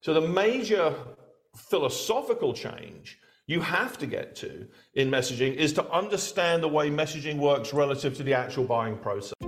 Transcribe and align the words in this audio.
So 0.00 0.14
the 0.14 0.20
major 0.20 0.94
philosophical 1.56 2.52
change 2.52 3.18
you 3.46 3.60
have 3.60 3.96
to 3.98 4.06
get 4.06 4.36
to 4.36 4.68
in 4.94 5.10
messaging 5.10 5.54
is 5.54 5.72
to 5.72 5.90
understand 5.90 6.62
the 6.62 6.68
way 6.68 6.90
messaging 6.90 7.38
works 7.38 7.72
relative 7.72 8.14
to 8.18 8.22
the 8.22 8.34
actual 8.34 8.64
buying 8.64 8.98
process. 8.98 9.47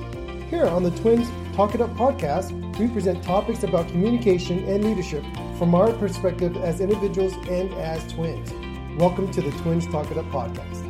Here 0.51 0.65
on 0.65 0.83
the 0.83 0.91
Twins 0.91 1.29
Talk 1.55 1.75
It 1.75 1.81
Up 1.81 1.91
podcast, 1.91 2.51
we 2.77 2.89
present 2.89 3.23
topics 3.23 3.63
about 3.63 3.87
communication 3.87 4.65
and 4.65 4.83
leadership 4.83 5.23
from 5.57 5.73
our 5.73 5.93
perspective 5.93 6.57
as 6.57 6.81
individuals 6.81 7.31
and 7.47 7.73
as 7.75 8.05
twins. 8.11 8.51
Welcome 8.99 9.31
to 9.31 9.41
the 9.41 9.51
Twins 9.61 9.87
Talk 9.87 10.11
It 10.11 10.17
Up 10.17 10.25
podcast. 10.25 10.83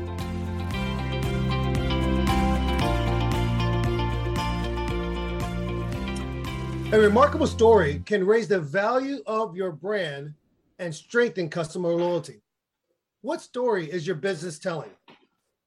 A 6.92 7.00
remarkable 7.00 7.46
story 7.46 8.02
can 8.08 8.26
raise 8.26 8.48
the 8.48 8.60
value 8.60 9.20
of 9.28 9.56
your 9.56 9.72
brand 9.72 10.34
and 10.80 10.94
strengthen 10.94 11.50
customer 11.50 11.90
loyalty. 11.90 12.42
What 13.22 13.42
story 13.42 13.92
is 13.92 14.08
your 14.08 14.16
business 14.16 14.58
telling? 14.58 14.90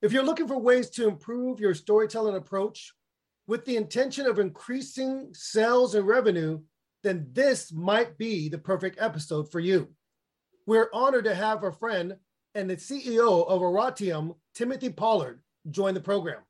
If 0.02 0.10
you're 0.10 0.24
looking 0.24 0.48
for 0.48 0.58
ways 0.58 0.90
to 0.90 1.06
improve 1.06 1.60
your 1.60 1.74
storytelling 1.74 2.34
approach, 2.34 2.92
with 3.46 3.64
the 3.64 3.76
intention 3.76 4.26
of 4.26 4.38
increasing 4.38 5.30
sales 5.32 5.94
and 5.94 6.06
revenue, 6.06 6.60
then 7.02 7.28
this 7.32 7.72
might 7.72 8.16
be 8.16 8.48
the 8.48 8.58
perfect 8.58 9.00
episode 9.00 9.50
for 9.50 9.60
you. 9.60 9.88
We're 10.66 10.88
honored 10.94 11.24
to 11.24 11.34
have 11.34 11.62
a 11.62 11.72
friend 11.72 12.16
and 12.54 12.70
the 12.70 12.76
CEO 12.76 13.46
of 13.46 13.60
Oratium, 13.60 14.36
Timothy 14.54 14.88
Pollard, 14.88 15.42
join 15.70 15.92
the 15.94 16.00
program. 16.00 16.40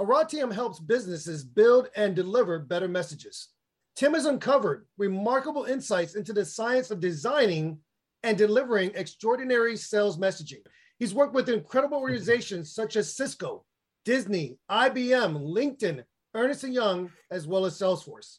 Oratium 0.00 0.52
helps 0.52 0.78
businesses 0.78 1.44
build 1.44 1.88
and 1.96 2.14
deliver 2.14 2.58
better 2.60 2.88
messages. 2.88 3.48
Tim 3.96 4.14
has 4.14 4.26
uncovered 4.26 4.86
remarkable 4.96 5.64
insights 5.64 6.14
into 6.14 6.32
the 6.32 6.44
science 6.44 6.90
of 6.90 7.00
designing 7.00 7.78
and 8.22 8.38
delivering 8.38 8.92
extraordinary 8.94 9.76
sales 9.76 10.16
messaging. 10.16 10.62
He's 10.98 11.14
worked 11.14 11.34
with 11.34 11.48
incredible 11.48 11.98
organizations 11.98 12.72
such 12.72 12.96
as 12.96 13.14
Cisco, 13.14 13.64
Disney, 14.04 14.58
IBM, 14.70 15.42
LinkedIn, 15.42 16.04
Ernst 16.38 16.62
& 16.62 16.64
Young, 16.64 17.10
as 17.32 17.48
well 17.48 17.66
as 17.66 17.76
Salesforce. 17.76 18.38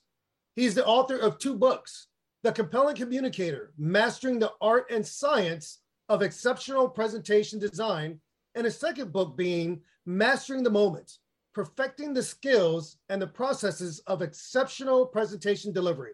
He's 0.55 0.73
the 0.73 0.85
author 0.85 1.17
of 1.17 1.37
two 1.37 1.53
books, 1.53 2.07
The 2.43 2.51
Compelling 2.53 2.95
Communicator, 2.95 3.73
Mastering 3.77 4.39
the 4.39 4.53
Art 4.61 4.85
and 4.89 5.05
Science 5.05 5.79
of 6.07 6.21
Exceptional 6.21 6.87
Presentation 6.87 7.59
Design, 7.59 8.19
and 8.55 8.65
a 8.65 8.71
second 8.71 9.11
book 9.11 9.35
being 9.35 9.81
Mastering 10.05 10.63
the 10.63 10.69
Moment, 10.69 11.17
Perfecting 11.53 12.13
the 12.13 12.23
Skills 12.23 12.97
and 13.09 13.21
the 13.21 13.27
Processes 13.27 13.99
of 14.07 14.21
Exceptional 14.21 15.05
Presentation 15.05 15.73
Delivery. 15.73 16.13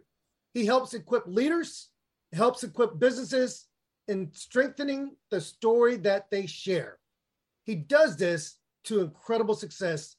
He 0.55 0.65
helps 0.65 0.95
equip 0.95 1.27
leaders, 1.27 1.89
helps 2.33 2.63
equip 2.63 2.97
businesses 2.97 3.67
in 4.07 4.31
strengthening 4.33 5.15
the 5.29 5.39
story 5.39 5.97
that 5.97 6.31
they 6.31 6.47
share. 6.47 6.97
He 7.63 7.75
does 7.75 8.17
this 8.17 8.57
to 8.85 9.01
incredible 9.01 9.55
success. 9.55 10.15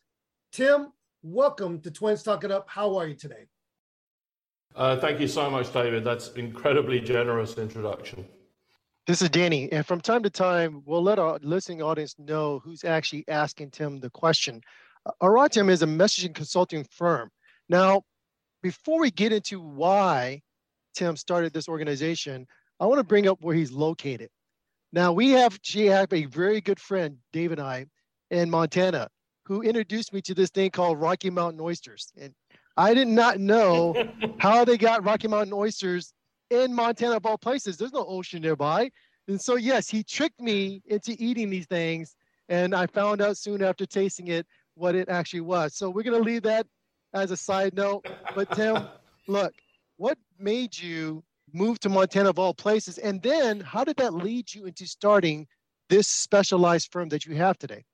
Tim, 0.53 0.93
welcome 1.27 1.81
to 1.81 1.91
Twins 1.91 2.23
Talk 2.23 2.45
It 2.45 2.53
Up. 2.53 2.69
How 2.69 2.97
are 2.97 3.09
you 3.09 3.15
today? 3.15 3.47
Uh, 4.77 4.97
thank 4.97 5.19
you 5.19 5.27
so 5.27 5.51
much, 5.51 5.73
David. 5.73 6.05
That's 6.05 6.31
incredibly 6.35 7.01
generous 7.01 7.59
introduction. 7.59 8.27
This 9.09 9.23
is 9.23 9.31
Danny, 9.31 9.71
and 9.73 9.85
from 9.85 10.01
time 10.01 10.23
to 10.23 10.31
time, 10.31 10.83
we'll 10.85 11.03
let 11.03 11.19
our 11.19 11.39
listening 11.43 11.83
audience 11.83 12.15
know 12.19 12.61
who's 12.61 12.85
actually 12.85 13.25
asking 13.27 13.71
Tim 13.71 13.99
the 13.99 14.11
question. 14.11 14.61
Uh, 15.05 15.13
Oratium 15.21 15.69
is 15.69 15.83
a 15.83 15.87
messaging 15.87 16.35
consulting 16.35 16.85
firm. 16.85 17.31
Now, 17.69 18.03
before 18.63 19.01
we 19.01 19.11
get 19.11 19.33
into 19.33 19.61
why 19.61 20.43
Tim 20.95 21.17
started 21.17 21.53
this 21.53 21.69
organization, 21.69 22.47
I 22.79 22.87
want 22.87 22.99
to 22.99 23.05
bring 23.05 23.27
up 23.27 23.39
where 23.41 23.55
he's 23.55 23.73
located. 23.73 24.29
Now, 24.93 25.13
we 25.13 25.31
have, 25.31 25.59
she 25.63 25.87
have 25.87 26.13
a 26.13 26.27
very 26.27 26.61
good 26.61 26.79
friend, 26.79 27.17
Dave 27.33 27.51
and 27.51 27.61
I, 27.61 27.87
in 28.31 28.49
Montana 28.49 29.09
who 29.47 29.63
introduced 29.63 30.13
me 30.13 30.21
to 30.21 30.35
this 30.35 30.51
thing 30.51 30.71
called 30.71 31.01
Rocky 31.01 31.31
Mountain 31.31 31.61
oysters. 31.61 32.13
And 32.21 32.35
I 32.77 32.95
did 32.95 33.07
not 33.07 33.39
know 33.39 33.95
how 34.39 34.65
they 34.65 34.77
got 34.77 35.05
Rocky 35.05 35.29
Mountain 35.29 35.53
oysters 35.53 36.13
in 36.51 36.75
Montana 36.75 37.17
of 37.17 37.27
all 37.27 37.39
places. 37.39 37.77
There's 37.77 37.93
no 37.93 38.05
ocean 38.07 38.43
nearby. 38.43 38.91
And 39.29 39.41
so, 39.41 39.55
yes, 39.55 39.89
he 39.89 40.03
tricked 40.03 40.41
me 40.41 40.83
into 40.87 41.15
eating 41.19 41.49
these 41.49 41.67
things. 41.67 42.17
And 42.49 42.75
I 42.75 42.87
found 42.87 43.23
out 43.23 43.37
soon 43.37 43.63
after 43.63 43.87
tasting 43.87 44.29
it 44.29 44.47
what 44.75 44.97
it 44.97 45.09
actually 45.09 45.43
was. 45.43 45.77
So 45.77 45.91
we're 45.91 46.03
going 46.03 46.21
to 46.21 46.29
leave 46.29 46.43
that 46.43 46.67
as 47.15 47.31
a 47.31 47.37
side 47.37 47.75
note. 47.75 48.05
But 48.35 48.51
Tim, 48.53 48.89
look, 49.29 49.55
what 49.97 50.19
made 50.41 50.77
you 50.77 51.23
move 51.53 51.79
to 51.81 51.89
Montana 51.89 52.31
of 52.31 52.39
all 52.41 52.53
places? 52.53 52.99
And 52.99 53.23
then 53.23 53.61
how 53.61 53.85
did 53.85 53.97
that 53.99 54.13
lead 54.13 54.53
you 54.53 54.67
into 54.67 54.87
starting 54.87 55.47
this 55.89 56.09
specialized 56.09 56.91
firm 56.91 57.11
that 57.11 57.27
you 57.27 57.37
have 57.37 57.59
today? 57.59 57.85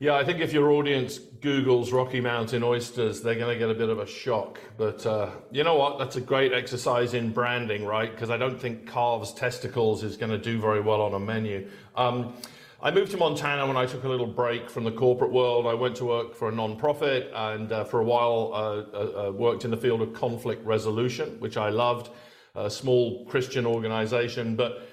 Yeah, 0.00 0.16
I 0.16 0.24
think 0.24 0.40
if 0.40 0.52
your 0.52 0.72
audience 0.72 1.18
Googles 1.18 1.92
Rocky 1.92 2.20
Mountain 2.20 2.64
oysters, 2.64 3.22
they're 3.22 3.36
going 3.36 3.52
to 3.54 3.58
get 3.58 3.70
a 3.70 3.78
bit 3.78 3.88
of 3.88 4.00
a 4.00 4.06
shock. 4.06 4.58
But 4.76 5.06
uh, 5.06 5.30
you 5.52 5.62
know 5.62 5.76
what? 5.76 6.00
That's 6.00 6.16
a 6.16 6.20
great 6.20 6.52
exercise 6.52 7.14
in 7.14 7.32
branding, 7.32 7.84
right? 7.84 8.10
Because 8.10 8.28
I 8.28 8.36
don't 8.36 8.60
think 8.60 8.90
calves' 8.90 9.32
testicles 9.32 10.02
is 10.02 10.16
going 10.16 10.32
to 10.32 10.38
do 10.38 10.60
very 10.60 10.80
well 10.80 11.00
on 11.00 11.14
a 11.14 11.20
menu. 11.20 11.70
Um, 11.94 12.34
I 12.82 12.90
moved 12.90 13.12
to 13.12 13.18
Montana 13.18 13.68
when 13.68 13.76
I 13.76 13.86
took 13.86 14.02
a 14.02 14.08
little 14.08 14.26
break 14.26 14.68
from 14.68 14.82
the 14.82 14.90
corporate 14.90 15.30
world. 15.30 15.64
I 15.64 15.74
went 15.74 15.94
to 15.96 16.06
work 16.06 16.34
for 16.34 16.48
a 16.48 16.52
nonprofit 16.52 17.30
and 17.32 17.70
uh, 17.70 17.84
for 17.84 18.00
a 18.00 18.04
while 18.04 18.50
uh, 18.52 18.96
uh, 18.96 19.28
uh 19.28 19.30
worked 19.30 19.64
in 19.64 19.70
the 19.70 19.76
field 19.76 20.02
of 20.02 20.12
conflict 20.12 20.66
resolution, 20.66 21.38
which 21.38 21.56
I 21.56 21.68
loved, 21.68 22.10
a 22.56 22.68
small 22.68 23.24
Christian 23.26 23.64
organization. 23.64 24.56
But 24.56 24.88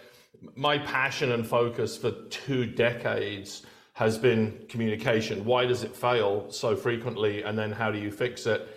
my 0.55 0.77
passion 0.77 1.31
and 1.31 1.45
focus 1.45 1.97
for 1.97 2.11
two 2.29 2.67
decades 2.67 3.63
has 4.01 4.17
been 4.17 4.65
communication. 4.67 5.45
Why 5.45 5.67
does 5.67 5.83
it 5.83 5.95
fail 5.95 6.49
so 6.49 6.75
frequently? 6.75 7.43
And 7.43 7.55
then 7.55 7.71
how 7.71 7.91
do 7.91 7.99
you 7.99 8.09
fix 8.09 8.47
it? 8.47 8.67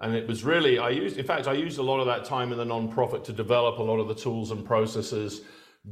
And 0.00 0.16
it 0.16 0.26
was 0.26 0.42
really, 0.42 0.80
I 0.80 0.88
used, 0.88 1.18
in 1.18 1.24
fact, 1.24 1.46
I 1.46 1.52
used 1.52 1.78
a 1.78 1.84
lot 1.84 2.00
of 2.00 2.06
that 2.06 2.24
time 2.24 2.50
in 2.50 2.58
the 2.58 2.64
nonprofit 2.64 3.22
to 3.26 3.32
develop 3.32 3.78
a 3.78 3.82
lot 3.82 4.00
of 4.00 4.08
the 4.08 4.14
tools 4.16 4.50
and 4.50 4.64
processes 4.64 5.42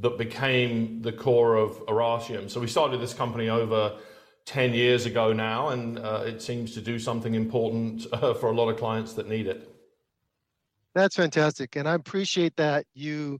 that 0.00 0.18
became 0.18 1.02
the 1.02 1.12
core 1.12 1.54
of 1.54 1.70
Oratium. 1.86 2.50
So 2.50 2.60
we 2.60 2.66
started 2.66 3.00
this 3.00 3.14
company 3.14 3.48
over 3.48 3.96
10 4.46 4.74
years 4.74 5.06
ago 5.06 5.32
now, 5.32 5.68
and 5.68 6.00
uh, 6.00 6.24
it 6.26 6.42
seems 6.42 6.74
to 6.74 6.80
do 6.80 6.98
something 6.98 7.36
important 7.36 8.08
uh, 8.12 8.34
for 8.34 8.48
a 8.48 8.52
lot 8.52 8.70
of 8.70 8.76
clients 8.76 9.12
that 9.12 9.28
need 9.28 9.46
it. 9.46 9.72
That's 10.96 11.14
fantastic. 11.14 11.76
And 11.76 11.88
I 11.88 11.94
appreciate 11.94 12.56
that 12.56 12.86
you 12.92 13.38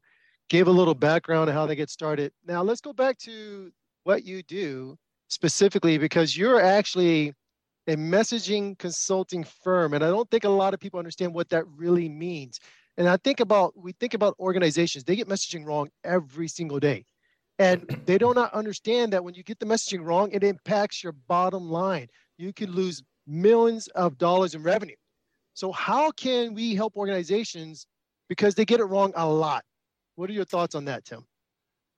gave 0.48 0.68
a 0.68 0.70
little 0.70 0.94
background 0.94 1.50
on 1.50 1.56
how 1.56 1.66
they 1.66 1.74
get 1.74 1.90
started. 1.90 2.32
Now, 2.46 2.62
let's 2.62 2.80
go 2.80 2.92
back 2.92 3.18
to 3.18 3.72
what 4.04 4.22
you 4.22 4.44
do 4.44 4.96
specifically 5.30 5.97
because 5.97 6.36
you're 6.36 6.60
actually 6.60 7.32
a 7.86 7.97
messaging 7.97 8.77
consulting 8.78 9.42
firm 9.42 9.94
and 9.94 10.04
i 10.04 10.09
don't 10.09 10.30
think 10.30 10.44
a 10.44 10.48
lot 10.48 10.74
of 10.74 10.80
people 10.80 10.98
understand 10.98 11.32
what 11.32 11.48
that 11.48 11.65
really 11.68 12.09
means. 12.09 12.60
And 12.98 13.09
i 13.09 13.16
think 13.16 13.41
about 13.41 13.72
we 13.77 13.92
think 13.92 14.12
about 14.12 14.34
organizations 14.38 15.04
they 15.04 15.16
get 15.16 15.28
messaging 15.28 15.65
wrong 15.65 15.88
every 16.04 16.48
single 16.48 16.78
day. 16.78 17.06
And 17.59 17.82
they 18.06 18.16
do 18.18 18.32
not 18.34 18.53
understand 18.54 19.12
that 19.12 19.22
when 19.22 19.34
you 19.34 19.42
get 19.42 19.59
the 19.60 19.66
messaging 19.66 20.04
wrong 20.04 20.30
it 20.32 20.44
impacts 20.44 21.03
your 21.03 21.12
bottom 21.12 21.71
line. 21.71 22.09
You 22.36 22.53
could 22.53 22.71
lose 22.71 23.03
millions 23.27 23.86
of 23.88 24.18
dollars 24.18 24.54
in 24.54 24.62
revenue. 24.62 24.97
So 25.54 25.71
how 25.72 26.10
can 26.10 26.54
we 26.54 26.74
help 26.74 26.97
organizations 26.97 27.86
because 28.28 28.54
they 28.54 28.65
get 28.65 28.80
it 28.80 28.84
wrong 28.84 29.12
a 29.15 29.28
lot? 29.28 29.65
What 30.16 30.28
are 30.28 30.34
your 30.34 30.44
thoughts 30.44 30.74
on 30.74 30.86
that 30.86 31.04
tim 31.04 31.24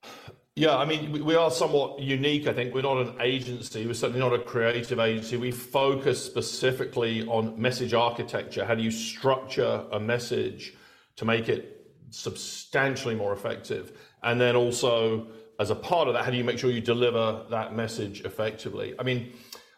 yeah, 0.55 0.77
I 0.77 0.85
mean, 0.85 1.25
we 1.25 1.35
are 1.35 1.51
somewhat 1.51 2.01
unique. 2.01 2.47
I 2.47 2.53
think 2.53 2.75
we're 2.75 2.83
not 2.83 2.99
an 2.99 3.15
agency. 3.21 3.87
We're 3.87 3.95
certainly 3.95 4.21
not 4.21 4.35
a 4.35 4.39
creative 4.39 4.99
agency. 4.99 5.39
We 5.39 5.51
focus 5.51 6.23
specifically 6.23 7.27
on 7.27 7.61
message 7.61 7.95
architecture. 7.95 8.67
How 8.67 8.75
do 8.75 8.83
you 8.83 8.91
structure 8.91 9.87
a 9.91 9.99
message 9.99 10.75
to 11.17 11.25
make 11.25 11.49
it 11.49 11.87
substantially 12.11 13.15
more 13.15 13.33
effective? 13.33 13.99
And 14.23 14.39
then 14.39 14.55
also 14.55 15.29
as 15.59 15.71
a 15.71 15.75
part 15.75 16.09
of 16.09 16.15
that, 16.15 16.25
how 16.25 16.31
do 16.31 16.37
you 16.37 16.45
make 16.45 16.59
sure 16.59 16.71
you 16.71 16.83
deliver 16.83 17.47
that 17.49 17.75
message 17.75 18.21
effectively? 18.23 18.95
I 18.99 19.05
mean, 19.05 19.33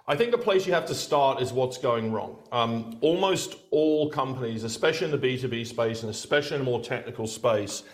I 0.08 0.16
think 0.16 0.32
the 0.32 0.38
place 0.38 0.66
you 0.66 0.72
have 0.72 0.86
to 0.86 0.94
start 0.94 1.40
is 1.40 1.52
what's 1.52 1.78
going 1.78 2.10
wrong. 2.10 2.38
Um, 2.50 2.98
almost 3.00 3.54
all 3.70 4.10
companies, 4.10 4.64
especially 4.64 5.12
in 5.12 5.20
the 5.20 5.24
B2B 5.24 5.66
space 5.68 6.02
and 6.02 6.10
especially 6.10 6.56
in 6.56 6.62
a 6.62 6.64
more 6.64 6.80
technical 6.80 7.28
space, 7.28 7.84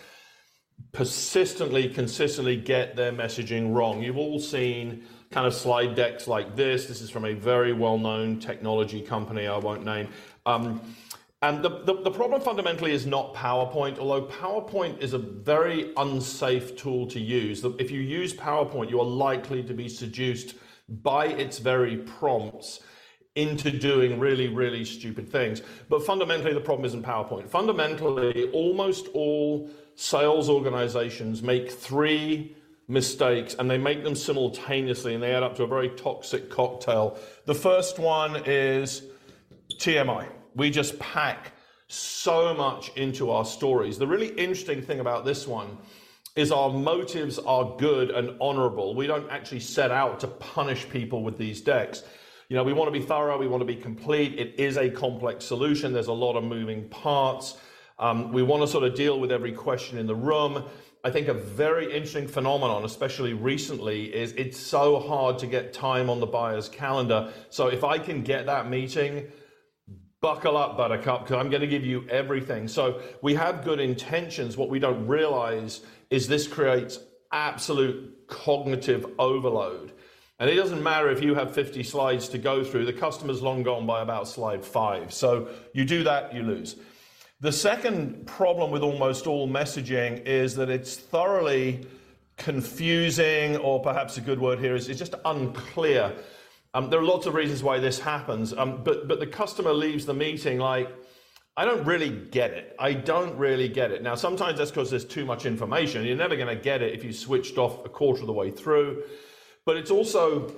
persistently, 0.91 1.89
consistently 1.89 2.55
get 2.55 2.95
their 2.95 3.11
messaging 3.11 3.73
wrong. 3.73 4.01
You've 4.01 4.17
all 4.17 4.39
seen 4.39 5.03
kind 5.31 5.47
of 5.47 5.53
slide 5.53 5.95
decks 5.95 6.27
like 6.27 6.55
this. 6.55 6.87
This 6.87 7.01
is 7.01 7.09
from 7.09 7.25
a 7.25 7.33
very 7.33 7.73
well 7.73 7.97
known 7.97 8.39
technology 8.39 9.01
company 9.01 9.47
I 9.47 9.57
won't 9.57 9.85
name. 9.85 10.09
Um, 10.45 10.81
and 11.43 11.63
the, 11.63 11.69
the, 11.69 11.95
the, 12.03 12.11
problem 12.11 12.39
fundamentally 12.39 12.91
is 12.91 13.07
not 13.07 13.33
PowerPoint, 13.33 13.97
although 13.97 14.27
PowerPoint 14.27 15.01
is 15.01 15.13
a 15.13 15.17
very 15.17 15.91
unsafe 15.97 16.77
tool 16.77 17.07
to 17.07 17.19
use. 17.19 17.65
If 17.79 17.89
you 17.89 17.99
use 17.99 18.31
PowerPoint, 18.31 18.91
you 18.91 18.99
are 18.99 19.05
likely 19.05 19.63
to 19.63 19.73
be 19.73 19.89
seduced 19.89 20.53
by 20.87 21.25
its 21.25 21.57
very 21.57 21.97
prompts 21.97 22.81
into 23.35 23.71
doing 23.71 24.19
really, 24.19 24.49
really 24.49 24.85
stupid 24.85 25.29
things. 25.29 25.63
But 25.89 26.05
fundamentally, 26.05 26.53
the 26.53 26.61
problem 26.61 26.85
isn't 26.85 27.03
PowerPoint. 27.03 27.49
Fundamentally, 27.49 28.51
almost 28.51 29.07
all 29.13 29.69
sales 29.95 30.49
organizations 30.49 31.41
make 31.43 31.71
three 31.71 32.55
mistakes 32.87 33.55
and 33.57 33.69
they 33.69 33.77
make 33.77 34.03
them 34.03 34.15
simultaneously 34.15 35.13
and 35.13 35.23
they 35.23 35.33
add 35.33 35.43
up 35.43 35.55
to 35.55 35.63
a 35.63 35.67
very 35.67 35.89
toxic 35.89 36.49
cocktail. 36.49 37.17
The 37.45 37.55
first 37.55 37.99
one 37.99 38.43
is 38.45 39.03
TMI. 39.73 40.27
We 40.55 40.69
just 40.69 40.99
pack 40.99 41.53
so 41.87 42.53
much 42.53 42.95
into 42.95 43.31
our 43.31 43.45
stories. 43.45 43.97
The 43.97 44.07
really 44.07 44.29
interesting 44.29 44.81
thing 44.81 44.99
about 44.99 45.25
this 45.25 45.47
one 45.47 45.77
is 46.35 46.51
our 46.51 46.69
motives 46.69 47.39
are 47.39 47.75
good 47.77 48.09
and 48.09 48.37
honorable. 48.39 48.95
We 48.95 49.07
don't 49.07 49.29
actually 49.29 49.59
set 49.59 49.91
out 49.91 50.19
to 50.21 50.27
punish 50.27 50.87
people 50.89 51.23
with 51.23 51.37
these 51.37 51.61
decks. 51.61 52.03
You 52.47 52.55
know, 52.55 52.63
we 52.63 52.73
want 52.73 52.93
to 52.93 52.97
be 52.97 53.05
thorough, 53.05 53.37
we 53.37 53.47
want 53.47 53.61
to 53.61 53.65
be 53.65 53.75
complete. 53.75 54.39
It 54.39 54.59
is 54.59 54.77
a 54.77 54.89
complex 54.89 55.45
solution, 55.45 55.93
there's 55.93 56.07
a 56.07 56.13
lot 56.13 56.35
of 56.35 56.43
moving 56.43 56.87
parts. 56.89 57.57
Um, 58.01 58.31
we 58.31 58.41
want 58.41 58.63
to 58.63 58.67
sort 58.67 58.83
of 58.83 58.95
deal 58.95 59.19
with 59.19 59.31
every 59.31 59.51
question 59.51 59.99
in 59.99 60.07
the 60.07 60.15
room. 60.15 60.65
I 61.03 61.11
think 61.11 61.27
a 61.27 61.35
very 61.35 61.85
interesting 61.85 62.27
phenomenon, 62.27 62.83
especially 62.83 63.33
recently, 63.33 64.13
is 64.13 64.31
it's 64.33 64.57
so 64.57 64.99
hard 64.99 65.37
to 65.39 65.47
get 65.47 65.71
time 65.71 66.09
on 66.09 66.19
the 66.19 66.25
buyer's 66.25 66.67
calendar. 66.67 67.31
So 67.49 67.67
if 67.67 67.83
I 67.83 67.99
can 67.99 68.23
get 68.23 68.47
that 68.47 68.67
meeting, 68.67 69.31
buckle 70.19 70.57
up, 70.57 70.77
buttercup, 70.77 71.23
because 71.23 71.37
I'm 71.37 71.51
going 71.51 71.61
to 71.61 71.67
give 71.67 71.85
you 71.85 72.07
everything. 72.09 72.67
So 72.67 73.01
we 73.21 73.35
have 73.35 73.63
good 73.63 73.79
intentions. 73.79 74.57
What 74.57 74.69
we 74.69 74.79
don't 74.79 75.05
realize 75.05 75.81
is 76.09 76.27
this 76.27 76.47
creates 76.47 76.99
absolute 77.31 78.27
cognitive 78.27 79.05
overload. 79.19 79.93
And 80.39 80.49
it 80.49 80.55
doesn't 80.55 80.81
matter 80.81 81.11
if 81.11 81.21
you 81.21 81.35
have 81.35 81.53
50 81.53 81.83
slides 81.83 82.29
to 82.29 82.39
go 82.39 82.63
through, 82.63 82.85
the 82.85 82.93
customer's 82.93 83.43
long 83.43 83.61
gone 83.61 83.85
by 83.85 84.01
about 84.01 84.27
slide 84.27 84.65
five. 84.65 85.13
So 85.13 85.49
you 85.73 85.85
do 85.85 86.03
that, 86.03 86.33
you 86.33 86.41
lose. 86.41 86.77
The 87.41 87.51
second 87.51 88.27
problem 88.27 88.69
with 88.69 88.83
almost 88.83 89.25
all 89.25 89.47
messaging 89.47 90.23
is 90.27 90.55
that 90.57 90.69
it's 90.69 90.95
thoroughly 90.95 91.87
confusing, 92.37 93.57
or 93.57 93.81
perhaps 93.81 94.15
a 94.17 94.21
good 94.21 94.39
word 94.39 94.59
here 94.59 94.75
is 94.75 94.87
it's 94.87 94.99
just 94.99 95.15
unclear. 95.25 96.13
Um, 96.75 96.91
there 96.91 96.99
are 96.99 97.03
lots 97.03 97.25
of 97.25 97.33
reasons 97.33 97.63
why 97.63 97.79
this 97.79 97.97
happens, 97.99 98.53
um, 98.53 98.83
but 98.83 99.07
but 99.07 99.19
the 99.19 99.25
customer 99.25 99.73
leaves 99.73 100.05
the 100.05 100.13
meeting 100.13 100.59
like, 100.59 100.87
I 101.57 101.65
don't 101.65 101.83
really 101.83 102.11
get 102.11 102.51
it. 102.51 102.75
I 102.77 102.93
don't 102.93 103.35
really 103.39 103.67
get 103.67 103.89
it. 103.89 104.03
Now, 104.03 104.13
sometimes 104.13 104.59
that's 104.59 104.69
because 104.69 104.91
there's 104.91 105.03
too 105.03 105.25
much 105.25 105.47
information. 105.47 106.05
You're 106.05 106.17
never 106.17 106.35
going 106.35 106.55
to 106.55 106.63
get 106.63 106.83
it 106.83 106.93
if 106.93 107.03
you 107.03 107.11
switched 107.11 107.57
off 107.57 107.83
a 107.83 107.89
quarter 107.89 108.21
of 108.21 108.27
the 108.27 108.33
way 108.33 108.51
through. 108.51 109.03
But 109.65 109.77
it's 109.77 109.89
also 109.89 110.53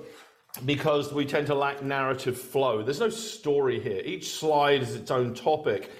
because 0.66 1.14
we 1.14 1.24
tend 1.24 1.46
to 1.46 1.54
lack 1.54 1.82
narrative 1.82 2.38
flow. 2.38 2.82
There's 2.82 3.00
no 3.00 3.08
story 3.08 3.80
here. 3.80 4.02
Each 4.04 4.34
slide 4.34 4.82
is 4.82 4.94
its 4.94 5.10
own 5.10 5.32
topic 5.32 5.90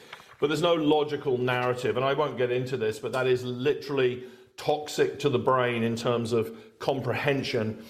but 0.44 0.48
there's 0.48 0.60
no 0.60 0.74
logical 0.74 1.38
narrative. 1.38 1.96
And 1.96 2.04
I 2.04 2.12
won't 2.12 2.36
get 2.36 2.50
into 2.50 2.76
this, 2.76 2.98
but 2.98 3.12
that 3.12 3.26
is 3.26 3.42
literally 3.46 4.24
toxic 4.58 5.18
to 5.20 5.30
the 5.30 5.38
brain 5.38 5.82
in 5.82 5.96
terms 5.96 6.34
of 6.34 6.54
comprehension. 6.78 7.82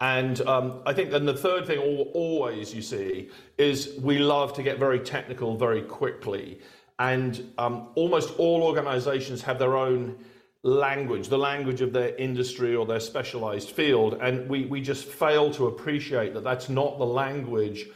And 0.00 0.40
um, 0.42 0.82
I 0.86 0.92
think 0.92 1.10
then 1.10 1.26
the 1.26 1.36
third 1.36 1.66
thing, 1.66 1.80
always 1.80 2.72
you 2.72 2.80
see, 2.80 3.30
is 3.58 3.98
we 4.00 4.20
love 4.20 4.52
to 4.52 4.62
get 4.62 4.78
very 4.78 5.00
technical 5.00 5.56
very 5.56 5.82
quickly. 5.82 6.60
And 7.00 7.52
um, 7.58 7.88
almost 7.96 8.38
all 8.38 8.62
organizations 8.62 9.42
have 9.42 9.58
their 9.58 9.76
own 9.76 10.16
language, 10.62 11.26
the 11.26 11.38
language 11.38 11.80
of 11.80 11.92
their 11.92 12.14
industry 12.14 12.76
or 12.76 12.86
their 12.86 13.00
specialized 13.00 13.70
field. 13.70 14.14
And 14.20 14.48
we, 14.48 14.66
we 14.66 14.80
just 14.80 15.06
fail 15.06 15.52
to 15.54 15.66
appreciate 15.66 16.34
that 16.34 16.44
that's 16.44 16.68
not 16.68 16.98
the 16.98 17.04
language 17.04 17.88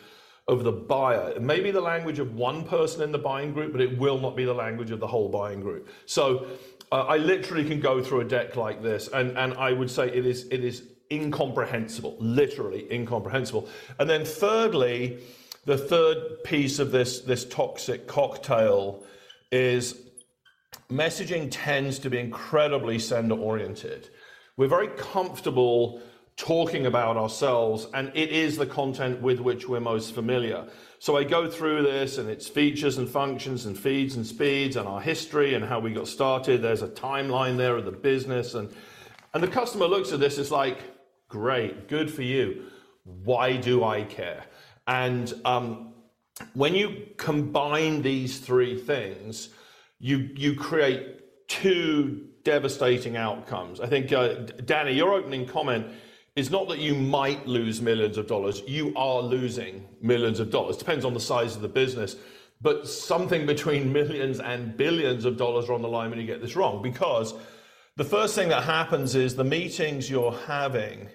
of 0.48 0.64
the 0.64 0.72
buyer. 0.72 1.31
It 1.31 1.42
may 1.42 1.60
be 1.60 1.70
the 1.70 1.81
language 1.81 2.19
of 2.19 2.34
one 2.34 2.64
person 2.64 3.02
in 3.02 3.12
the 3.12 3.19
buying 3.19 3.52
group, 3.52 3.72
but 3.72 3.81
it 3.81 3.98
will 3.98 4.19
not 4.19 4.37
be 4.37 4.44
the 4.44 4.54
language 4.54 4.90
of 4.90 5.00
the 5.00 5.06
whole 5.06 5.28
buying 5.28 5.60
group. 5.60 5.88
So 6.06 6.46
uh, 6.92 7.02
I 7.02 7.19
literally 7.19 7.64
can 7.64 7.81
go 7.81 8.02
through 8.02 8.20
a 8.20 8.25
deck 8.25 8.56
like 8.56 8.82
this, 8.82 9.08
and, 9.08 9.38
and 9.38 9.54
I 9.54 9.72
would 9.72 9.90
say 9.90 10.08
it 10.08 10.26
is 10.26 10.46
it 10.50 10.64
is 10.64 10.82
incomprehensible, 11.12 12.16
literally 12.19 12.92
incomprehensible. 12.92 13.69
And 13.98 14.08
then 14.08 14.25
thirdly, 14.25 15.19
the 15.66 15.78
third 15.78 16.43
piece 16.44 16.78
of 16.78 16.90
this 16.90 17.20
this 17.20 17.44
toxic 17.44 18.06
cocktail 18.06 19.04
is 19.52 20.02
messaging 20.90 21.48
tends 21.50 21.98
to 22.00 22.10
be 22.10 22.19
incredibly 22.19 22.98
sender 22.98 23.36
oriented. 23.36 24.08
We're 24.56 24.69
very 24.69 24.88
comfortable 24.88 26.02
talking 26.40 26.87
about 26.87 27.19
ourselves, 27.19 27.87
and 27.92 28.10
it 28.14 28.31
is 28.31 28.56
the 28.56 28.64
content 28.64 29.20
with 29.20 29.40
which 29.40 29.69
we're 29.69 29.78
most 29.78 30.14
familiar. 30.14 30.66
So 30.98 31.19
I 31.19 31.22
go 31.22 31.50
through 31.50 31.82
this 31.82 32.16
and 32.16 32.31
its 32.31 32.48
features 32.48 32.96
and 32.96 33.06
functions 33.06 33.66
and 33.66 33.78
feeds 33.78 34.16
and 34.16 34.26
speeds 34.26 34.76
and 34.76 34.88
our 34.88 35.02
history 35.02 35.52
and 35.52 35.62
how 35.62 35.81
we 35.81 35.92
got 35.92 36.08
started. 36.08 36.62
There's 36.62 36.81
a 36.81 36.88
timeline 36.88 37.58
there 37.58 37.76
of 37.76 37.84
the 37.84 37.92
business 37.92 38.54
and 38.54 38.75
and 39.34 39.42
the 39.42 39.48
customer 39.48 39.87
looks 39.87 40.12
at 40.12 40.19
this, 40.19 40.38
it's 40.38 40.50
like, 40.50 40.78
great, 41.28 41.88
good 41.88 42.10
for 42.12 42.22
you. 42.22 42.64
Why 43.04 43.56
do 43.56 43.84
I 43.84 44.02
care? 44.04 44.44
And 44.86 45.32
um, 45.44 45.93
when 46.54 46.75
you 46.75 47.06
combine 47.16 48.02
these 48.02 48.38
three 48.38 48.76
things, 48.78 49.50
you 49.98 50.31
you 50.34 50.56
create 50.56 51.48
two 51.48 52.28
devastating 52.43 53.16
outcomes. 53.16 53.81
I 53.81 53.86
think, 53.86 54.10
uh, 54.12 54.34
Danny, 54.64 54.93
your 54.94 55.12
opening 55.12 55.46
comment 55.46 55.86
is 56.40 56.50
not 56.50 56.69
that 56.70 56.78
you 56.78 56.94
might 56.94 57.46
lose 57.46 57.82
millions 57.82 58.16
of 58.16 58.26
dollars, 58.26 58.62
you 58.66 58.94
are 58.96 59.20
losing 59.20 59.86
millions 60.00 60.41
of 60.41 60.50
dollars. 60.50 60.79
Depends 60.79 61.05
on 61.05 61.12
the 61.12 61.20
size 61.20 61.55
of 61.55 61.60
the 61.60 61.69
business. 61.69 62.17
But 62.62 62.88
something 62.88 63.44
between 63.44 63.93
millions 64.00 64.41
and 64.41 64.74
billions 64.74 65.26
of 65.26 65.36
dollars 65.36 65.69
are 65.69 65.74
on 65.74 65.82
the 65.82 65.88
line 65.88 66.08
when 66.08 66.19
you 66.19 66.26
get 66.26 66.41
this 66.41 66.56
wrong. 66.56 66.81
Because 66.82 67.34
the 67.96 68.05
first 68.05 68.34
thing 68.34 68.48
that 68.48 68.65
happens 68.65 69.15
is 69.15 69.36
the 69.36 69.44
meetings 69.44 70.08
you're 70.08 70.32
having. 70.46 71.08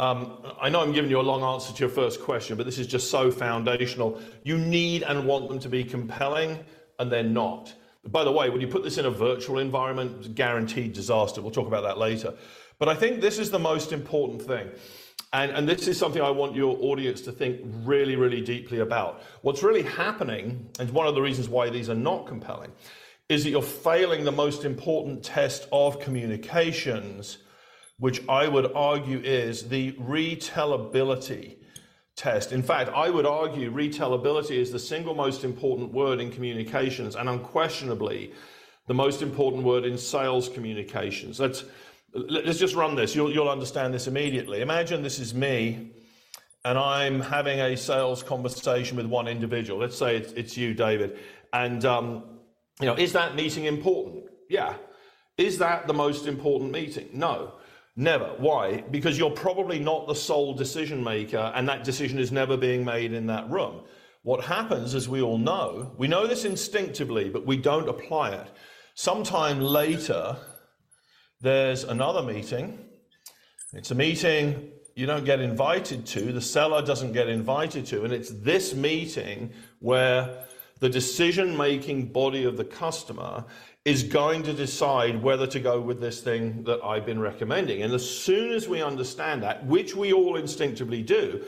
Um, 0.00 0.42
I 0.60 0.68
know 0.68 0.80
I'm 0.80 0.92
giving 0.92 1.10
you 1.10 1.20
a 1.20 1.22
long 1.22 1.44
answer 1.44 1.72
to 1.72 1.78
your 1.78 1.88
first 1.88 2.20
question, 2.20 2.56
but 2.56 2.66
this 2.66 2.78
is 2.78 2.88
just 2.88 3.12
so 3.12 3.30
foundational. 3.30 4.20
You 4.42 4.58
need 4.58 5.04
and 5.04 5.24
want 5.24 5.48
them 5.48 5.60
to 5.60 5.68
be 5.68 5.84
compelling, 5.84 6.58
and 6.98 7.12
they're 7.12 7.22
not. 7.22 7.72
By 8.06 8.24
the 8.24 8.32
way, 8.32 8.50
when 8.50 8.60
you 8.60 8.66
put 8.66 8.82
this 8.82 8.98
in 8.98 9.06
a 9.06 9.10
virtual 9.10 9.60
environment, 9.60 10.34
guaranteed 10.34 10.92
disaster. 10.92 11.40
We'll 11.40 11.52
talk 11.52 11.68
about 11.68 11.84
that 11.84 11.98
later. 11.98 12.34
But 12.82 12.88
I 12.88 12.96
think 12.96 13.20
this 13.20 13.38
is 13.38 13.48
the 13.48 13.60
most 13.60 13.92
important 13.92 14.42
thing. 14.42 14.68
And, 15.32 15.52
and 15.52 15.68
this 15.68 15.86
is 15.86 15.96
something 15.96 16.20
I 16.20 16.30
want 16.30 16.56
your 16.56 16.76
audience 16.80 17.20
to 17.20 17.30
think 17.30 17.60
really, 17.84 18.16
really 18.16 18.40
deeply 18.40 18.80
about. 18.80 19.22
What's 19.42 19.62
really 19.62 19.84
happening, 19.84 20.68
and 20.80 20.90
one 20.90 21.06
of 21.06 21.14
the 21.14 21.22
reasons 21.22 21.48
why 21.48 21.70
these 21.70 21.88
are 21.88 21.94
not 21.94 22.26
compelling, 22.26 22.72
is 23.28 23.44
that 23.44 23.50
you're 23.50 23.62
failing 23.62 24.24
the 24.24 24.32
most 24.32 24.64
important 24.64 25.22
test 25.22 25.68
of 25.70 26.00
communications, 26.00 27.38
which 28.00 28.20
I 28.28 28.48
would 28.48 28.72
argue 28.74 29.20
is 29.20 29.68
the 29.68 29.92
retellability 29.92 31.58
test. 32.16 32.50
In 32.50 32.64
fact, 32.64 32.90
I 32.92 33.10
would 33.10 33.26
argue 33.26 33.70
retellability 33.70 34.56
is 34.56 34.72
the 34.72 34.80
single 34.80 35.14
most 35.14 35.44
important 35.44 35.92
word 35.92 36.20
in 36.20 36.32
communications 36.32 37.14
and 37.14 37.28
unquestionably 37.28 38.32
the 38.88 38.94
most 38.94 39.22
important 39.22 39.62
word 39.62 39.84
in 39.84 39.96
sales 39.96 40.48
communications. 40.48 41.38
That's 41.38 41.62
Let's 42.14 42.58
just 42.58 42.74
run 42.74 42.94
this. 42.94 43.14
You'll, 43.14 43.32
you'll 43.32 43.48
understand 43.48 43.94
this 43.94 44.06
immediately. 44.06 44.60
Imagine 44.60 45.02
this 45.02 45.18
is 45.18 45.34
me 45.34 45.92
and 46.64 46.78
I'm 46.78 47.20
having 47.20 47.60
a 47.60 47.76
sales 47.76 48.22
conversation 48.22 48.96
with 48.96 49.06
one 49.06 49.26
individual. 49.26 49.80
Let's 49.80 49.98
say 49.98 50.16
it's, 50.16 50.32
it's 50.32 50.56
you, 50.56 50.74
David. 50.74 51.18
And, 51.52 51.84
um, 51.84 52.24
you 52.80 52.86
know, 52.86 52.94
is 52.94 53.12
that 53.14 53.34
meeting 53.34 53.64
important? 53.64 54.24
Yeah. 54.48 54.74
Is 55.36 55.58
that 55.58 55.86
the 55.86 55.94
most 55.94 56.26
important 56.26 56.70
meeting? 56.70 57.08
No, 57.12 57.54
never. 57.96 58.34
Why? 58.38 58.82
Because 58.82 59.18
you're 59.18 59.30
probably 59.30 59.80
not 59.80 60.06
the 60.06 60.14
sole 60.14 60.54
decision 60.54 61.02
maker, 61.02 61.52
and 61.54 61.68
that 61.68 61.84
decision 61.84 62.18
is 62.18 62.30
never 62.30 62.56
being 62.56 62.84
made 62.84 63.12
in 63.12 63.26
that 63.26 63.50
room. 63.50 63.82
What 64.22 64.44
happens, 64.44 64.94
as 64.94 65.08
we 65.08 65.20
all 65.20 65.38
know, 65.38 65.92
we 65.98 66.06
know 66.06 66.28
this 66.28 66.44
instinctively, 66.44 67.28
but 67.28 67.44
we 67.44 67.56
don't 67.56 67.88
apply 67.88 68.30
it. 68.30 68.46
Sometime 68.94 69.60
later, 69.60 70.36
there's 71.42 71.84
another 71.84 72.22
meeting 72.22 72.78
It's 73.74 73.90
a 73.90 73.94
meeting 73.94 74.70
you 74.94 75.06
don't 75.06 75.24
get 75.24 75.40
invited 75.40 76.04
to, 76.06 76.32
the 76.32 76.40
seller 76.42 76.82
doesn't 76.82 77.12
get 77.12 77.28
invited 77.28 77.86
to, 77.86 78.04
and 78.04 78.12
it's 78.12 78.30
this 78.30 78.74
meeting 78.74 79.50
where 79.78 80.44
the 80.80 80.90
decision 80.90 81.56
making 81.56 82.12
body 82.12 82.44
of 82.44 82.58
the 82.58 82.64
customer 82.64 83.44
is 83.86 84.02
going 84.02 84.42
to 84.42 84.52
decide 84.52 85.22
whether 85.22 85.46
to 85.46 85.58
go 85.58 85.80
with 85.80 86.00
this 86.00 86.20
thing 86.20 86.62
that 86.64 86.84
I've 86.84 87.06
been 87.06 87.18
recommending. 87.18 87.82
And 87.82 87.94
as 87.94 88.08
soon 88.08 88.52
as 88.52 88.68
we 88.68 88.82
understand 88.82 89.42
that, 89.42 89.64
which 89.64 89.96
we 89.96 90.12
all 90.12 90.36
instinctively 90.36 91.02
do, 91.02 91.42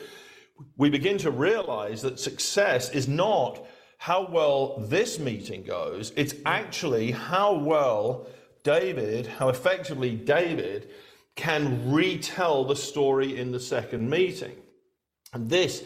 we 0.78 0.88
begin 0.88 1.18
to 1.18 1.30
realize 1.30 2.00
that 2.02 2.18
success 2.18 2.90
is 2.90 3.06
not 3.06 3.66
how 3.98 4.26
well 4.30 4.78
this 4.88 5.18
meeting 5.18 5.62
goes, 5.62 6.12
it's 6.16 6.34
actually 6.46 7.10
how 7.10 7.52
well 7.52 8.26
David, 8.64 9.26
how 9.26 9.48
effectively 9.50 10.16
David 10.16 10.90
can 11.36 11.92
retell 11.92 12.64
the 12.64 12.76
story 12.76 13.38
in 13.38 13.52
the 13.52 13.60
second 13.60 14.08
meeting. 14.10 14.56
And 15.32 15.48
this 15.48 15.84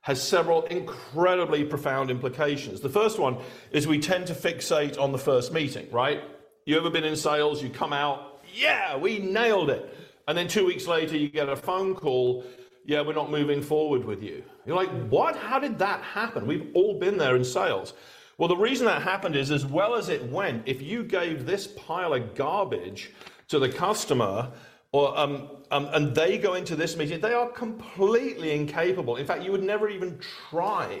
has 0.00 0.22
several 0.22 0.62
incredibly 0.62 1.64
profound 1.64 2.10
implications. 2.10 2.80
The 2.80 2.88
first 2.88 3.18
one 3.18 3.38
is 3.70 3.86
we 3.86 3.98
tend 3.98 4.26
to 4.26 4.34
fixate 4.34 4.98
on 4.98 5.12
the 5.12 5.18
first 5.18 5.52
meeting, 5.52 5.90
right? 5.90 6.22
You 6.66 6.76
ever 6.76 6.90
been 6.90 7.04
in 7.04 7.16
sales, 7.16 7.62
you 7.62 7.70
come 7.70 7.92
out, 7.92 8.42
yeah, 8.54 8.96
we 8.96 9.18
nailed 9.18 9.70
it. 9.70 9.96
And 10.28 10.36
then 10.36 10.48
two 10.48 10.66
weeks 10.66 10.86
later, 10.86 11.16
you 11.16 11.28
get 11.28 11.48
a 11.48 11.56
phone 11.56 11.94
call, 11.94 12.44
yeah, 12.86 13.00
we're 13.00 13.14
not 13.14 13.30
moving 13.30 13.62
forward 13.62 14.04
with 14.04 14.22
you. 14.22 14.42
You're 14.66 14.76
like, 14.76 14.90
what? 15.08 15.36
How 15.36 15.58
did 15.58 15.78
that 15.78 16.02
happen? 16.02 16.46
We've 16.46 16.70
all 16.74 16.98
been 16.98 17.18
there 17.18 17.36
in 17.36 17.44
sales. 17.44 17.94
Well, 18.36 18.48
the 18.48 18.56
reason 18.56 18.86
that 18.86 19.02
happened 19.02 19.36
is 19.36 19.50
as 19.50 19.64
well 19.64 19.94
as 19.94 20.08
it 20.08 20.24
went, 20.30 20.64
if 20.66 20.82
you 20.82 21.04
gave 21.04 21.46
this 21.46 21.66
pile 21.66 22.14
of 22.14 22.34
garbage 22.34 23.12
to 23.48 23.58
the 23.58 23.68
customer, 23.68 24.50
or, 24.90 25.16
um, 25.18 25.48
um, 25.70 25.88
and 25.92 26.14
they 26.14 26.38
go 26.38 26.54
into 26.54 26.74
this 26.74 26.96
meeting, 26.96 27.20
they 27.20 27.32
are 27.32 27.48
completely 27.48 28.52
incapable. 28.52 29.16
In 29.16 29.26
fact, 29.26 29.42
you 29.42 29.52
would 29.52 29.62
never 29.62 29.88
even 29.88 30.18
try 30.50 31.00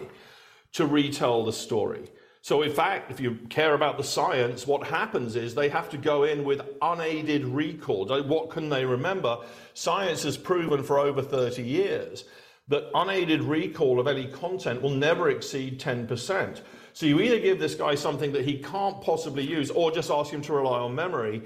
to 0.72 0.86
retell 0.86 1.44
the 1.44 1.52
story. 1.52 2.10
So, 2.40 2.62
in 2.62 2.72
fact, 2.72 3.10
if 3.10 3.20
you 3.20 3.38
care 3.48 3.74
about 3.74 3.96
the 3.96 4.04
science, 4.04 4.66
what 4.66 4.86
happens 4.86 5.34
is 5.34 5.54
they 5.54 5.70
have 5.70 5.88
to 5.90 5.96
go 5.96 6.24
in 6.24 6.44
with 6.44 6.60
unaided 6.82 7.44
recall. 7.46 8.06
What 8.22 8.50
can 8.50 8.68
they 8.68 8.84
remember? 8.84 9.38
Science 9.72 10.24
has 10.24 10.36
proven 10.36 10.82
for 10.82 10.98
over 10.98 11.22
30 11.22 11.62
years 11.62 12.24
that 12.68 12.90
unaided 12.94 13.42
recall 13.42 13.98
of 13.98 14.06
any 14.06 14.26
content 14.26 14.82
will 14.82 14.90
never 14.90 15.30
exceed 15.30 15.80
10%. 15.80 16.60
So, 16.94 17.04
you 17.04 17.20
either 17.20 17.38
give 17.38 17.58
this 17.58 17.74
guy 17.74 17.94
something 17.94 18.32
that 18.32 18.46
he 18.46 18.58
can't 18.58 19.00
possibly 19.02 19.46
use 19.46 19.70
or 19.70 19.90
just 19.90 20.10
ask 20.10 20.32
him 20.32 20.40
to 20.42 20.54
rely 20.54 20.78
on 20.78 20.94
memory. 20.94 21.42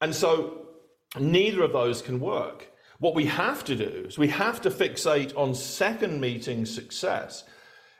And 0.00 0.14
so, 0.14 0.66
Neither 1.18 1.62
of 1.62 1.72
those 1.72 2.02
can 2.02 2.20
work. 2.20 2.70
What 2.98 3.14
we 3.14 3.26
have 3.26 3.64
to 3.64 3.76
do 3.76 4.06
is 4.08 4.18
we 4.18 4.28
have 4.28 4.60
to 4.62 4.70
fixate 4.70 5.36
on 5.36 5.54
second 5.54 6.20
meeting 6.20 6.64
success. 6.66 7.44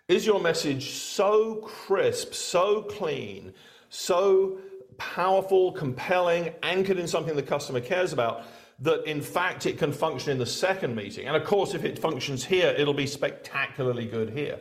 Is 0.08 0.26
your 0.26 0.40
message 0.40 0.90
so 0.90 1.56
crisp, 1.56 2.34
so 2.34 2.82
clean, 2.82 3.52
so 3.90 4.58
powerful, 4.98 5.72
compelling, 5.72 6.54
anchored 6.62 6.98
in 6.98 7.08
something 7.08 7.36
the 7.36 7.42
customer 7.42 7.80
cares 7.80 8.12
about 8.12 8.44
that 8.78 9.04
in 9.08 9.22
fact 9.22 9.64
it 9.64 9.78
can 9.78 9.92
function 9.92 10.30
in 10.30 10.38
the 10.38 10.46
second 10.46 10.94
meeting? 10.94 11.26
And 11.26 11.36
of 11.36 11.44
course, 11.44 11.74
if 11.74 11.84
it 11.84 11.98
functions 11.98 12.44
here, 12.44 12.74
it'll 12.76 12.94
be 12.94 13.06
spectacularly 13.06 14.06
good 14.06 14.30
here. 14.30 14.58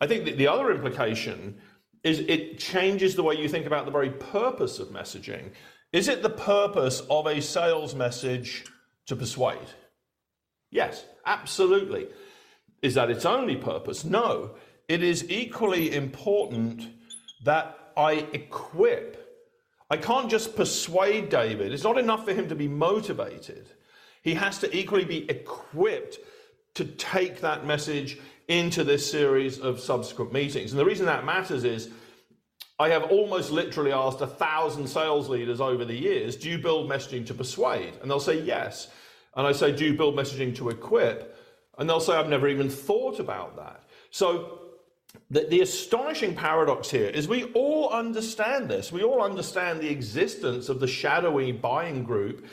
I 0.00 0.06
think 0.06 0.24
that 0.24 0.36
the 0.36 0.48
other 0.48 0.70
implication 0.70 1.60
is 2.02 2.20
it 2.20 2.58
changes 2.58 3.16
the 3.16 3.22
way 3.22 3.34
you 3.34 3.48
think 3.48 3.66
about 3.66 3.84
the 3.84 3.90
very 3.90 4.10
purpose 4.10 4.78
of 4.78 4.88
messaging. 4.88 5.50
Is 5.92 6.08
it 6.08 6.22
the 6.22 6.30
purpose 6.30 7.00
of 7.10 7.26
a 7.26 7.40
sales 7.40 7.94
message 7.94 8.64
to 9.06 9.16
persuade? 9.16 9.68
Yes, 10.70 11.04
absolutely. 11.24 12.08
Is 12.82 12.94
that 12.94 13.10
its 13.10 13.24
only 13.24 13.56
purpose? 13.56 14.04
No. 14.04 14.52
It 14.88 15.02
is 15.02 15.28
equally 15.30 15.94
important 15.94 16.88
that 17.44 17.76
I 17.96 18.26
equip. 18.32 19.22
I 19.90 19.96
can't 19.96 20.30
just 20.30 20.54
persuade 20.54 21.28
David. 21.28 21.72
It's 21.72 21.84
not 21.84 21.98
enough 21.98 22.24
for 22.24 22.34
him 22.34 22.48
to 22.48 22.54
be 22.54 22.68
motivated. 22.68 23.68
He 24.22 24.34
has 24.34 24.58
to 24.58 24.76
equally 24.76 25.04
be 25.04 25.28
equipped 25.30 26.18
to 26.74 26.84
take 26.84 27.40
that 27.40 27.66
message 27.66 28.18
into 28.48 28.84
this 28.84 29.10
series 29.10 29.58
of 29.58 29.80
subsequent 29.80 30.32
meetings. 30.32 30.72
And 30.72 30.78
the 30.78 30.84
reason 30.84 31.06
that 31.06 31.24
matters 31.24 31.64
is 31.64 31.90
I 32.78 32.90
have 32.90 33.04
almost 33.04 33.50
literally 33.50 33.92
asked 33.92 34.20
a 34.20 34.26
thousand 34.26 34.86
sales 34.86 35.28
leaders 35.28 35.60
over 35.60 35.84
the 35.84 35.94
years, 35.94 36.36
do 36.36 36.50
you 36.50 36.58
build 36.58 36.90
messaging 36.90 37.26
to 37.26 37.34
persuade? 37.34 37.94
And 38.00 38.10
they'll 38.10 38.20
say 38.20 38.40
yes. 38.40 38.88
And 39.34 39.46
I 39.46 39.52
say, 39.52 39.72
do 39.72 39.84
you 39.84 39.94
build 39.94 40.14
messaging 40.14 40.54
to 40.56 40.68
equip? 40.68 41.38
And 41.78 41.88
they'll 41.88 42.00
say, 42.00 42.14
I've 42.14 42.28
never 42.28 42.48
even 42.48 42.68
thought 42.68 43.18
about 43.18 43.56
that. 43.56 43.82
So 44.10 44.60
the, 45.30 45.46
the 45.48 45.62
astonishing 45.62 46.34
paradox 46.34 46.90
here 46.90 47.08
is 47.08 47.26
we 47.26 47.44
all 47.52 47.88
understand 47.90 48.68
this. 48.68 48.92
We 48.92 49.02
all 49.02 49.22
understand 49.22 49.80
the 49.80 49.90
existence 49.90 50.68
of 50.68 50.78
the 50.80 50.86
shadowy 50.86 51.52
buying 51.52 52.04
group 52.04 52.46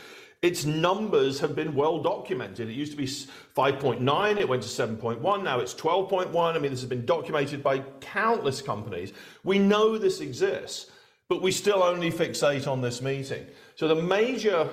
its 0.44 0.66
numbers 0.66 1.40
have 1.40 1.56
been 1.56 1.74
well 1.74 2.04
documented. 2.04 2.70
It 2.70 2.74
used 2.74 2.92
to 2.92 2.98
be 2.98 3.06
5.9, 3.06 4.38
it 4.38 4.48
went 4.48 4.62
to 4.62 4.68
7.1, 4.68 5.42
now 5.42 5.60
it's 5.60 5.74
12.1. 5.74 6.36
I 6.36 6.60
mean, 6.60 6.70
this 6.70 6.82
has 6.82 6.90
been 6.90 7.06
documented 7.06 7.64
by 7.64 7.80
countless 8.02 8.62
companies. 8.62 9.14
We 9.46 9.58
know 9.58 9.98
this 9.98 10.20
exists, 10.20 10.92
but 11.30 11.42
we 11.42 11.52
still 11.52 11.82
only 11.82 12.12
fixate 12.12 12.68
on 12.68 12.82
this 12.82 13.02
meeting. 13.02 13.46
So 13.76 13.88
the 13.88 13.96
major 13.96 14.70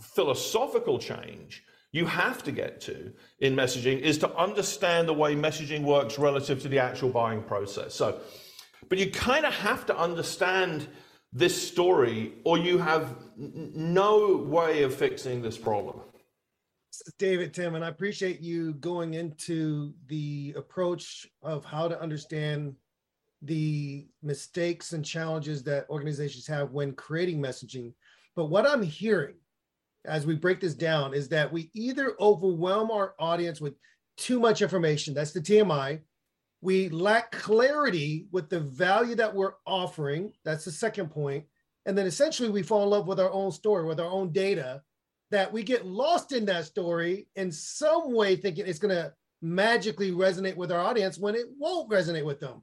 philosophical 0.00 0.98
change 0.98 1.64
you 1.92 2.06
have 2.06 2.42
to 2.42 2.50
get 2.50 2.80
to 2.80 3.12
in 3.38 3.54
messaging 3.54 4.00
is 4.00 4.18
to 4.18 4.36
understand 4.36 5.06
the 5.06 5.14
way 5.14 5.36
messaging 5.36 5.84
works 5.84 6.18
relative 6.18 6.60
to 6.62 6.68
the 6.68 6.80
actual 6.80 7.08
buying 7.08 7.40
process. 7.40 7.94
So, 7.94 8.18
but 8.88 8.98
you 8.98 9.12
kind 9.12 9.46
of 9.46 9.54
have 9.54 9.86
to 9.86 9.96
understand 9.96 10.88
this 11.34 11.68
story, 11.68 12.34
or 12.44 12.58
you 12.58 12.78
have 12.78 13.16
no 13.36 14.36
way 14.36 14.84
of 14.84 14.94
fixing 14.94 15.42
this 15.42 15.58
problem. 15.58 16.00
David, 17.18 17.52
Tim, 17.52 17.74
and 17.74 17.84
I 17.84 17.88
appreciate 17.88 18.40
you 18.40 18.74
going 18.74 19.14
into 19.14 19.92
the 20.06 20.54
approach 20.56 21.26
of 21.42 21.64
how 21.64 21.88
to 21.88 22.00
understand 22.00 22.76
the 23.42 24.06
mistakes 24.22 24.92
and 24.92 25.04
challenges 25.04 25.64
that 25.64 25.90
organizations 25.90 26.46
have 26.46 26.70
when 26.70 26.92
creating 26.92 27.42
messaging. 27.42 27.92
But 28.36 28.46
what 28.46 28.66
I'm 28.66 28.82
hearing 28.82 29.34
as 30.04 30.26
we 30.26 30.36
break 30.36 30.60
this 30.60 30.74
down 30.74 31.14
is 31.14 31.28
that 31.28 31.52
we 31.52 31.70
either 31.74 32.14
overwhelm 32.20 32.90
our 32.90 33.14
audience 33.18 33.60
with 33.60 33.74
too 34.16 34.38
much 34.38 34.62
information, 34.62 35.14
that's 35.14 35.32
the 35.32 35.40
TMI, 35.40 36.00
we 36.64 36.88
lack 36.88 37.30
clarity 37.30 38.26
with 38.32 38.48
the 38.48 38.58
value 38.58 39.14
that 39.14 39.34
we're 39.34 39.52
offering. 39.66 40.32
That's 40.46 40.64
the 40.64 40.70
second 40.70 41.10
point. 41.10 41.44
And 41.84 41.96
then 41.96 42.06
essentially 42.06 42.48
we 42.48 42.62
fall 42.62 42.84
in 42.84 42.88
love 42.88 43.06
with 43.06 43.20
our 43.20 43.30
own 43.30 43.52
story, 43.52 43.84
with 43.84 44.00
our 44.00 44.10
own 44.10 44.32
data, 44.32 44.82
that 45.30 45.52
we 45.52 45.62
get 45.62 45.84
lost 45.84 46.32
in 46.32 46.46
that 46.46 46.64
story 46.64 47.28
in 47.36 47.52
some 47.52 48.14
way, 48.14 48.36
thinking 48.36 48.66
it's 48.66 48.78
going 48.78 48.94
to 48.94 49.12
magically 49.42 50.10
resonate 50.10 50.56
with 50.56 50.72
our 50.72 50.80
audience 50.80 51.18
when 51.18 51.34
it 51.34 51.44
won't 51.58 51.90
resonate 51.90 52.24
with 52.24 52.40
them. 52.40 52.62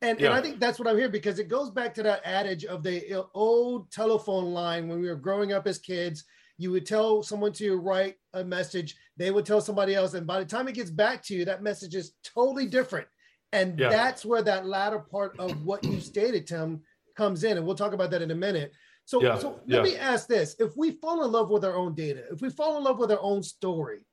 And, 0.00 0.18
yeah. 0.18 0.28
and 0.28 0.34
I 0.34 0.40
think 0.40 0.58
that's 0.58 0.78
what 0.78 0.88
I'm 0.88 0.96
here 0.96 1.10
because 1.10 1.38
it 1.38 1.48
goes 1.48 1.68
back 1.68 1.92
to 1.96 2.02
that 2.04 2.22
adage 2.24 2.64
of 2.64 2.82
the 2.82 3.22
old 3.34 3.90
telephone 3.92 4.54
line 4.54 4.88
when 4.88 4.98
we 4.98 5.08
were 5.10 5.14
growing 5.14 5.52
up 5.52 5.66
as 5.66 5.76
kids. 5.76 6.24
You 6.56 6.70
would 6.70 6.86
tell 6.86 7.22
someone 7.22 7.52
to 7.54 7.76
write 7.76 8.14
a 8.32 8.42
message, 8.42 8.96
they 9.18 9.30
would 9.30 9.44
tell 9.44 9.60
somebody 9.60 9.94
else, 9.94 10.14
and 10.14 10.26
by 10.26 10.38
the 10.38 10.46
time 10.46 10.68
it 10.68 10.74
gets 10.74 10.90
back 10.90 11.22
to 11.24 11.34
you, 11.34 11.44
that 11.44 11.62
message 11.62 11.94
is 11.94 12.14
totally 12.24 12.64
different. 12.64 13.06
And 13.52 13.78
yeah. 13.78 13.90
that's 13.90 14.24
where 14.24 14.42
that 14.42 14.66
latter 14.66 14.98
part 14.98 15.38
of 15.38 15.64
what 15.64 15.84
you 15.84 16.00
stated, 16.00 16.46
Tim, 16.46 16.80
comes 17.16 17.44
in. 17.44 17.56
And 17.56 17.66
we'll 17.66 17.76
talk 17.76 17.92
about 17.92 18.10
that 18.10 18.22
in 18.22 18.30
a 18.30 18.34
minute. 18.34 18.72
So, 19.04 19.22
yeah. 19.22 19.38
so 19.38 19.60
let 19.66 19.84
yeah. 19.84 19.92
me 19.92 19.96
ask 19.96 20.26
this. 20.26 20.56
If 20.58 20.76
we 20.76 20.92
fall 20.92 21.24
in 21.24 21.32
love 21.32 21.50
with 21.50 21.64
our 21.64 21.76
own 21.76 21.94
data, 21.94 22.24
if 22.30 22.40
we 22.40 22.50
fall 22.50 22.78
in 22.78 22.84
love 22.84 22.98
with 22.98 23.10
our 23.10 23.20
own 23.20 23.42
story, 23.42 24.06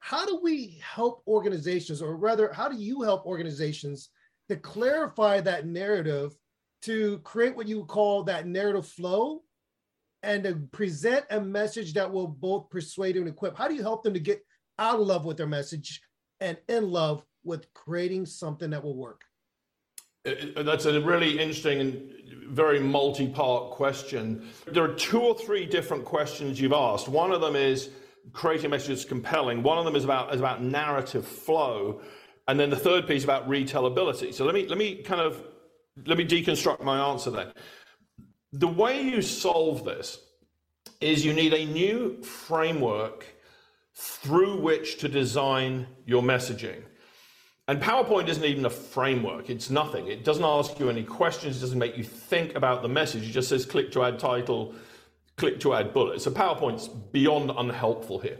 how 0.00 0.26
do 0.26 0.40
we 0.42 0.78
help 0.82 1.22
organizations, 1.26 2.02
or 2.02 2.16
rather, 2.16 2.52
how 2.52 2.68
do 2.68 2.76
you 2.76 3.02
help 3.02 3.24
organizations 3.24 4.10
to 4.48 4.56
clarify 4.56 5.40
that 5.40 5.66
narrative 5.66 6.32
to 6.82 7.18
create 7.18 7.56
what 7.56 7.66
you 7.66 7.84
call 7.84 8.24
that 8.24 8.46
narrative 8.46 8.86
flow 8.86 9.42
and 10.22 10.44
to 10.44 10.54
present 10.70 11.24
a 11.30 11.40
message 11.40 11.94
that 11.94 12.12
will 12.12 12.28
both 12.28 12.68
persuade 12.68 13.16
and 13.16 13.28
equip? 13.28 13.56
How 13.56 13.68
do 13.68 13.74
you 13.74 13.82
help 13.82 14.02
them 14.02 14.14
to 14.14 14.20
get 14.20 14.44
out 14.78 15.00
of 15.00 15.06
love 15.06 15.24
with 15.24 15.36
their 15.36 15.46
message 15.46 16.00
and 16.40 16.58
in 16.68 16.90
love 16.90 17.24
with 17.46 17.72
creating 17.74 18.26
something 18.26 18.70
that 18.70 18.82
will 18.82 18.96
work? 18.96 19.22
Uh, 20.26 20.32
uh, 20.56 20.62
that's 20.62 20.86
a 20.86 21.00
really 21.00 21.38
interesting 21.38 21.80
and 21.80 22.12
very 22.48 22.80
multi 22.80 23.28
part 23.28 23.70
question. 23.70 24.48
There 24.66 24.84
are 24.84 24.94
two 24.94 25.20
or 25.20 25.34
three 25.34 25.66
different 25.66 26.04
questions 26.04 26.60
you've 26.60 26.72
asked. 26.72 27.08
One 27.08 27.32
of 27.32 27.40
them 27.40 27.56
is 27.56 27.90
creating 28.32 28.70
messages 28.70 29.04
compelling, 29.04 29.62
one 29.62 29.78
of 29.78 29.84
them 29.84 29.94
is 29.94 30.04
about, 30.04 30.34
is 30.34 30.40
about 30.40 30.62
narrative 30.62 31.26
flow. 31.26 32.00
And 32.48 32.58
then 32.58 32.70
the 32.70 32.76
third 32.76 33.06
piece 33.06 33.24
about 33.24 33.48
retellability. 33.48 34.32
So 34.32 34.44
let 34.44 34.54
me 34.54 34.68
let 34.68 34.78
me 34.78 35.02
kind 35.02 35.20
of 35.20 35.42
let 36.04 36.16
me 36.16 36.24
deconstruct 36.24 36.82
my 36.82 37.10
answer 37.10 37.30
then. 37.30 37.52
The 38.52 38.68
way 38.68 39.02
you 39.02 39.20
solve 39.20 39.84
this 39.84 40.20
is 41.00 41.24
you 41.24 41.32
need 41.32 41.52
a 41.52 41.66
new 41.66 42.22
framework 42.22 43.26
through 43.94 44.60
which 44.60 44.98
to 44.98 45.08
design 45.08 45.86
your 46.04 46.22
messaging. 46.22 46.82
And 47.68 47.82
PowerPoint 47.82 48.28
isn't 48.28 48.44
even 48.44 48.64
a 48.64 48.70
framework, 48.70 49.50
it's 49.50 49.70
nothing. 49.70 50.06
It 50.06 50.24
doesn't 50.24 50.44
ask 50.44 50.78
you 50.78 50.88
any 50.88 51.02
questions, 51.02 51.56
it 51.56 51.60
doesn't 51.60 51.78
make 51.78 51.96
you 51.96 52.04
think 52.04 52.54
about 52.54 52.82
the 52.82 52.88
message. 52.88 53.28
It 53.28 53.32
just 53.32 53.48
says 53.48 53.66
click 53.66 53.90
to 53.92 54.04
add 54.04 54.20
title, 54.20 54.74
click 55.36 55.58
to 55.60 55.74
add 55.74 55.92
bullet. 55.92 56.20
So 56.20 56.30
PowerPoint's 56.30 56.86
beyond 56.86 57.50
unhelpful 57.56 58.20
here. 58.20 58.38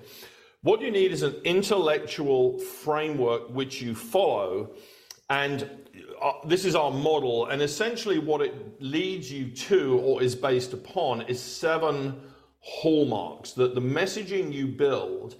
What 0.62 0.80
you 0.80 0.92
need 0.92 1.10
is 1.10 1.22
an 1.22 1.34
intellectual 1.44 2.58
framework 2.58 3.50
which 3.50 3.82
you 3.82 3.94
follow. 3.94 4.70
And 5.28 5.68
uh, 6.22 6.32
this 6.44 6.64
is 6.64 6.76
our 6.76 6.92
model. 6.92 7.46
And 7.46 7.60
essentially, 7.62 8.20
what 8.20 8.40
it 8.40 8.80
leads 8.80 9.30
you 9.30 9.50
to 9.50 9.98
or 9.98 10.22
is 10.22 10.36
based 10.36 10.72
upon 10.72 11.22
is 11.22 11.42
seven 11.42 12.20
hallmarks 12.60 13.52
that 13.52 13.74
the 13.74 13.80
messaging 13.80 14.52
you 14.52 14.66
build 14.68 15.36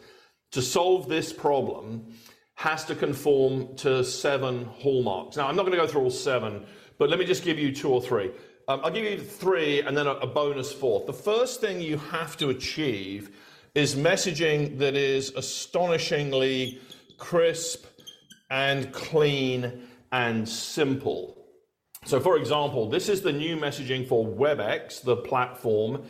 to 0.52 0.62
solve 0.62 1.08
this 1.08 1.32
problem 1.32 2.12
has 2.56 2.84
to 2.86 2.94
conform 2.94 3.76
to 3.76 4.02
seven 4.02 4.64
hallmarks. 4.64 5.36
Now, 5.36 5.46
I'm 5.46 5.56
not 5.56 5.62
going 5.62 5.78
to 5.78 5.78
go 5.78 5.86
through 5.86 6.02
all 6.02 6.10
seven, 6.10 6.66
but 6.98 7.10
let 7.10 7.18
me 7.18 7.24
just 7.24 7.44
give 7.44 7.58
you 7.58 7.72
two 7.72 7.88
or 7.88 8.02
three. 8.02 8.30
Um, 8.66 8.80
I'll 8.82 8.90
give 8.90 9.04
you 9.04 9.20
three 9.20 9.82
and 9.82 9.96
then 9.96 10.06
a, 10.06 10.12
a 10.12 10.26
bonus 10.26 10.72
fourth. 10.72 11.06
The 11.06 11.12
first 11.12 11.60
thing 11.60 11.80
you 11.80 11.98
have 11.98 12.36
to 12.38 12.48
achieve 12.48 13.36
is 13.74 13.94
messaging 13.94 14.78
that 14.78 14.96
is 14.96 15.30
astonishingly 15.36 16.80
crisp 17.18 17.84
and 18.50 18.90
clean 18.92 19.86
and 20.10 20.48
simple. 20.48 21.36
So, 22.06 22.20
for 22.20 22.38
example, 22.38 22.88
this 22.88 23.08
is 23.10 23.20
the 23.20 23.32
new 23.32 23.56
messaging 23.56 24.08
for 24.08 24.26
WebEx, 24.26 25.02
the 25.02 25.16
platform 25.16 26.04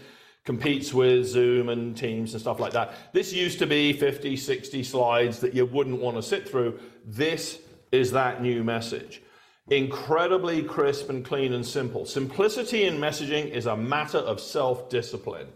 competes 0.47 0.95
with 0.95 1.27
Zoom 1.27 1.69
and 1.69 1.97
Teams 1.97 2.33
and 2.33 2.41
stuff 2.41 2.61
like 2.61 2.73
that. 2.73 2.95
This 3.13 3.33
used 3.33 3.59
to 3.59 3.67
be 3.67 3.93
50, 3.93 4.37
60 4.37 4.83
slides 4.85 5.41
that 5.41 5.53
you 5.53 5.67
wouldn't 5.67 6.01
want 6.01 6.17
to 6.17 6.23
sit 6.23 6.49
through. 6.49 6.79
This 7.05 7.59
is 7.93 8.13
that 8.13 8.41
new 8.41 8.65
message. 8.65 9.21
Incredibly 9.69 10.63
crisp 10.63 11.11
and 11.11 11.25
clean 11.25 11.53
and 11.53 11.67
simple. 11.67 12.07
Simplicity 12.07 12.85
in 12.85 12.99
messaging 12.99 13.51
is 13.51 13.67
a 13.67 13.77
matter 13.77 14.19
of 14.19 14.41
self 14.41 14.89
discipline. 14.89 15.49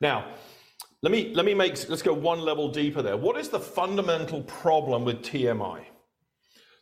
Now, 0.00 0.26
let 1.02 1.12
me, 1.12 1.32
let 1.34 1.46
me 1.46 1.54
make, 1.54 1.88
let's 1.88 2.02
go 2.02 2.12
one 2.12 2.40
level 2.40 2.68
deeper 2.68 3.02
there. 3.02 3.16
What 3.16 3.38
is 3.38 3.50
the 3.50 3.60
fundamental 3.60 4.42
problem 4.42 5.04
with 5.04 5.22
TMI? 5.22 5.84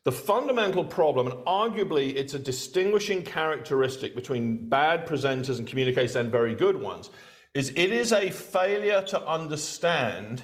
The 0.04 0.12
fundamental 0.12 0.84
problem, 0.84 1.26
and 1.26 1.36
arguably 1.44 2.16
it's 2.16 2.34
a 2.34 2.38
distinguishing 2.38 3.22
characteristic 3.22 4.14
between 4.14 4.68
bad 4.68 5.06
presenters 5.06 5.58
and 5.58 5.66
communicators 5.66 6.16
and 6.16 6.32
very 6.32 6.54
good 6.54 6.80
ones, 6.80 7.10
is 7.54 7.70
it 7.70 7.92
is 7.92 8.12
a 8.12 8.30
failure 8.30 9.02
to 9.02 9.26
understand 9.26 10.42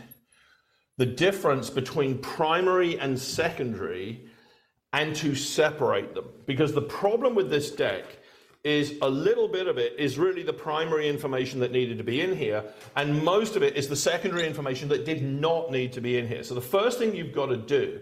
the 0.99 1.07
difference 1.07 1.71
between 1.71 2.19
primary 2.19 2.99
and 2.99 3.19
secondary 3.19 4.29
and 4.93 5.15
to 5.17 5.35
separate 5.35 6.15
them. 6.15 6.27
Because 6.47 6.73
the 6.73 6.83
problem 6.83 7.35
with 7.35 7.51
this 7.51 7.71
deck 7.71 8.05
is 8.65 8.95
a 9.03 9.09
little 9.09 9.49
bit 9.49 9.69
of 9.69 9.79
it 9.79 9.95
is 9.99 10.19
really 10.19 10.43
the 10.43 10.53
primary 10.53 11.09
information 11.09 11.61
that 11.61 11.71
needed 11.71 11.97
to 11.99 12.05
be 12.05 12.21
in 12.21 12.37
here, 12.37 12.65
and 12.97 13.23
most 13.23 13.55
of 13.55 13.63
it 13.63 13.77
is 13.77 13.89
the 13.89 13.97
secondary 13.97 14.47
information 14.47 14.89
that 14.89 15.05
did 15.05 15.23
not 15.23 15.71
need 15.71 15.93
to 15.93 16.01
be 16.01 16.19
in 16.19 16.27
here. 16.27 16.43
So 16.43 16.55
the 16.55 16.61
first 16.61 16.99
thing 16.99 17.15
you've 17.15 17.33
got 17.33 17.47
to 17.47 17.57
do 17.57 18.01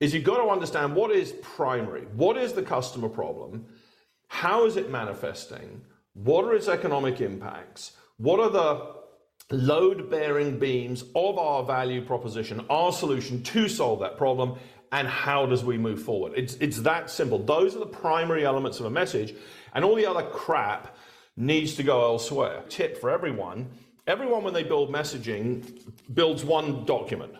is 0.00 0.14
you've 0.14 0.24
got 0.24 0.42
to 0.42 0.50
understand 0.50 0.96
what 0.96 1.12
is 1.12 1.32
primary, 1.42 2.06
what 2.14 2.36
is 2.36 2.54
the 2.54 2.62
customer 2.62 3.08
problem, 3.08 3.66
how 4.28 4.64
is 4.64 4.76
it 4.76 4.90
manifesting, 4.90 5.82
what 6.14 6.44
are 6.44 6.54
its 6.54 6.68
economic 6.68 7.20
impacts, 7.20 7.92
what 8.18 8.40
are 8.40 8.50
the 8.50 9.54
load 9.54 10.10
bearing 10.10 10.58
beams 10.58 11.04
of 11.14 11.38
our 11.38 11.64
value 11.64 12.04
proposition, 12.04 12.64
our 12.70 12.92
solution 12.92 13.42
to 13.42 13.68
solve 13.68 14.00
that 14.00 14.16
problem, 14.16 14.58
and 14.92 15.08
how 15.08 15.46
does 15.46 15.64
we 15.64 15.78
move 15.78 16.02
forward? 16.02 16.32
It's, 16.36 16.54
it's 16.54 16.80
that 16.80 17.10
simple. 17.10 17.38
Those 17.38 17.74
are 17.74 17.80
the 17.80 17.86
primary 17.86 18.44
elements 18.44 18.80
of 18.80 18.86
a 18.86 18.90
message, 18.90 19.34
and 19.74 19.84
all 19.84 19.94
the 19.94 20.06
other 20.06 20.22
crap 20.22 20.96
needs 21.36 21.74
to 21.76 21.82
go 21.82 22.02
elsewhere. 22.04 22.62
Tip 22.68 23.00
for 23.00 23.10
everyone 23.10 23.70
everyone, 24.06 24.42
when 24.42 24.54
they 24.54 24.64
build 24.64 24.90
messaging, 24.90 25.80
builds 26.12 26.44
one 26.44 26.84
document. 26.84 27.34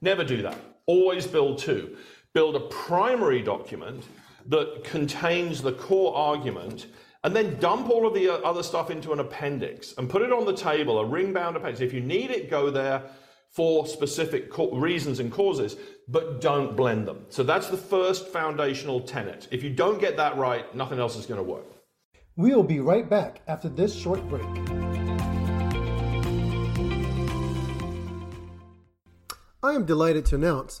Never 0.00 0.24
do 0.24 0.42
that. 0.42 0.58
Always 0.86 1.26
build 1.26 1.58
two. 1.58 1.96
Build 2.32 2.56
a 2.56 2.60
primary 2.60 3.42
document 3.42 4.04
that 4.46 4.82
contains 4.84 5.62
the 5.62 5.72
core 5.72 6.14
argument 6.16 6.86
and 7.24 7.34
then 7.36 7.58
dump 7.60 7.88
all 7.88 8.06
of 8.06 8.14
the 8.14 8.28
uh, 8.28 8.38
other 8.38 8.62
stuff 8.62 8.90
into 8.90 9.12
an 9.12 9.20
appendix 9.20 9.94
and 9.98 10.10
put 10.10 10.22
it 10.22 10.32
on 10.32 10.44
the 10.44 10.54
table, 10.54 10.98
a 10.98 11.04
ring 11.04 11.32
bound 11.32 11.56
appendix. 11.56 11.80
If 11.80 11.92
you 11.92 12.00
need 12.00 12.30
it, 12.30 12.50
go 12.50 12.70
there 12.70 13.02
for 13.50 13.86
specific 13.86 14.50
reasons 14.72 15.20
and 15.20 15.30
causes, 15.30 15.76
but 16.08 16.40
don't 16.40 16.74
blend 16.74 17.06
them. 17.06 17.26
So 17.28 17.42
that's 17.42 17.68
the 17.68 17.76
first 17.76 18.28
foundational 18.28 19.00
tenet. 19.00 19.46
If 19.50 19.62
you 19.62 19.70
don't 19.70 20.00
get 20.00 20.16
that 20.16 20.36
right, 20.36 20.74
nothing 20.74 20.98
else 20.98 21.16
is 21.16 21.26
going 21.26 21.38
to 21.38 21.44
work. 21.44 21.66
We'll 22.34 22.62
be 22.62 22.80
right 22.80 23.08
back 23.08 23.42
after 23.46 23.68
this 23.68 23.94
short 23.94 24.26
break. 24.28 24.46
I 29.62 29.74
am 29.74 29.84
delighted 29.84 30.24
to 30.26 30.34
announce 30.34 30.80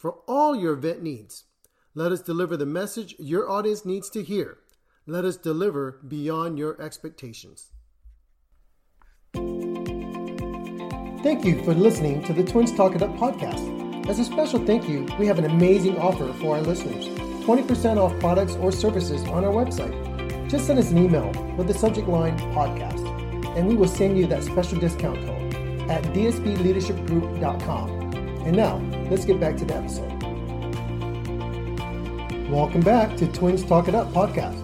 for 0.00 0.16
all 0.26 0.56
your 0.56 0.72
event 0.72 1.02
needs. 1.02 1.44
Let 1.94 2.10
us 2.10 2.22
deliver 2.22 2.56
the 2.56 2.64
message 2.64 3.14
your 3.18 3.50
audience 3.50 3.84
needs 3.84 4.08
to 4.10 4.22
hear. 4.22 4.58
Let 5.06 5.26
us 5.26 5.36
deliver 5.36 6.00
beyond 6.08 6.58
your 6.58 6.80
expectations. 6.80 7.72
Thank 11.22 11.44
you 11.44 11.62
for 11.64 11.74
listening 11.74 12.24
to 12.24 12.32
the 12.32 12.42
Twins 12.42 12.74
Talk 12.74 12.94
It 12.94 13.02
Up 13.02 13.10
podcast. 13.16 14.08
As 14.08 14.18
a 14.18 14.24
special 14.24 14.64
thank 14.64 14.88
you, 14.88 15.06
we 15.18 15.26
have 15.26 15.38
an 15.38 15.44
amazing 15.44 15.98
offer 15.98 16.32
for 16.34 16.56
our 16.56 16.62
listeners 16.62 17.04
20% 17.44 17.98
off 17.98 18.18
products 18.20 18.54
or 18.54 18.72
services 18.72 19.22
on 19.24 19.44
our 19.44 19.52
website. 19.52 20.48
Just 20.48 20.66
send 20.66 20.78
us 20.78 20.90
an 20.90 20.98
email 20.98 21.30
with 21.58 21.66
the 21.66 21.74
subject 21.74 22.08
line 22.08 22.38
podcast, 22.54 23.06
and 23.56 23.68
we 23.68 23.74
will 23.74 23.88
send 23.88 24.16
you 24.16 24.26
that 24.28 24.44
special 24.44 24.78
discount 24.80 25.18
code 25.26 25.54
at 25.90 26.02
dsbleadershipgroup.com. 26.04 27.99
And 28.42 28.56
now, 28.56 28.78
let's 29.10 29.26
get 29.26 29.38
back 29.38 29.58
to 29.58 29.66
the 29.66 29.76
episode. 29.76 30.10
Welcome 32.50 32.80
back 32.80 33.14
to 33.18 33.26
Twins 33.26 33.62
Talk 33.62 33.86
It 33.86 33.94
Up 33.94 34.08
podcast. 34.14 34.56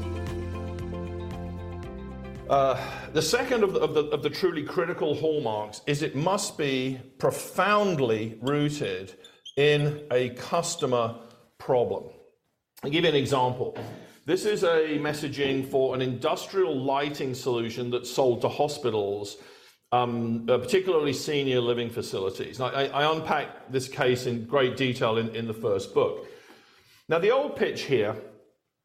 Uh, 2.48 2.80
the 3.12 3.20
second 3.20 3.62
of 3.62 3.74
the, 3.74 3.80
of, 3.80 3.92
the, 3.92 4.04
of 4.06 4.22
the 4.22 4.30
truly 4.30 4.62
critical 4.62 5.14
hallmarks 5.14 5.82
is 5.86 6.00
it 6.00 6.16
must 6.16 6.56
be 6.56 6.98
profoundly 7.18 8.38
rooted 8.40 9.12
in 9.56 10.06
a 10.10 10.30
customer 10.30 11.14
problem. 11.58 12.04
I'll 12.82 12.90
give 12.90 13.04
you 13.04 13.10
an 13.10 13.16
example. 13.16 13.76
This 14.24 14.46
is 14.46 14.64
a 14.64 14.98
messaging 14.98 15.70
for 15.70 15.94
an 15.94 16.00
industrial 16.00 16.74
lighting 16.74 17.34
solution 17.34 17.90
that's 17.90 18.10
sold 18.10 18.40
to 18.40 18.48
hospitals 18.48 19.36
um, 19.92 20.46
uh, 20.48 20.58
particularly 20.58 21.12
senior 21.12 21.60
living 21.60 21.90
facilities. 21.90 22.60
I, 22.60 22.86
I, 22.86 23.12
unpack 23.12 23.70
this 23.70 23.88
case 23.88 24.26
in 24.26 24.44
great 24.44 24.76
detail 24.76 25.16
in, 25.16 25.34
in 25.34 25.46
the 25.46 25.54
first 25.54 25.94
book. 25.94 26.26
Now, 27.08 27.18
the 27.20 27.30
old 27.30 27.56
pitch 27.56 27.82
here, 27.82 28.16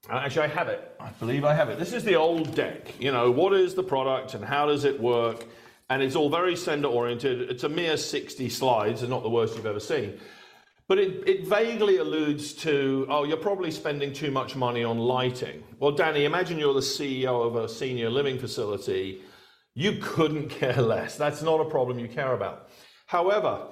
uh, 0.09 0.17
actually, 0.17 0.43
I 0.43 0.47
have 0.49 0.67
it. 0.67 0.95
I 0.99 1.09
believe 1.09 1.43
I 1.43 1.55
have 1.55 1.69
it. 1.69 1.79
This 1.79 1.93
is 1.93 2.03
the 2.03 2.15
old 2.15 2.53
deck. 2.53 2.93
You 2.99 3.11
know, 3.11 3.31
what 3.31 3.53
is 3.53 3.73
the 3.73 3.83
product 3.83 4.35
and 4.35 4.45
how 4.45 4.67
does 4.67 4.85
it 4.85 4.99
work? 4.99 5.47
and 5.91 6.01
it's 6.01 6.15
all 6.15 6.29
very 6.29 6.55
sender 6.55 6.87
oriented. 6.87 7.51
It's 7.51 7.65
a 7.65 7.69
mere 7.69 7.97
60 7.97 8.47
slides, 8.47 9.01
and 9.01 9.09
not 9.09 9.23
the 9.23 9.29
worst 9.29 9.57
you've 9.57 9.65
ever 9.65 9.81
seen. 9.81 10.17
But 10.87 10.99
it, 10.99 11.27
it 11.27 11.45
vaguely 11.45 11.97
alludes 11.97 12.53
to, 12.65 13.05
oh, 13.09 13.25
you're 13.25 13.35
probably 13.35 13.71
spending 13.71 14.13
too 14.13 14.31
much 14.31 14.55
money 14.55 14.85
on 14.85 14.99
lighting. 14.99 15.61
Well, 15.79 15.91
Danny, 15.91 16.23
imagine 16.23 16.59
you're 16.59 16.73
the 16.73 16.79
CEO 16.79 17.45
of 17.45 17.57
a 17.57 17.67
senior 17.67 18.09
living 18.09 18.39
facility. 18.39 19.21
You 19.73 19.97
couldn't 20.01 20.49
care 20.59 20.81
less. 20.81 21.17
That's 21.17 21.41
not 21.41 21.61
a 21.61 21.65
problem 21.65 21.99
you 21.99 22.07
care 22.07 22.33
about. 22.33 22.69
However, 23.07 23.67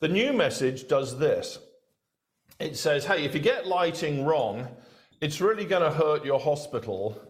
the 0.00 0.08
new 0.08 0.32
message 0.32 0.88
does 0.88 1.18
this 1.18 1.58
it 2.58 2.76
says, 2.76 3.04
hey, 3.04 3.24
if 3.24 3.34
you 3.34 3.40
get 3.40 3.66
lighting 3.66 4.24
wrong, 4.24 4.66
it's 5.20 5.40
really 5.40 5.64
going 5.64 5.82
to 5.82 5.96
hurt 5.96 6.24
your 6.24 6.40
hospital. 6.40 7.20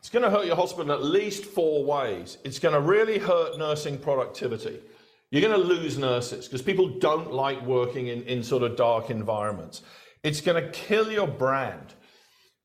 It's 0.00 0.10
going 0.10 0.24
to 0.24 0.30
hurt 0.30 0.46
your 0.46 0.56
hospital 0.56 0.92
at 0.92 1.04
least 1.04 1.44
four 1.44 1.84
ways. 1.84 2.38
It's 2.44 2.58
going 2.58 2.74
to 2.74 2.80
really 2.80 3.18
hurt 3.18 3.58
nursing 3.58 3.96
productivity. 3.96 4.80
You're 5.30 5.40
going 5.40 5.60
to 5.60 5.66
lose 5.66 5.98
nurses 5.98 6.46
because 6.46 6.62
people 6.62 6.88
don't 6.98 7.32
like 7.32 7.64
working 7.64 8.08
in, 8.08 8.22
in 8.24 8.42
sort 8.42 8.64
of 8.64 8.76
dark 8.76 9.10
environments. 9.10 9.82
It's 10.24 10.40
going 10.40 10.62
to 10.62 10.70
kill 10.70 11.10
your 11.10 11.28
brand. 11.28 11.94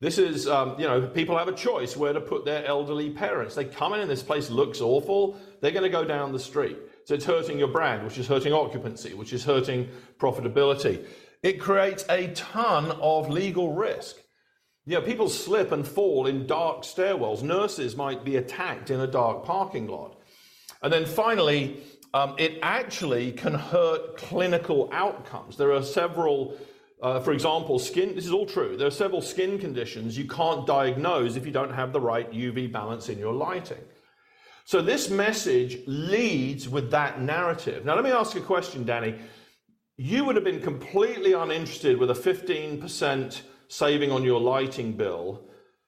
This 0.00 0.16
is, 0.16 0.48
um, 0.48 0.76
you 0.78 0.86
know, 0.86 1.06
people 1.06 1.36
have 1.36 1.48
a 1.48 1.52
choice 1.52 1.94
where 1.94 2.14
to 2.14 2.20
put 2.20 2.46
their 2.46 2.64
elderly 2.64 3.10
parents. 3.10 3.54
They 3.54 3.66
come 3.66 3.92
in 3.92 4.00
and 4.00 4.10
this 4.10 4.22
place 4.22 4.48
looks 4.48 4.80
awful. 4.80 5.36
They're 5.60 5.72
going 5.72 5.82
to 5.82 5.90
go 5.90 6.04
down 6.04 6.32
the 6.32 6.38
street. 6.38 6.78
So 7.04 7.14
it's 7.14 7.24
hurting 7.24 7.58
your 7.58 7.68
brand, 7.68 8.04
which 8.04 8.16
is 8.16 8.26
hurting 8.26 8.52
occupancy, 8.52 9.12
which 9.12 9.32
is 9.34 9.44
hurting 9.44 9.88
profitability. 10.18 11.06
It 11.42 11.60
creates 11.60 12.04
a 12.08 12.28
ton 12.28 12.92
of 13.00 13.28
legal 13.28 13.72
risk. 13.72 14.16
You 14.86 14.94
know, 14.94 15.02
people 15.02 15.28
slip 15.28 15.70
and 15.72 15.86
fall 15.86 16.26
in 16.26 16.46
dark 16.46 16.82
stairwells. 16.82 17.42
Nurses 17.42 17.94
might 17.94 18.24
be 18.24 18.36
attacked 18.36 18.90
in 18.90 19.00
a 19.00 19.06
dark 19.06 19.44
parking 19.44 19.86
lot. 19.86 20.18
And 20.82 20.90
then 20.90 21.04
finally, 21.04 21.82
um, 22.14 22.34
it 22.38 22.58
actually 22.62 23.32
can 23.32 23.54
hurt 23.54 24.16
clinical 24.16 24.88
outcomes. 24.92 25.56
There 25.56 25.72
are 25.72 25.82
several, 25.82 26.56
uh, 27.02 27.20
for 27.20 27.32
example, 27.32 27.78
skin, 27.78 28.14
this 28.14 28.26
is 28.26 28.32
all 28.32 28.46
true. 28.46 28.76
There 28.76 28.86
are 28.86 28.90
several 28.90 29.22
skin 29.22 29.58
conditions 29.58 30.18
you 30.18 30.26
can't 30.26 30.66
diagnose 30.66 31.36
if 31.36 31.46
you 31.46 31.52
don't 31.52 31.72
have 31.72 31.92
the 31.92 32.00
right 32.00 32.30
UV 32.30 32.70
balance 32.70 33.08
in 33.08 33.18
your 33.18 33.32
lighting. 33.32 33.82
So 34.64 34.82
this 34.82 35.10
message 35.10 35.78
leads 35.86 36.68
with 36.68 36.90
that 36.90 37.20
narrative. 37.20 37.84
Now, 37.84 37.94
let 37.94 38.04
me 38.04 38.10
ask 38.10 38.34
you 38.34 38.42
a 38.42 38.44
question, 38.44 38.84
Danny 38.84 39.16
you 40.02 40.24
would 40.24 40.34
have 40.34 40.46
been 40.46 40.62
completely 40.62 41.34
uninterested 41.34 41.98
with 41.98 42.10
a 42.10 42.14
15% 42.14 43.42
saving 43.68 44.10
on 44.10 44.24
your 44.24 44.40
lighting 44.40 44.94
bill. 44.94 45.42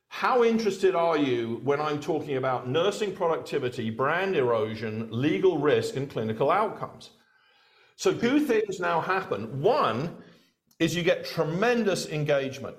How 0.08 0.44
interested 0.44 0.94
are 0.94 1.16
you 1.16 1.62
when 1.64 1.80
I'm 1.80 1.98
talking 1.98 2.36
about 2.36 2.68
nursing 2.68 3.14
productivity, 3.14 3.88
brand 3.88 4.36
erosion, 4.36 5.08
legal 5.10 5.56
risk, 5.56 5.96
and 5.96 6.10
clinical 6.10 6.50
outcomes? 6.50 7.08
So, 7.96 8.12
two 8.12 8.40
things 8.40 8.80
now 8.80 9.00
happen. 9.00 9.62
One 9.62 10.14
is 10.82 10.96
you 10.96 11.02
get 11.04 11.24
tremendous 11.24 12.08
engagement. 12.08 12.76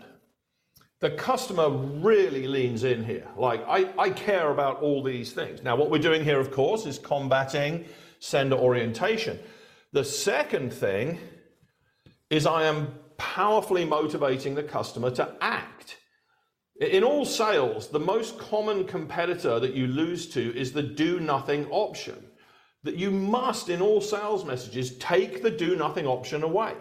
The 0.99 1.11
customer 1.11 1.69
really 1.69 2.47
leans 2.47 2.83
in 2.83 3.03
here. 3.03 3.27
Like, 3.37 3.63
I, 3.65 3.89
I 3.97 4.09
care 4.09 4.51
about 4.51 4.81
all 4.81 5.01
these 5.01 5.31
things. 5.31 5.63
Now, 5.63 5.77
what 5.77 5.89
we're 5.89 5.99
doing 5.99 6.23
here, 6.23 6.39
of 6.39 6.51
course, 6.51 6.85
is 6.85 6.99
combating 6.99 7.85
sender 8.19 8.57
orientation. 8.57 9.39
The 9.93 10.03
second 10.03 10.73
thing 10.73 11.17
is 12.29 12.45
I 12.45 12.63
am 12.65 12.93
powerfully 13.17 13.85
motivating 13.85 14.55
the 14.55 14.63
customer 14.63 15.11
to 15.11 15.35
act. 15.39 15.97
In 16.81 17.03
all 17.03 17.23
sales, 17.23 17.87
the 17.87 17.99
most 17.99 18.37
common 18.37 18.85
competitor 18.85 19.59
that 19.59 19.75
you 19.75 19.87
lose 19.87 20.27
to 20.29 20.57
is 20.57 20.73
the 20.73 20.83
do 20.83 21.21
nothing 21.21 21.67
option. 21.69 22.21
That 22.83 22.97
you 22.97 23.11
must, 23.11 23.69
in 23.69 23.81
all 23.81 24.01
sales 24.01 24.43
messages, 24.43 24.97
take 24.97 25.41
the 25.41 25.51
do 25.51 25.77
nothing 25.77 26.05
option 26.05 26.43
away. 26.43 26.73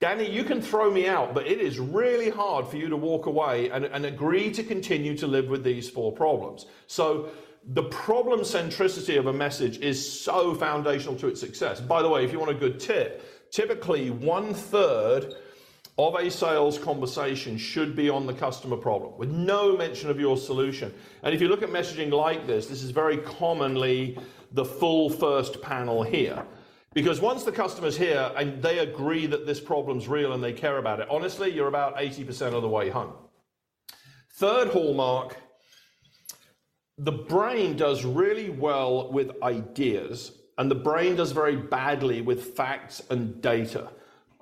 Danny, 0.00 0.30
you 0.30 0.44
can 0.44 0.62
throw 0.62 0.90
me 0.90 1.06
out, 1.06 1.34
but 1.34 1.46
it 1.46 1.60
is 1.60 1.78
really 1.78 2.30
hard 2.30 2.66
for 2.66 2.78
you 2.78 2.88
to 2.88 2.96
walk 2.96 3.26
away 3.26 3.68
and, 3.68 3.84
and 3.84 4.06
agree 4.06 4.50
to 4.50 4.62
continue 4.62 5.14
to 5.18 5.26
live 5.26 5.48
with 5.48 5.62
these 5.62 5.90
four 5.90 6.10
problems. 6.10 6.64
So, 6.86 7.28
the 7.74 7.82
problem 7.82 8.40
centricity 8.40 9.18
of 9.18 9.26
a 9.26 9.32
message 9.34 9.76
is 9.80 10.20
so 10.22 10.54
foundational 10.54 11.14
to 11.16 11.28
its 11.28 11.40
success. 11.40 11.78
By 11.78 12.00
the 12.00 12.08
way, 12.08 12.24
if 12.24 12.32
you 12.32 12.38
want 12.38 12.50
a 12.50 12.54
good 12.54 12.80
tip, 12.80 13.50
typically 13.50 14.08
one 14.08 14.54
third 14.54 15.34
of 15.98 16.14
a 16.14 16.30
sales 16.30 16.78
conversation 16.78 17.58
should 17.58 17.94
be 17.94 18.08
on 18.08 18.26
the 18.26 18.32
customer 18.32 18.78
problem 18.78 19.12
with 19.18 19.30
no 19.30 19.76
mention 19.76 20.08
of 20.08 20.18
your 20.18 20.38
solution. 20.38 20.94
And 21.22 21.34
if 21.34 21.42
you 21.42 21.48
look 21.48 21.62
at 21.62 21.68
messaging 21.68 22.10
like 22.10 22.46
this, 22.46 22.66
this 22.66 22.82
is 22.82 22.90
very 22.90 23.18
commonly 23.18 24.18
the 24.52 24.64
full 24.64 25.10
first 25.10 25.60
panel 25.60 26.02
here. 26.02 26.46
Because 26.92 27.20
once 27.20 27.44
the 27.44 27.52
customer's 27.52 27.96
here 27.96 28.32
and 28.36 28.60
they 28.62 28.78
agree 28.78 29.26
that 29.26 29.46
this 29.46 29.60
problem's 29.60 30.08
real 30.08 30.32
and 30.32 30.42
they 30.42 30.52
care 30.52 30.78
about 30.78 31.00
it, 31.00 31.08
honestly, 31.08 31.50
you're 31.50 31.68
about 31.68 31.96
80% 31.96 32.54
of 32.54 32.62
the 32.62 32.68
way 32.68 32.88
home. 32.88 33.12
Third 34.32 34.68
hallmark 34.68 35.36
the 37.00 37.12
brain 37.12 37.76
does 37.76 38.04
really 38.04 38.50
well 38.50 39.10
with 39.10 39.42
ideas, 39.42 40.32
and 40.58 40.70
the 40.70 40.74
brain 40.74 41.16
does 41.16 41.32
very 41.32 41.56
badly 41.56 42.20
with 42.20 42.54
facts 42.54 43.00
and 43.08 43.40
data. 43.40 43.88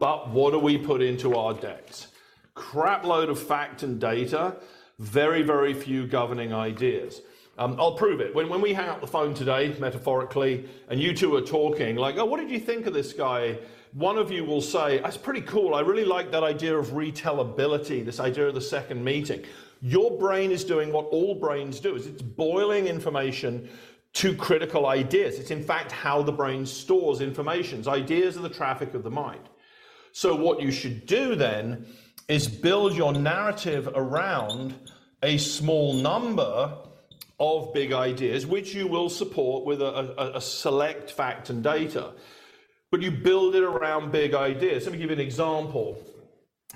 But 0.01 0.31
what 0.31 0.51
do 0.51 0.59
we 0.59 0.77
put 0.77 1.01
into 1.01 1.37
our 1.37 1.55
decks? 1.55 2.09
Crap 2.55 3.05
load 3.05 3.29
of 3.29 3.41
fact 3.41 3.85
and 3.85 4.01
data, 4.01 4.57
very, 4.99 5.43
very 5.43 5.73
few 5.73 6.09
governing 6.09 6.53
ideas. 6.53 7.21
Um, 7.59 7.75
I'll 7.79 7.95
prove 7.95 8.21
it. 8.21 8.33
When, 8.35 8.49
when 8.49 8.61
we 8.61 8.73
hang 8.73 8.89
up 8.89 9.01
the 9.01 9.07
phone 9.09 9.35
today, 9.35 9.75
metaphorically, 9.81 10.69
and 10.89 11.01
you 11.01 11.13
two 11.13 11.35
are 11.35 11.43
talking, 11.43 11.97
like, 11.97 12.17
oh, 12.17 12.25
what 12.25 12.39
did 12.39 12.51
you 12.51 12.61
think 12.61 12.87
of 12.87 12.95
this 12.95 13.13
guy? 13.13 13.59
One 13.95 14.17
of 14.17 14.31
you 14.31 14.45
will 14.45 14.61
say, 14.61 14.99
that's 14.99 15.17
pretty 15.17 15.41
cool. 15.41 15.75
I 15.75 15.81
really 15.81 16.05
like 16.05 16.31
that 16.31 16.45
idea 16.45 16.79
of 16.79 16.91
retellability, 16.91 18.05
this 18.05 18.21
idea 18.21 18.47
of 18.47 18.55
the 18.55 18.61
second 18.61 19.03
meeting. 19.03 19.45
Your 19.83 20.17
brain 20.17 20.53
is 20.53 20.63
doing 20.63 20.93
what 20.93 21.07
all 21.07 21.35
brains 21.35 21.81
do, 21.81 21.97
is 21.97 22.07
it's 22.07 22.23
boiling 22.23 22.87
information 22.87 23.69
to 24.15 24.37
critical 24.37 24.87
ideas. 24.87 25.39
It's 25.39 25.51
in 25.51 25.63
fact 25.63 25.91
how 25.91 26.23
the 26.23 26.33
brain 26.33 26.65
stores 26.65 27.21
information. 27.21 27.87
Ideas 27.89 28.37
are 28.37 28.43
the 28.43 28.49
traffic 28.49 28.95
of 28.95 29.03
the 29.03 29.11
mind. 29.11 29.49
So 30.13 30.35
what 30.35 30.61
you 30.63 30.71
should 30.71 31.07
do 31.07 31.35
then 31.35 31.87
is 32.29 32.47
build 32.47 32.95
your 32.95 33.13
narrative 33.13 33.89
around 33.95 34.75
a 35.23 35.39
small 35.39 35.95
number 35.95 36.77
of 37.41 37.73
big 37.73 37.93
ideas, 37.93 38.47
which 38.47 38.75
you 38.75 38.87
will 38.87 39.09
support 39.09 39.65
with 39.65 39.81
a, 39.81 40.21
a, 40.21 40.37
a, 40.39 40.41
select 40.41 41.11
fact 41.11 41.51
and 41.51 41.63
data. 41.63 42.13
But 42.91 43.03
you 43.03 43.11
build 43.11 43.55
it 43.55 43.63
around 43.63 44.11
big 44.11 44.35
ideas. 44.35 44.85
Let 44.85 44.93
me 44.93 44.99
give 44.99 45.11
you 45.11 45.17
an 45.17 45.21
example 45.23 46.03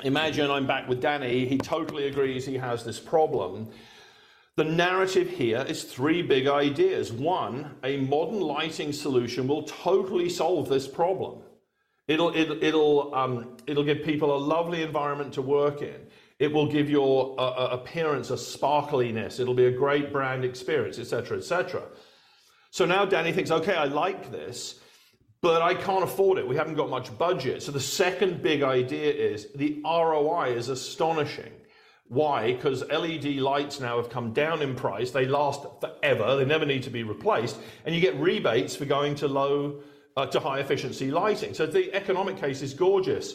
imagine 0.03 0.51
I'm 0.51 0.67
back 0.67 0.89
with 0.89 1.01
Danny, 1.01 1.47
he 1.47 1.59
totally 1.59 2.07
agrees 2.07 2.47
he 2.47 2.57
has 2.57 2.85
this 2.85 2.99
problem. 2.99 3.69
The 4.57 4.65
narrative 4.65 5.31
here 5.31 5.65
is 5.67 5.85
three 5.85 6.23
big 6.23 6.47
ideas. 6.47 7.13
One, 7.13 7.77
a 7.83 7.99
modern 7.99 8.41
lighting 8.41 8.93
solution 8.93 9.47
will 9.49 9.63
totally 9.63 10.29
solve 10.29 10.69
this 10.69 10.87
problem. 10.87 11.41
It'll, 12.07 12.35
it'll, 12.37 12.63
it'll, 12.63 13.15
um, 13.15 13.57
it'll 13.67 13.85
give 13.85 14.03
people 14.03 14.35
a 14.35 14.39
lovely 14.39 14.83
environment 14.83 15.33
to 15.35 15.43
work 15.43 15.81
in. 15.81 16.07
It 16.39 16.53
will 16.53 16.71
give 16.71 16.91
your 16.91 17.35
uh, 17.39 17.43
uh 17.43 17.69
appearance 17.73 18.31
a 18.31 18.37
sparkliness. 18.37 19.41
It'll 19.41 19.55
be 19.55 19.67
a 19.67 19.71
great 19.71 20.13
brand 20.13 20.45
experience, 20.45 20.99
etc., 20.99 21.39
etc. 21.39 21.83
So 22.71 22.85
now 22.87 23.05
Danny 23.05 23.33
thinks, 23.33 23.51
okay, 23.51 23.75
I 23.75 23.85
like 23.85 24.31
this 24.33 24.81
but 25.43 25.61
I 25.61 25.75
can't 25.75 26.05
afford 26.05 26.39
it. 26.39 26.47
We 26.47 26.57
haven't 26.57 26.77
got 26.77 26.89
much 26.89 27.17
budget. 27.19 27.63
So 27.65 27.73
the 27.73 27.81
second 27.81 28.43
big 28.43 28.63
idea 28.63 29.13
is 29.13 29.49
the 29.57 29.83
ROI 29.85 30.55
is 30.57 30.69
astonishing. 30.69 31.53
Why? 32.09 32.53
Because 32.53 32.85
LED 32.89 33.37
lights 33.37 33.81
now 33.81 33.97
have 33.97 34.09
come 34.09 34.33
down 34.33 34.63
in 34.63 34.77
price. 34.77 35.11
They 35.11 35.27
last 35.27 35.67
forever. 35.81 36.37
They 36.37 36.45
never 36.45 36.65
need 36.65 36.85
to 36.85 36.91
be 36.91 37.03
replaced. 37.03 37.57
And 37.85 37.95
you 37.95 38.01
get 38.01 38.15
rebates 38.17 38.77
for 38.77 38.85
going 38.85 39.17
to 39.17 39.29
low 39.29 39.81
uh, 40.17 40.27
to 40.27 40.39
high 40.39 40.61
efficiency 40.61 41.11
lighting. 41.11 41.55
So 41.55 41.67
the 41.67 41.93
economic 41.93 42.37
case 42.37 42.63
is 42.63 42.73
gorgeous. 42.73 43.35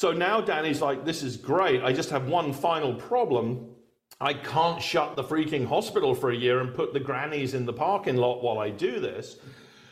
So 0.00 0.12
now 0.12 0.40
Danny's 0.40 0.80
like, 0.80 1.04
this 1.04 1.22
is 1.22 1.36
great. 1.36 1.82
I 1.82 1.92
just 1.92 2.08
have 2.08 2.26
one 2.26 2.54
final 2.54 2.94
problem. 2.94 3.66
I 4.18 4.32
can't 4.32 4.80
shut 4.80 5.14
the 5.14 5.22
freaking 5.22 5.66
hospital 5.66 6.14
for 6.14 6.30
a 6.30 6.34
year 6.34 6.60
and 6.60 6.74
put 6.74 6.94
the 6.94 7.00
grannies 7.00 7.52
in 7.52 7.66
the 7.66 7.74
parking 7.74 8.16
lot 8.16 8.42
while 8.42 8.58
I 8.58 8.70
do 8.70 8.98
this. 8.98 9.36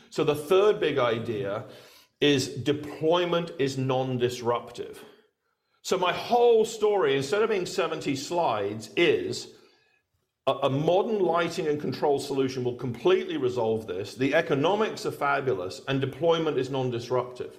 So 0.09 0.23
the 0.23 0.33
third 0.33 0.79
big 0.79 0.97
idea 0.97 1.65
is 2.19 2.47
deployment 2.47 3.51
is 3.59 3.77
non-disruptive. 3.77 4.99
So 5.83 5.95
my 5.95 6.11
whole 6.11 6.65
story, 6.65 7.15
instead 7.15 7.43
of 7.43 7.51
being 7.51 7.67
70 7.67 8.15
slides, 8.15 8.89
is 8.97 9.49
a, 10.47 10.71
modern 10.71 11.19
lighting 11.19 11.67
and 11.67 11.79
control 11.79 12.17
solution 12.17 12.63
will 12.63 12.77
completely 12.77 13.37
resolve 13.37 13.85
this. 13.85 14.15
The 14.15 14.33
economics 14.33 15.05
are 15.05 15.11
fabulous 15.11 15.81
and 15.87 16.01
deployment 16.01 16.57
is 16.57 16.71
non-disruptive. 16.71 17.55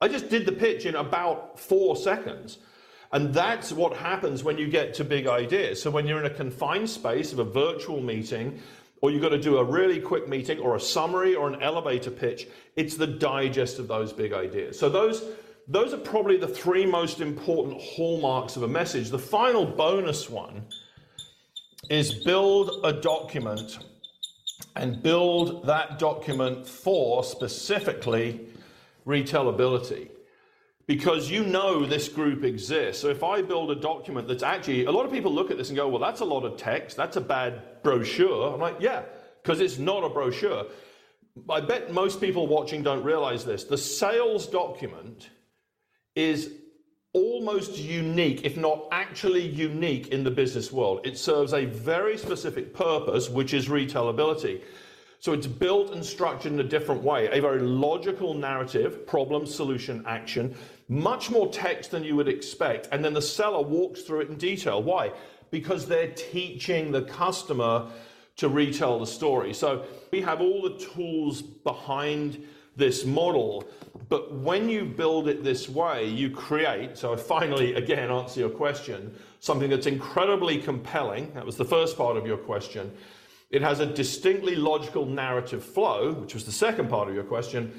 I 0.00 0.08
just 0.08 0.28
did 0.28 0.46
the 0.46 0.52
pitch 0.52 0.86
in 0.86 0.94
about 0.94 1.58
four 1.58 1.96
seconds. 1.96 2.58
And 3.12 3.32
that's 3.32 3.72
what 3.72 3.96
happens 3.96 4.42
when 4.42 4.58
you 4.58 4.68
get 4.68 4.94
to 4.94 5.04
big 5.04 5.26
ideas. 5.26 5.80
So 5.80 5.90
when 5.90 6.06
you're 6.06 6.18
in 6.18 6.26
a 6.26 6.34
confined 6.34 6.90
space 6.90 7.32
of 7.32 7.38
a 7.38 7.44
virtual 7.44 8.00
meeting, 8.02 8.60
or 9.00 9.10
you've 9.10 9.22
got 9.22 9.30
to 9.30 9.40
do 9.40 9.58
a 9.58 9.64
really 9.64 10.00
quick 10.00 10.28
meeting 10.28 10.58
or 10.58 10.74
a 10.74 10.80
summary 10.80 11.34
or 11.34 11.48
an 11.48 11.62
elevator 11.62 12.10
pitch. 12.10 12.48
It's 12.76 12.96
the 12.96 13.06
digest 13.06 13.78
of 13.78 13.88
those 13.88 14.12
big 14.12 14.32
ideas. 14.32 14.78
So 14.78 14.88
those 14.88 15.22
those 15.68 15.92
are 15.92 15.98
probably 15.98 16.36
the 16.36 16.46
three 16.46 16.86
most 16.86 17.20
important 17.20 17.80
hallmarks 17.80 18.56
of 18.56 18.62
a 18.62 18.68
message. 18.68 19.10
The 19.10 19.18
final 19.18 19.66
bonus 19.66 20.30
one 20.30 20.64
is 21.90 22.24
build 22.24 22.80
a 22.84 22.92
document 22.92 23.78
and 24.76 25.02
build 25.02 25.66
that 25.66 25.98
document 25.98 26.66
for 26.66 27.24
specifically 27.24 28.48
retellability 29.06 30.10
because 30.86 31.30
you 31.30 31.44
know 31.44 31.84
this 31.84 32.08
group 32.08 32.44
exists. 32.44 33.02
So 33.02 33.08
if 33.08 33.24
I 33.24 33.42
build 33.42 33.70
a 33.70 33.74
document 33.74 34.28
that's 34.28 34.42
actually, 34.42 34.84
a 34.84 34.92
lot 34.92 35.04
of 35.04 35.12
people 35.12 35.32
look 35.32 35.50
at 35.50 35.56
this 35.56 35.68
and 35.68 35.76
go, 35.76 35.88
well, 35.88 36.00
that's 36.00 36.20
a 36.20 36.24
lot 36.24 36.44
of 36.44 36.56
text, 36.56 36.96
that's 36.96 37.16
a 37.16 37.20
bad 37.20 37.82
brochure. 37.82 38.54
I'm 38.54 38.60
like, 38.60 38.76
yeah, 38.80 39.02
because 39.42 39.60
it's 39.60 39.78
not 39.78 40.04
a 40.04 40.08
brochure. 40.08 40.66
I 41.50 41.60
bet 41.60 41.92
most 41.92 42.20
people 42.20 42.46
watching 42.46 42.82
don't 42.82 43.02
realize 43.02 43.44
this. 43.44 43.64
The 43.64 43.76
sales 43.76 44.46
document 44.46 45.30
is 46.14 46.52
almost 47.12 47.78
unique, 47.78 48.44
if 48.44 48.56
not 48.56 48.88
actually 48.92 49.46
unique 49.46 50.08
in 50.08 50.22
the 50.22 50.30
business 50.30 50.70
world. 50.70 51.00
It 51.04 51.18
serves 51.18 51.52
a 51.52 51.64
very 51.64 52.16
specific 52.16 52.74
purpose, 52.74 53.28
which 53.28 53.54
is 53.54 53.68
retellability. 53.68 54.62
So 55.18 55.32
it's 55.32 55.46
built 55.46 55.92
and 55.92 56.04
structured 56.04 56.52
in 56.52 56.60
a 56.60 56.64
different 56.64 57.02
way, 57.02 57.28
a 57.30 57.40
very 57.40 57.60
logical 57.60 58.34
narrative, 58.34 59.06
problem, 59.06 59.46
solution, 59.46 60.04
action, 60.06 60.54
much 60.88 61.30
more 61.30 61.48
text 61.48 61.90
than 61.90 62.04
you 62.04 62.16
would 62.16 62.28
expect. 62.28 62.88
And 62.92 63.04
then 63.04 63.12
the 63.12 63.22
seller 63.22 63.62
walks 63.62 64.02
through 64.02 64.20
it 64.20 64.28
in 64.28 64.36
detail. 64.36 64.82
Why? 64.82 65.12
Because 65.50 65.86
they're 65.86 66.12
teaching 66.12 66.92
the 66.92 67.02
customer 67.02 67.88
to 68.36 68.48
retell 68.48 68.98
the 68.98 69.06
story. 69.06 69.54
So 69.54 69.84
we 70.12 70.20
have 70.20 70.40
all 70.40 70.62
the 70.62 70.78
tools 70.78 71.42
behind 71.42 72.46
this 72.76 73.06
model, 73.06 73.64
but 74.10 74.32
when 74.34 74.68
you 74.68 74.84
build 74.84 75.28
it 75.28 75.42
this 75.42 75.66
way, 75.66 76.06
you 76.06 76.30
create, 76.30 76.98
so 76.98 77.14
I 77.14 77.16
finally 77.16 77.74
again 77.74 78.10
answer 78.10 78.40
your 78.40 78.50
question, 78.50 79.14
something 79.40 79.70
that's 79.70 79.86
incredibly 79.86 80.58
compelling. 80.58 81.32
That 81.32 81.46
was 81.46 81.56
the 81.56 81.64
first 81.64 81.96
part 81.96 82.18
of 82.18 82.26
your 82.26 82.36
question. 82.36 82.92
It 83.56 83.62
has 83.62 83.80
a 83.80 83.86
distinctly 83.86 84.54
logical 84.54 85.06
narrative 85.06 85.64
flow, 85.64 86.12
which 86.12 86.34
was 86.34 86.44
the 86.44 86.52
second 86.52 86.90
part 86.90 87.08
of 87.08 87.14
your 87.14 87.24
question, 87.24 87.72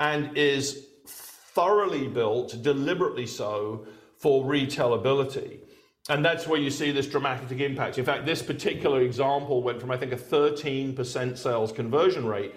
and 0.00 0.36
is 0.36 0.88
thoroughly 1.06 2.08
built, 2.08 2.60
deliberately 2.62 3.26
so, 3.26 3.86
for 4.18 4.44
retellability. 4.44 5.60
And 6.08 6.24
that's 6.24 6.48
where 6.48 6.58
you 6.58 6.68
see 6.68 6.90
this 6.90 7.06
dramatic 7.06 7.60
impact. 7.60 7.96
In 7.96 8.04
fact, 8.04 8.26
this 8.26 8.42
particular 8.42 9.02
example 9.02 9.62
went 9.62 9.80
from, 9.80 9.92
I 9.92 9.96
think, 9.96 10.10
a 10.10 10.16
13% 10.16 11.38
sales 11.38 11.70
conversion 11.70 12.26
rate 12.26 12.52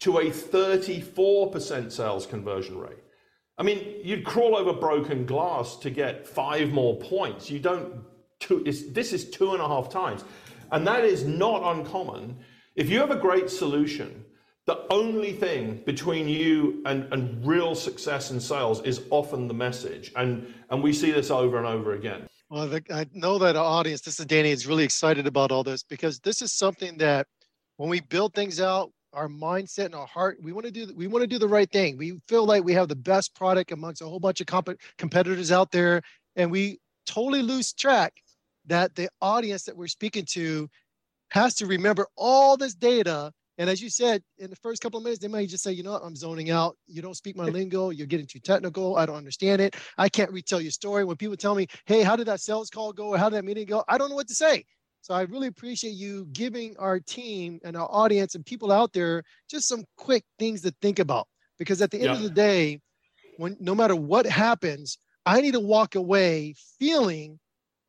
to 0.00 0.16
a 0.16 0.30
34% 0.30 1.92
sales 1.92 2.24
conversion 2.24 2.78
rate. 2.78 3.04
I 3.58 3.64
mean, 3.64 3.96
you'd 4.02 4.24
crawl 4.24 4.56
over 4.56 4.72
broken 4.72 5.26
glass 5.26 5.76
to 5.76 5.90
get 5.90 6.26
five 6.26 6.70
more 6.70 6.96
points. 6.96 7.50
You 7.50 7.58
don't, 7.58 8.02
two, 8.40 8.64
this 8.64 9.12
is 9.12 9.28
two 9.28 9.52
and 9.52 9.60
a 9.60 9.68
half 9.68 9.90
times. 9.90 10.24
And 10.74 10.84
that 10.88 11.04
is 11.04 11.24
not 11.24 11.76
uncommon. 11.76 12.36
If 12.74 12.90
you 12.90 12.98
have 12.98 13.12
a 13.12 13.16
great 13.16 13.48
solution, 13.48 14.24
the 14.66 14.84
only 14.90 15.32
thing 15.32 15.80
between 15.86 16.26
you 16.26 16.82
and, 16.84 17.10
and 17.12 17.46
real 17.46 17.76
success 17.76 18.32
in 18.32 18.40
sales 18.40 18.82
is 18.82 19.02
often 19.10 19.46
the 19.46 19.54
message. 19.54 20.10
And, 20.16 20.52
and 20.70 20.82
we 20.82 20.92
see 20.92 21.12
this 21.12 21.30
over 21.30 21.58
and 21.58 21.66
over 21.66 21.94
again. 21.94 22.26
Well, 22.50 22.66
the, 22.66 22.82
I 22.92 23.06
know 23.12 23.38
that 23.38 23.54
our 23.54 23.64
audience, 23.64 24.00
this 24.00 24.18
is 24.18 24.26
Danny, 24.26 24.50
is 24.50 24.66
really 24.66 24.82
excited 24.82 25.28
about 25.28 25.52
all 25.52 25.62
this 25.62 25.84
because 25.84 26.18
this 26.18 26.42
is 26.42 26.52
something 26.52 26.98
that 26.98 27.28
when 27.76 27.88
we 27.88 28.00
build 28.00 28.34
things 28.34 28.60
out, 28.60 28.90
our 29.12 29.28
mindset 29.28 29.86
and 29.86 29.94
our 29.94 30.08
heart, 30.08 30.38
we 30.42 30.50
want 30.50 30.66
to 30.66 30.72
do 30.72 30.92
we 30.96 31.06
want 31.06 31.22
to 31.22 31.28
do 31.28 31.38
the 31.38 31.46
right 31.46 31.70
thing. 31.70 31.96
We 31.96 32.18
feel 32.26 32.44
like 32.44 32.64
we 32.64 32.72
have 32.72 32.88
the 32.88 32.96
best 32.96 33.32
product 33.36 33.70
amongst 33.70 34.02
a 34.02 34.06
whole 34.06 34.18
bunch 34.18 34.40
of 34.40 34.48
comp- 34.48 34.80
competitors 34.98 35.52
out 35.52 35.70
there, 35.70 36.02
and 36.34 36.50
we 36.50 36.80
totally 37.06 37.42
lose 37.42 37.72
track 37.72 38.14
that 38.66 38.94
the 38.94 39.08
audience 39.20 39.64
that 39.64 39.76
we're 39.76 39.86
speaking 39.86 40.24
to 40.30 40.68
has 41.30 41.54
to 41.56 41.66
remember 41.66 42.06
all 42.16 42.56
this 42.56 42.74
data. 42.74 43.32
And 43.58 43.70
as 43.70 43.80
you 43.80 43.88
said, 43.88 44.22
in 44.38 44.50
the 44.50 44.56
first 44.56 44.82
couple 44.82 44.98
of 44.98 45.04
minutes, 45.04 45.20
they 45.20 45.28
might 45.28 45.48
just 45.48 45.62
say, 45.62 45.72
you 45.72 45.82
know 45.82 45.92
what, 45.92 46.02
I'm 46.04 46.16
zoning 46.16 46.50
out. 46.50 46.76
You 46.86 47.02
don't 47.02 47.16
speak 47.16 47.36
my 47.36 47.44
lingo. 47.44 47.90
You're 47.90 48.06
getting 48.06 48.26
too 48.26 48.40
technical. 48.40 48.96
I 48.96 49.06
don't 49.06 49.16
understand 49.16 49.60
it. 49.60 49.76
I 49.96 50.08
can't 50.08 50.32
retell 50.32 50.60
your 50.60 50.72
story. 50.72 51.04
When 51.04 51.16
people 51.16 51.36
tell 51.36 51.54
me, 51.54 51.68
hey, 51.86 52.02
how 52.02 52.16
did 52.16 52.26
that 52.26 52.40
sales 52.40 52.70
call 52.70 52.92
go? 52.92 53.16
How 53.16 53.28
did 53.28 53.36
that 53.36 53.44
meeting 53.44 53.66
go? 53.66 53.84
I 53.88 53.96
don't 53.96 54.10
know 54.10 54.16
what 54.16 54.28
to 54.28 54.34
say. 54.34 54.64
So 55.02 55.14
I 55.14 55.22
really 55.22 55.48
appreciate 55.48 55.92
you 55.92 56.26
giving 56.32 56.74
our 56.78 56.98
team 56.98 57.60
and 57.62 57.76
our 57.76 57.88
audience 57.90 58.34
and 58.34 58.44
people 58.44 58.72
out 58.72 58.92
there 58.92 59.22
just 59.50 59.68
some 59.68 59.84
quick 59.96 60.24
things 60.38 60.62
to 60.62 60.74
think 60.80 60.98
about. 60.98 61.28
Because 61.58 61.82
at 61.82 61.90
the 61.90 61.98
end 61.98 62.06
yeah. 62.06 62.12
of 62.14 62.22
the 62.22 62.30
day, 62.30 62.80
when 63.36 63.56
no 63.60 63.74
matter 63.74 63.94
what 63.94 64.26
happens, 64.26 64.98
I 65.26 65.40
need 65.40 65.52
to 65.52 65.60
walk 65.60 65.94
away 65.94 66.54
feeling 66.78 67.38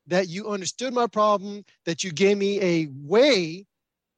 that 0.08 0.30
you 0.30 0.50
understood 0.50 0.94
my 0.94 1.08
problem, 1.08 1.64
that 1.86 2.04
you 2.04 2.12
gave 2.12 2.38
me 2.38 2.62
a 2.62 2.88
way 2.92 3.66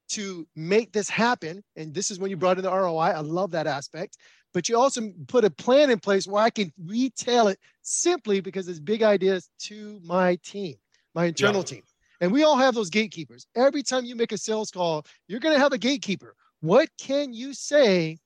to 0.10 0.47
make 0.56 0.91
this 0.91 1.10
happen. 1.10 1.63
And 1.76 1.93
this 1.93 2.12
is 2.12 2.19
when 2.19 2.30
you 2.30 2.38
brought 2.38 2.58
in 2.58 2.63
the 2.63 2.71
ROI. 2.71 2.97
I 2.97 3.19
love 3.19 3.52
that 3.52 3.67
aspect. 3.67 4.17
But 4.54 4.69
you 4.69 4.80
also 4.80 5.12
put 5.28 5.45
a 5.45 5.50
plan 5.50 5.89
in 5.89 6.00
place 6.00 6.26
where 6.26 6.43
I 6.43 6.50
can 6.50 6.71
retell 6.84 7.47
it 7.47 7.60
simply 7.82 8.39
because 8.39 8.67
it's 8.67 8.80
big 8.80 9.04
ideas 9.04 9.50
to 9.63 10.00
my 10.04 10.38
team, 10.43 10.76
my 11.13 11.26
internal 11.26 11.62
yeah. 11.62 11.65
team. 11.65 11.84
And 12.21 12.32
we 12.32 12.43
all 12.43 12.58
have 12.58 12.73
those 12.73 12.89
gatekeepers. 12.89 13.45
Every 13.56 13.84
time 13.84 14.06
you 14.06 14.15
make 14.15 14.32
a 14.32 14.38
sales 14.38 14.71
call, 14.71 15.06
you're 15.28 15.39
going 15.39 15.54
to 15.54 15.62
have 15.62 15.73
a 15.73 15.78
gatekeeper. 15.78 16.36
What 16.62 16.89
can 16.97 17.34
you 17.34 17.54
say 17.54 18.17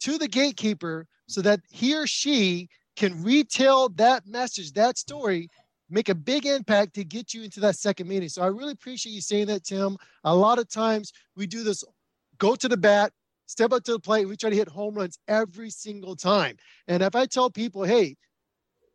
to 0.00 0.18
the 0.18 0.28
gatekeeper 0.28 1.06
so 1.26 1.40
that 1.42 1.60
he 1.70 1.96
or 1.96 2.06
she 2.06 2.68
can 2.96 3.22
retell 3.22 3.88
that 3.88 4.26
message, 4.26 4.72
that 4.72 4.98
story 4.98 5.48
make 5.90 6.08
a 6.08 6.14
big 6.14 6.46
impact 6.46 6.94
to 6.94 7.04
get 7.04 7.34
you 7.34 7.42
into 7.42 7.60
that 7.60 7.76
second 7.76 8.08
meeting. 8.08 8.28
So 8.28 8.42
I 8.42 8.46
really 8.46 8.72
appreciate 8.72 9.12
you 9.12 9.20
saying 9.20 9.46
that, 9.46 9.64
Tim. 9.64 9.96
A 10.24 10.34
lot 10.34 10.58
of 10.58 10.68
times 10.68 11.12
we 11.36 11.46
do 11.46 11.62
this 11.62 11.84
go 12.38 12.54
to 12.54 12.68
the 12.68 12.76
bat, 12.76 13.12
step 13.46 13.72
up 13.72 13.84
to 13.84 13.92
the 13.92 14.00
plate. 14.00 14.26
We 14.26 14.36
try 14.36 14.50
to 14.50 14.56
hit 14.56 14.68
home 14.68 14.94
runs 14.94 15.18
every 15.28 15.70
single 15.70 16.16
time. 16.16 16.56
And 16.88 17.02
if 17.02 17.14
I 17.14 17.26
tell 17.26 17.50
people, 17.50 17.84
hey, 17.84 18.16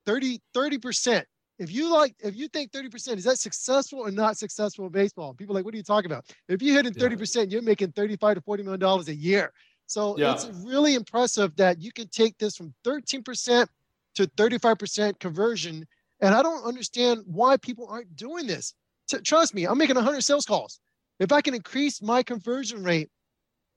30, 0.05 0.41
30%, 0.55 1.23
if 1.59 1.71
you 1.71 1.91
like, 1.93 2.15
if 2.19 2.35
you 2.35 2.47
think 2.47 2.71
30%, 2.71 3.17
is 3.17 3.25
that 3.25 3.37
successful 3.37 3.99
or 3.99 4.11
not 4.11 4.37
successful 4.37 4.85
in 4.85 4.91
baseball? 4.91 5.33
People 5.33 5.55
like, 5.55 5.65
what 5.65 5.73
are 5.73 5.77
you 5.77 5.83
talking 5.83 6.09
about? 6.09 6.25
If 6.47 6.61
you 6.61 6.73
hit 6.73 6.85
in 6.85 6.93
30%, 6.93 7.35
yeah. 7.35 7.43
you're 7.43 7.61
making 7.61 7.91
35 7.91 8.35
to 8.35 8.41
40 8.41 8.63
million 8.63 8.79
dollars 8.79 9.09
a 9.09 9.15
year. 9.15 9.51
So 9.85 10.17
yeah. 10.17 10.33
it's 10.33 10.49
really 10.63 10.95
impressive 10.95 11.55
that 11.57 11.81
you 11.81 11.91
can 11.91 12.07
take 12.07 12.37
this 12.37 12.55
from 12.55 12.73
13% 12.85 13.67
to 14.15 14.27
35% 14.27 15.19
conversion 15.19 15.85
and 16.21 16.35
I 16.35 16.41
don't 16.41 16.63
understand 16.65 17.21
why 17.25 17.57
people 17.57 17.87
aren't 17.89 18.15
doing 18.15 18.47
this. 18.47 18.73
T- 19.09 19.19
trust 19.19 19.53
me, 19.53 19.65
I'm 19.65 19.77
making 19.77 19.95
100 19.95 20.21
sales 20.21 20.45
calls. 20.45 20.79
If 21.19 21.31
I 21.31 21.41
can 21.41 21.53
increase 21.53 22.01
my 22.01 22.23
conversion 22.23 22.83
rate 22.83 23.09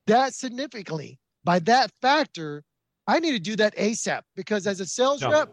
that 0.06 0.34
significantly 0.34 1.18
by 1.44 1.58
that 1.60 1.90
factor, 2.00 2.62
I 3.06 3.18
need 3.18 3.32
to 3.32 3.38
do 3.38 3.56
that 3.56 3.76
ASAP 3.76 4.22
because 4.36 4.66
as 4.66 4.80
a 4.80 4.86
sales 4.86 5.24
rep, 5.24 5.48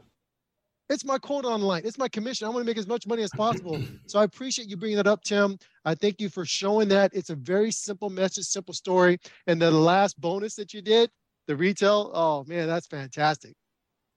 it's 0.90 1.06
my 1.06 1.20
quote 1.20 1.46
online. 1.46 1.84
It's 1.86 1.98
my 1.98 2.08
commission. 2.08 2.48
I 2.48 2.50
want 2.50 2.62
to 2.62 2.66
make 2.66 2.78
as 2.78 2.88
much 2.88 3.06
money 3.06 3.22
as 3.22 3.32
possible. 3.32 3.84
so 4.08 4.20
I 4.20 4.24
appreciate 4.24 4.68
you 4.70 4.78
bringing 4.78 4.98
that 4.98 5.08
up, 5.08 5.24
Tim. 5.24 5.58
I 5.86 5.94
thank 5.94 6.20
you 6.20 6.30
for 6.30 6.46
showing 6.46 6.88
that. 6.90 7.12
It's 7.14 7.30
a 7.30 7.36
very 7.36 7.72
simple 7.72 8.10
message, 8.10 8.46
simple 8.46 8.74
story. 8.74 9.20
And 9.46 9.62
the 9.62 9.70
last 9.70 10.20
bonus 10.20 10.56
that 10.56 10.74
you 10.74 10.82
did, 10.82 11.12
the 11.48 11.56
retail, 11.56 12.12
oh 12.14 12.44
man, 12.48 12.68
that's 12.68 12.88
fantastic. 12.88 13.54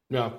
Yeah. 0.08 0.32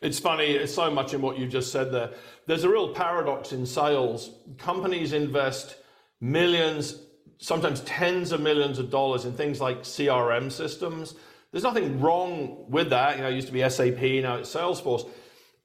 It's 0.00 0.18
funny, 0.18 0.46
it's 0.46 0.74
so 0.74 0.90
much 0.90 1.12
in 1.12 1.20
what 1.20 1.38
you 1.38 1.46
just 1.46 1.72
said 1.72 1.90
there. 1.90 2.10
There's 2.46 2.64
a 2.64 2.68
real 2.68 2.94
paradox 2.94 3.52
in 3.52 3.66
sales. 3.66 4.30
Companies 4.56 5.12
invest 5.12 5.76
millions, 6.20 7.02
sometimes 7.38 7.80
tens 7.80 8.32
of 8.32 8.40
millions 8.40 8.78
of 8.78 8.90
dollars 8.90 9.24
in 9.24 9.32
things 9.32 9.60
like 9.60 9.80
CRM 9.82 10.52
systems. 10.52 11.14
There's 11.50 11.64
nothing 11.64 12.00
wrong 12.00 12.66
with 12.68 12.90
that. 12.90 13.16
You 13.16 13.22
know, 13.22 13.28
it 13.30 13.34
used 13.34 13.48
to 13.48 13.52
be 13.52 13.68
SAP, 13.68 14.00
now 14.22 14.36
it's 14.36 14.54
Salesforce. 14.54 15.08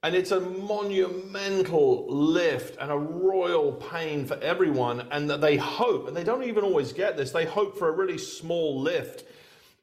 And 0.02 0.14
it's 0.14 0.32
a 0.32 0.40
monumental 0.40 2.06
lift 2.08 2.76
and 2.78 2.90
a 2.90 2.98
royal 2.98 3.72
pain 3.72 4.26
for 4.26 4.38
everyone. 4.40 5.06
And 5.10 5.30
that 5.30 5.40
they 5.40 5.56
hope, 5.56 6.08
and 6.08 6.16
they 6.16 6.24
don't 6.24 6.42
even 6.42 6.64
always 6.64 6.92
get 6.92 7.16
this, 7.16 7.30
they 7.30 7.46
hope 7.46 7.78
for 7.78 7.88
a 7.88 7.92
really 7.92 8.18
small 8.18 8.80
lift 8.80 9.24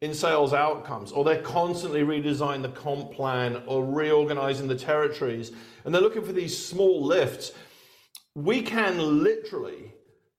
in 0.02 0.16
sales 0.16 0.52
outcomes, 0.52 1.12
or 1.12 1.24
they're 1.24 1.44
constantly 1.44 2.02
redesigning 2.02 2.64
the 2.64 2.70
comp 2.70 3.12
plan 3.12 3.62
or 3.68 3.86
reorganizing 3.86 4.68
the 4.68 4.76
territories, 4.76 5.52
and 5.86 5.94
they're 5.94 6.02
looking 6.02 6.26
for 6.26 6.34
these 6.34 6.58
small 6.58 7.04
lifts. 7.04 7.54
We 8.34 8.64
can 8.64 9.24
literally 9.24 9.94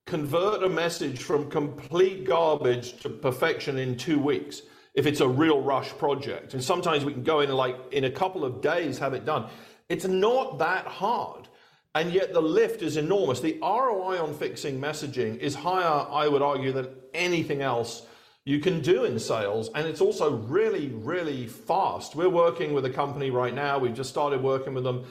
convert 0.07 0.65
a 0.65 0.69
message 0.69 1.23
from 1.23 1.49
complete 1.49 2.25
garbage 2.25 3.01
to 3.03 3.09
perfection 3.09 3.79
in 3.79 3.97
two 3.97 4.19
weeks 4.19 4.63
if 4.95 5.07
it's 5.07 5.21
a 5.21 5.29
real 5.29 5.61
rush 5.61 5.91
project. 5.91 6.55
And 6.55 6.63
sometimes 6.63 7.05
we 7.05 7.13
can 7.13 7.23
go 7.23 7.41
in 7.41 7.51
like 7.51 7.77
in 7.93 8.05
a 8.05 8.11
couple 8.11 8.45
of 8.45 8.61
days 8.61 8.99
have 8.99 9.15
it 9.15 9.25
done. 9.25 9.49
It's 9.89 10.07
not 10.07 10.59
that 10.59 10.87
hard. 10.87 11.49
And 11.95 12.13
yet 12.13 12.33
the 12.33 12.41
lift 12.41 12.83
is 12.83 12.97
enormous. 12.97 13.41
The 13.41 13.59
ROI 13.63 14.21
on 14.21 14.35
fixing 14.35 14.81
messaging 14.81 15.39
is 15.39 15.55
higher, 15.55 16.07
I 16.11 16.27
would 16.27 16.43
argue, 16.43 16.73
than 16.73 16.89
anything 17.15 17.63
else 17.63 18.07
you 18.45 18.59
can 18.59 18.81
do 18.81 19.05
in 19.05 19.19
sales. 19.19 19.71
And 19.75 19.87
it's 19.87 20.01
also 20.01 20.37
really, 20.37 20.89
really 20.89 21.47
fast. 21.47 22.17
We're 22.17 22.29
working 22.29 22.73
with 22.73 22.85
a 22.85 22.91
company 22.91 23.31
right 23.31 23.55
now. 23.55 23.79
We've 23.79 23.95
just 23.95 24.11
started 24.11 24.43
working 24.43 24.75
with 24.75 24.85
them. 24.85 25.05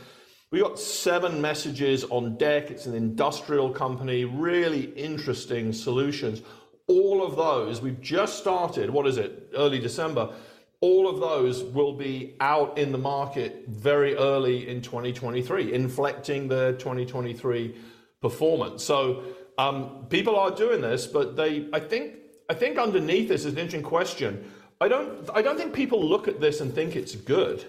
We 0.52 0.60
got 0.60 0.78
seven 0.78 1.40
messages 1.42 2.04
on 2.06 2.38
deck. 2.38 2.72
It's 2.72 2.86
an 2.86 2.96
industrial 2.96 3.70
company, 3.70 4.26
really 4.26 4.92
interesting 4.94 5.72
solutions. 5.72 6.42
All 6.88 7.26
of 7.26 7.38
those, 7.38 7.82
we've 7.82 8.02
just 8.02 8.38
started, 8.38 8.90
what 8.90 9.08
is 9.08 9.18
it, 9.18 9.52
early 9.56 9.80
December 9.80 10.34
all 10.82 11.08
of 11.08 11.20
those 11.20 11.64
will 11.64 11.94
be 11.94 12.36
out 12.40 12.78
in 12.78 12.92
the 12.92 12.98
market 12.98 13.66
very 13.68 14.16
early 14.16 14.68
in 14.68 14.82
2023, 14.82 15.74
inflecting 15.74 16.48
the 16.48 16.72
2023 16.80 17.76
performance. 18.20 18.84
So 18.84 19.24
um, 19.60 20.08
people 20.10 20.36
are 20.36 20.50
doing 20.50 20.82
this, 20.82 21.06
but 21.06 21.36
they, 21.36 21.68
I 21.72 21.80
think, 21.80 22.16
I 22.52 22.54
think 22.54 22.78
underneath 22.78 23.30
this 23.30 23.46
is 23.46 23.54
an 23.54 23.60
interesting 23.60 23.82
question. 23.82 24.52
I 24.82 24.90
don't, 24.90 25.30
I 25.34 25.42
don't 25.42 25.58
think 25.58 25.74
people 25.74 26.04
look 26.06 26.28
at 26.28 26.42
this 26.42 26.60
and 26.60 26.74
think 26.76 26.98
it's 26.98 27.16
good. 27.16 27.64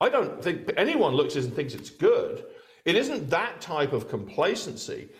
I 0.00 0.08
don't 0.08 0.42
think 0.42 0.72
anyone 0.78 1.12
looks 1.12 1.34
at 1.34 1.42
this 1.42 1.44
and 1.44 1.54
thinks 1.54 1.74
it's 1.74 1.90
good. 1.90 2.46
It 2.86 2.94
isn't 2.94 3.28
that 3.28 3.60
type 3.60 3.92
of 3.92 4.08
complacency. 4.08 5.10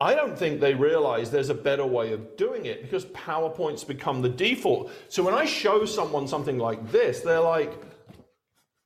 I 0.00 0.14
don't 0.14 0.38
think 0.38 0.60
they 0.60 0.74
realize 0.74 1.28
there's 1.28 1.48
a 1.48 1.54
better 1.54 1.84
way 1.84 2.12
of 2.12 2.36
doing 2.36 2.66
it 2.66 2.82
because 2.82 3.06
PowerPoint's 3.06 3.82
become 3.82 4.22
the 4.22 4.28
default. 4.28 4.92
So 5.08 5.24
when 5.24 5.34
I 5.34 5.44
show 5.44 5.84
someone 5.84 6.28
something 6.28 6.56
like 6.56 6.92
this, 6.92 7.22
they're 7.22 7.40
like, 7.40 7.72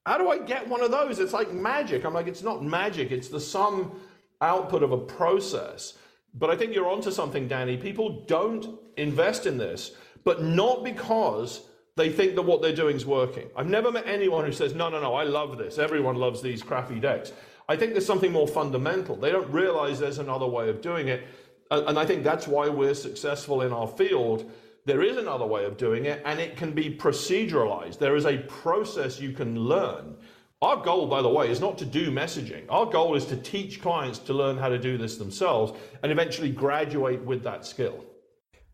how 0.07 0.17
do 0.17 0.31
I 0.31 0.39
get 0.39 0.67
one 0.67 0.81
of 0.83 0.91
those? 0.91 1.19
It's 1.19 1.35
like 1.35 1.53
magic. 1.53 2.07
I'm 2.07 2.15
like, 2.15 2.29
it's 2.29 2.43
not 2.43 2.65
magic, 2.65 3.11
it's 3.11 3.29
the 3.29 3.41
sum 3.41 4.01
output 4.41 4.83
of 4.83 4.93
a 4.93 4.97
process. 4.97 5.99
But 6.35 6.51
I 6.51 6.57
think 6.57 6.75
you're 6.75 6.89
onto 6.89 7.11
something, 7.11 7.49
Danny. 7.49 7.77
People 7.77 8.25
don't 8.27 8.79
invest 8.97 9.47
in 9.47 9.59
this, 9.59 9.93
but 10.25 10.43
not 10.43 10.85
because 10.85 11.63
they 11.97 12.09
think 12.11 12.35
that 12.37 12.43
what 12.43 12.63
they're 12.63 12.75
doing 12.75 12.97
is 12.97 13.05
working. 13.05 13.49
I've 13.57 13.67
never 13.67 13.91
met 13.91 14.07
anyone 14.07 14.45
who 14.45 14.53
says, 14.53 14.75
no, 14.75 14.89
no, 14.89 15.01
no, 15.01 15.15
I 15.15 15.25
love 15.25 15.59
this. 15.59 15.79
Everyone 15.79 16.17
loves 16.17 16.41
these 16.41 16.63
crappy 16.63 17.01
decks. 17.01 17.33
I 17.69 17.77
think 17.77 17.93
there's 17.93 18.07
something 18.07 18.33
more 18.33 18.49
fundamental. 18.49 19.17
They 19.17 19.33
don't 19.33 19.51
realize 19.51 19.99
there's 19.99 20.19
another 20.19 20.47
way 20.47 20.69
of 20.69 20.81
doing 20.81 21.09
it. 21.09 21.25
And 21.71 21.99
I 21.99 22.05
think 22.05 22.25
that's 22.25 22.49
why 22.49 22.69
we're 22.69 22.95
successful 22.95 23.63
in 23.63 23.73
our 23.73 23.87
field. 23.87 24.51
There 24.87 25.03
is 25.03 25.17
another 25.17 25.47
way 25.47 25.65
of 25.65 25.77
doing 25.77 26.07
it, 26.07 26.23
and 26.25 26.41
it 26.41 26.57
can 26.57 26.73
be 26.73 26.97
proceduralized. 26.97 27.99
There 27.99 28.17
is 28.17 28.27
a 28.27 28.39
process 28.39 29.21
you 29.21 29.33
can 29.33 29.59
learn. 29.59 30.17
Our 30.63 30.77
goal, 30.85 31.07
by 31.07 31.23
the 31.23 31.29
way, 31.29 31.51
is 31.51 31.59
not 31.59 31.79
to 31.79 31.87
do 31.87 32.11
messaging. 32.11 32.67
Our 32.69 32.85
goal 32.85 33.15
is 33.15 33.25
to 33.27 33.37
teach 33.39 33.81
clients 33.81 34.19
to 34.19 34.35
learn 34.35 34.59
how 34.59 34.69
to 34.69 34.79
do 34.79 34.99
this 34.99 35.17
themselves 35.17 35.73
and 36.03 36.13
eventually 36.13 36.51
graduate 36.51 37.25
with 37.25 37.43
that 37.45 37.65
skill. 37.65 38.05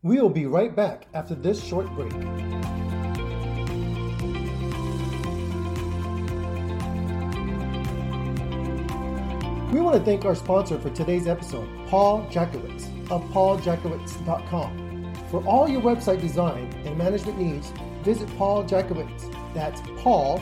We 0.01 0.19
will 0.19 0.29
be 0.29 0.47
right 0.47 0.75
back 0.75 1.07
after 1.13 1.33
this 1.33 1.63
short 1.63 1.89
break. 1.91 2.11
We 9.71 9.79
want 9.79 9.95
to 9.95 10.03
thank 10.03 10.25
our 10.25 10.35
sponsor 10.35 10.77
for 10.77 10.89
today's 10.89 11.25
episode, 11.25 11.69
Paul 11.87 12.27
Jackiewicz 12.29 13.09
of 13.09 13.23
pauljackiewicz.com. 13.31 15.13
For 15.31 15.41
all 15.45 15.69
your 15.69 15.81
website 15.81 16.19
design 16.19 16.69
and 16.83 16.97
management 16.97 17.39
needs, 17.39 17.71
visit 18.03 18.27
Paul 18.37 18.65
Jackiewicz. 18.65 19.53
That's 19.53 19.81
Paul, 20.01 20.41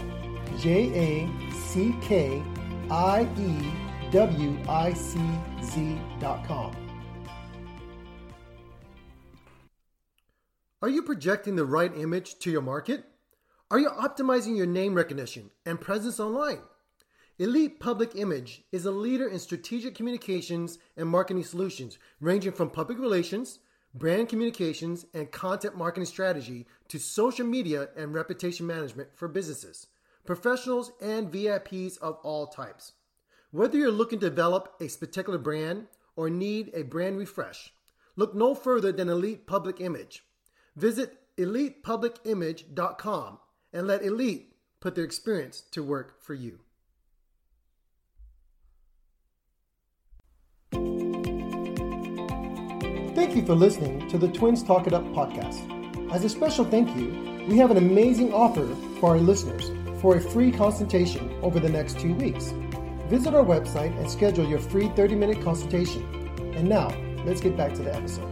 J 0.59 0.89
A 0.93 1.51
C 1.53 1.93
K 2.01 2.41
I 2.89 3.27
E 3.37 4.11
W 4.11 4.57
I 4.69 4.93
C 4.93 5.19
com. 6.47 6.75
Are 10.81 10.89
you 10.89 11.01
projecting 11.01 11.55
the 11.55 11.65
right 11.65 11.91
image 11.97 12.39
to 12.39 12.51
your 12.51 12.61
market? 12.61 13.03
Are 13.71 13.79
you 13.79 13.89
optimizing 13.89 14.55
your 14.55 14.67
name 14.67 14.93
recognition 14.93 15.49
and 15.65 15.81
presence 15.81 16.19
online? 16.19 16.59
Elite 17.37 17.79
Public 17.79 18.15
Image 18.15 18.63
is 18.71 18.85
a 18.85 18.91
leader 18.91 19.27
in 19.27 19.39
strategic 19.39 19.95
communications 19.95 20.77
and 20.95 21.09
marketing 21.09 21.43
solutions, 21.43 21.97
ranging 22.21 22.53
from 22.53 22.69
public 22.69 22.97
relations, 22.97 23.59
brand 23.93 24.29
communications, 24.29 25.05
and 25.13 25.31
content 25.31 25.75
marketing 25.75 26.05
strategy 26.05 26.65
to 26.87 26.99
social 26.99 27.45
media 27.45 27.89
and 27.97 28.13
reputation 28.13 28.65
management 28.65 29.09
for 29.15 29.27
businesses, 29.27 29.87
professionals, 30.25 30.91
and 31.01 31.31
VIPs 31.31 31.97
of 31.99 32.17
all 32.23 32.47
types. 32.47 32.93
Whether 33.51 33.77
you're 33.77 33.91
looking 33.91 34.19
to 34.19 34.29
develop 34.29 34.75
a 34.81 34.87
particular 34.87 35.39
brand 35.39 35.87
or 36.15 36.29
need 36.29 36.71
a 36.73 36.83
brand 36.83 37.17
refresh, 37.17 37.73
look 38.15 38.35
no 38.35 38.55
further 38.55 38.91
than 38.91 39.09
Elite 39.09 39.47
Public 39.47 39.79
Image. 39.79 40.23
Visit 40.75 41.17
elitepublicimage.com 41.37 43.39
and 43.71 43.87
let 43.87 44.03
Elite 44.03 44.53
put 44.79 44.95
their 44.95 45.03
experience 45.03 45.61
to 45.71 45.83
work 45.83 46.21
for 46.21 46.33
you. 46.33 46.59
Thank 53.15 53.35
you 53.35 53.45
for 53.45 53.55
listening 53.55 54.07
to 54.09 54.17
the 54.17 54.27
Twins 54.27 54.63
Talk 54.63 54.87
It 54.87 54.93
Up 54.93 55.03
podcast. 55.05 55.71
As 56.11 56.23
a 56.23 56.29
special 56.29 56.65
thank 56.65 56.95
you, 56.95 57.45
we 57.47 57.57
have 57.57 57.71
an 57.71 57.77
amazing 57.77 58.33
offer 58.33 58.67
for 58.99 59.11
our 59.11 59.17
listeners 59.17 59.71
for 60.05 60.17
a 60.17 60.21
free 60.21 60.51
consultation 60.51 61.35
over 61.41 61.59
the 61.59 61.67
next 61.67 61.99
two 61.99 62.13
weeks. 62.13 62.53
Visit 63.09 63.33
our 63.33 63.43
website 63.43 63.91
and 63.97 64.07
schedule 64.07 64.47
your 64.47 64.59
free 64.59 64.87
30 64.89 65.15
minute 65.15 65.41
consultation. 65.41 66.03
And 66.53 66.69
now, 66.69 66.95
let's 67.25 67.41
get 67.41 67.57
back 67.57 67.73
to 67.73 67.81
the 67.81 67.95
episode. 67.95 68.29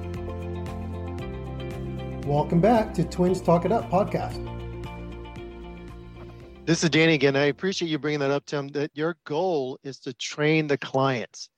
Welcome 2.28 2.62
back 2.62 2.94
to 2.94 3.04
Twins 3.04 3.42
Talk 3.42 3.66
It 3.66 3.72
Up 3.72 3.90
podcast. 3.90 4.38
This 6.68 6.84
is 6.84 6.92
Danny 6.92 7.16
again. 7.16 7.36
I 7.36 7.46
appreciate 7.46 7.90
you 7.90 7.98
bringing 7.98 8.20
that 8.20 8.30
up, 8.30 8.46
Tim, 8.46 8.68
that 8.68 8.92
your 8.94 9.18
goal 9.26 9.80
is 9.84 9.98
to 10.02 10.14
train 10.14 10.68
the 10.68 10.78
clients. 10.78 11.50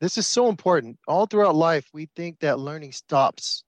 This 0.00 0.16
is 0.16 0.26
so 0.26 0.48
important. 0.48 0.98
All 1.06 1.26
throughout 1.26 1.56
life, 1.56 1.90
we 1.92 2.08
think 2.16 2.40
that 2.40 2.58
learning 2.58 2.92
stops 2.92 3.64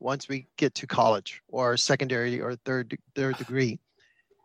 once 0.00 0.30
we 0.30 0.46
get 0.56 0.74
to 0.76 0.86
college 0.86 1.42
or 1.48 1.76
secondary 1.76 2.40
or 2.40 2.56
third 2.64 2.96
third 3.14 3.36
degree. 3.36 3.78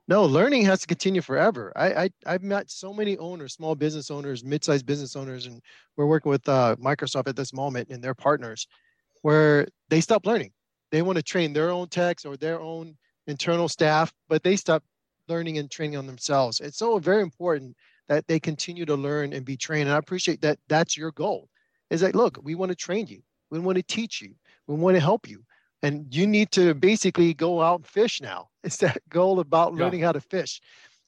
No, 0.10 0.24
learning 0.24 0.63
has 0.65 0.80
to 0.82 0.88
continue 0.88 1.22
forever. 1.22 1.74
I, 1.76 2.04
I 2.04 2.10
I've 2.26 2.43
met 2.43 2.72
so 2.72 2.93
many 2.93 3.17
owners, 3.17 3.54
small 3.54 3.76
business 3.76 4.10
owners, 4.10 4.43
mid-sized 4.43 4.86
business 4.86 5.17
owners, 5.17 5.48
and 5.48 5.62
we're 5.98 6.06
working 6.06 6.30
with 6.30 6.48
uh, 6.48 6.78
Microsoft 6.78 7.28
at 7.28 7.36
this 7.36 7.54
moment 7.54 7.89
and 7.89 8.02
their 8.02 8.13
partners, 8.13 8.67
where 9.22 9.67
they 9.89 10.00
stop 10.00 10.26
learning. 10.26 10.52
They 10.91 11.02
want 11.02 11.17
to 11.17 11.24
train 11.24 11.52
their 11.52 11.72
own 11.72 11.89
techs 11.89 12.24
or 12.24 12.38
their 12.38 12.62
own 12.62 12.96
internal 13.28 13.67
staff, 13.67 14.13
but 14.30 14.43
they 14.43 14.56
stop 14.56 14.82
learning 15.28 15.58
and 15.58 15.70
training 15.70 15.98
on 15.98 16.08
themselves. 16.08 16.62
It's 16.62 16.78
so 16.78 16.98
very 17.00 17.22
important 17.22 17.76
that 18.08 18.26
they 18.28 18.39
continue 18.39 18.86
to 18.86 18.96
learn 18.96 19.34
and 19.34 19.46
be 19.46 19.58
trained. 19.58 19.89
And 19.89 19.96
I 19.96 19.98
appreciate 19.98 20.39
that 20.41 20.60
that's 20.70 20.96
your 20.96 21.12
goal. 21.12 21.50
Is 21.89 22.00
that 22.00 22.15
look, 22.15 22.39
we 22.41 22.56
want 22.56 22.70
to 22.70 22.76
train 22.76 23.08
you, 23.08 23.22
we 23.50 23.60
want 23.60 23.76
to 23.76 23.84
teach 23.84 24.22
you, 24.22 24.36
we 24.67 24.76
want 24.76 24.96
to 24.96 25.02
help 25.02 25.28
you. 25.28 25.43
And 25.84 26.13
you 26.13 26.26
need 26.26 26.52
to 26.52 26.74
basically 26.74 27.34
go 27.34 27.62
out 27.62 27.80
and 27.80 27.88
fish 27.88 28.22
now. 28.22 28.50
It's 28.63 28.78
that 28.78 28.98
goal 29.08 29.40
about 29.40 29.76
learning 29.76 30.02
how 30.02 30.12
to 30.12 30.20
fish. 30.20 30.60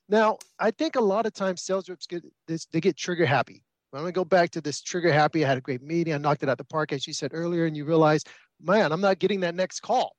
Now, 0.07 0.37
I 0.59 0.71
think 0.71 0.95
a 0.95 1.01
lot 1.01 1.25
of 1.25 1.33
times 1.33 1.61
sales 1.61 1.89
reps 1.89 2.07
get 2.07 2.23
this, 2.47 2.65
they 2.67 2.79
get 2.79 2.95
trigger 2.95 3.25
happy. 3.25 3.63
I'm 3.93 3.99
gonna 3.99 4.11
go 4.13 4.23
back 4.23 4.51
to 4.51 4.61
this 4.61 4.81
trigger 4.81 5.11
happy. 5.11 5.43
I 5.43 5.47
had 5.49 5.57
a 5.57 5.61
great 5.61 5.81
meeting. 5.81 6.13
I 6.13 6.17
knocked 6.17 6.43
it 6.43 6.47
out 6.47 6.57
the 6.57 6.63
park, 6.63 6.93
as 6.93 7.05
you 7.05 7.13
said 7.13 7.31
earlier, 7.33 7.65
and 7.65 7.75
you 7.75 7.83
realize, 7.83 8.23
man, 8.61 8.91
I'm 8.93 9.01
not 9.01 9.19
getting 9.19 9.41
that 9.41 9.55
next 9.55 9.81
call. 9.81 10.15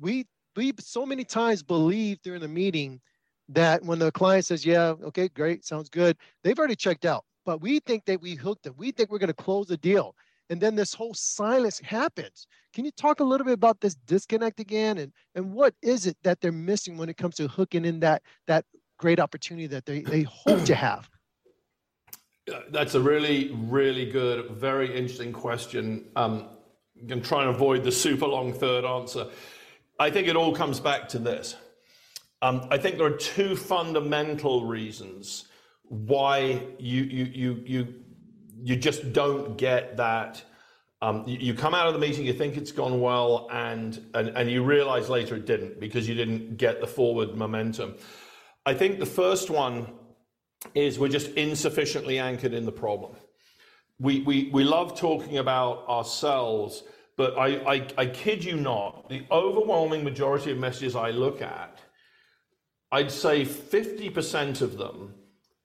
We 0.00 0.26
we 0.56 0.72
so 0.80 1.06
many 1.06 1.24
times 1.24 1.62
believe 1.62 2.20
during 2.22 2.40
the 2.40 2.48
meeting 2.48 3.00
that 3.48 3.84
when 3.84 3.98
the 3.98 4.10
client 4.12 4.46
says, 4.46 4.64
yeah, 4.64 4.94
okay, 5.02 5.28
great, 5.28 5.64
sounds 5.64 5.88
good, 5.88 6.16
they've 6.42 6.58
already 6.58 6.76
checked 6.76 7.04
out. 7.04 7.24
But 7.44 7.60
we 7.60 7.80
think 7.80 8.06
that 8.06 8.20
we 8.20 8.34
hooked 8.34 8.64
them. 8.64 8.74
We 8.76 8.90
think 8.90 9.10
we're 9.10 9.18
going 9.18 9.28
to 9.28 9.34
close 9.34 9.66
the 9.66 9.76
deal. 9.76 10.14
And 10.50 10.60
then 10.60 10.74
this 10.74 10.94
whole 10.94 11.14
silence 11.14 11.80
happens. 11.80 12.46
Can 12.74 12.84
you 12.84 12.90
talk 12.90 13.20
a 13.20 13.24
little 13.24 13.44
bit 13.44 13.54
about 13.54 13.80
this 13.80 13.94
disconnect 13.94 14.60
again? 14.60 14.98
And, 14.98 15.12
and 15.34 15.52
what 15.52 15.74
is 15.82 16.06
it 16.06 16.16
that 16.22 16.40
they're 16.40 16.52
missing 16.52 16.96
when 16.96 17.08
it 17.08 17.16
comes 17.16 17.36
to 17.36 17.48
hooking 17.48 17.84
in 17.84 18.00
that, 18.00 18.22
that 18.46 18.64
great 18.98 19.20
opportunity 19.20 19.66
that 19.68 19.86
they, 19.86 20.00
they 20.00 20.22
hope 20.22 20.64
to 20.64 20.74
have? 20.74 21.08
That's 22.70 22.94
a 22.94 23.00
really, 23.00 23.52
really 23.54 24.10
good, 24.10 24.50
very 24.50 24.94
interesting 24.94 25.32
question. 25.32 26.04
Um, 26.14 26.48
I'm 27.00 27.06
going 27.06 27.22
to 27.22 27.26
try 27.26 27.40
and 27.44 27.54
avoid 27.54 27.84
the 27.84 27.92
super 27.92 28.26
long 28.26 28.52
third 28.52 28.84
answer. 28.84 29.28
I 29.98 30.10
think 30.10 30.28
it 30.28 30.36
all 30.36 30.54
comes 30.54 30.78
back 30.78 31.08
to 31.10 31.18
this 31.18 31.56
um, 32.44 32.68
I 32.70 32.76
think 32.76 32.98
there 32.98 33.06
are 33.06 33.16
two 33.16 33.56
fundamental 33.56 34.66
reasons 34.66 35.46
why 35.84 36.62
you 36.78 37.02
you 37.02 37.24
you 37.24 37.62
you 37.64 37.94
you 38.64 38.76
just 38.76 39.12
don't 39.12 39.56
get 39.58 39.98
that. 39.98 40.42
Um, 41.02 41.22
you, 41.26 41.54
come 41.54 41.74
out 41.74 41.86
of 41.86 41.92
the 41.92 42.00
meeting, 42.00 42.24
you 42.24 42.32
think 42.32 42.56
it's 42.56 42.72
gone 42.72 43.00
well, 43.00 43.46
and, 43.52 44.00
and 44.14 44.30
and 44.30 44.50
you 44.50 44.64
realize 44.64 45.10
later 45.10 45.36
it 45.36 45.44
didn't 45.44 45.78
because 45.78 46.08
you 46.08 46.14
didn't 46.14 46.56
get 46.56 46.80
the 46.80 46.86
forward 46.86 47.36
momentum. 47.36 47.94
I 48.64 48.72
think 48.72 48.98
the 48.98 49.06
first 49.06 49.50
one 49.50 49.92
is 50.74 50.98
we're 50.98 51.08
just 51.08 51.30
insufficiently 51.32 52.18
anchored 52.18 52.54
in 52.54 52.64
the 52.64 52.72
problem. 52.72 53.16
we, 53.98 54.22
we, 54.22 54.50
we 54.52 54.64
love 54.64 54.98
talking 54.98 55.38
about 55.38 55.86
ourselves, 55.88 56.82
but 57.16 57.36
I, 57.38 57.74
I, 57.74 57.86
I 57.98 58.06
kid 58.06 58.42
you 58.44 58.56
not, 58.56 59.08
the 59.08 59.24
overwhelming 59.30 60.04
majority 60.04 60.50
of 60.52 60.58
messages 60.58 60.96
I 60.96 61.10
look 61.10 61.42
at, 61.42 61.80
I'd 62.90 63.10
say 63.10 63.44
50% 63.44 64.62
of 64.62 64.78
them 64.78 65.14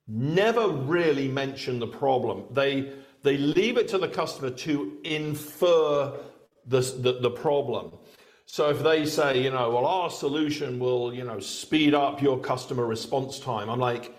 never 0.10 0.68
really 0.68 1.28
mention 1.28 1.80
the 1.80 1.88
problem. 1.88 2.44
They, 2.52 2.92
they 3.22 3.38
leave 3.38 3.78
it 3.78 3.88
to 3.90 3.98
the 3.98 4.08
customer 4.08 4.50
to 4.50 4.98
infer 5.04 6.20
the, 6.66 6.82
the, 6.82 7.20
the 7.22 7.30
problem. 7.30 7.94
So 8.46 8.70
if 8.72 8.82
they 8.82 9.06
say, 9.06 9.44
you 9.44 9.52
know, 9.52 9.70
well, 9.70 9.86
our 9.86 10.10
solution 10.10 10.80
will, 10.80 11.14
you 11.14 11.24
know, 11.24 11.40
speed 11.40 11.94
up 11.94 12.22
your 12.22 12.40
customer 12.40 12.86
response 12.86 13.40
time, 13.40 13.70
I'm 13.70 13.80
like, 13.80 14.16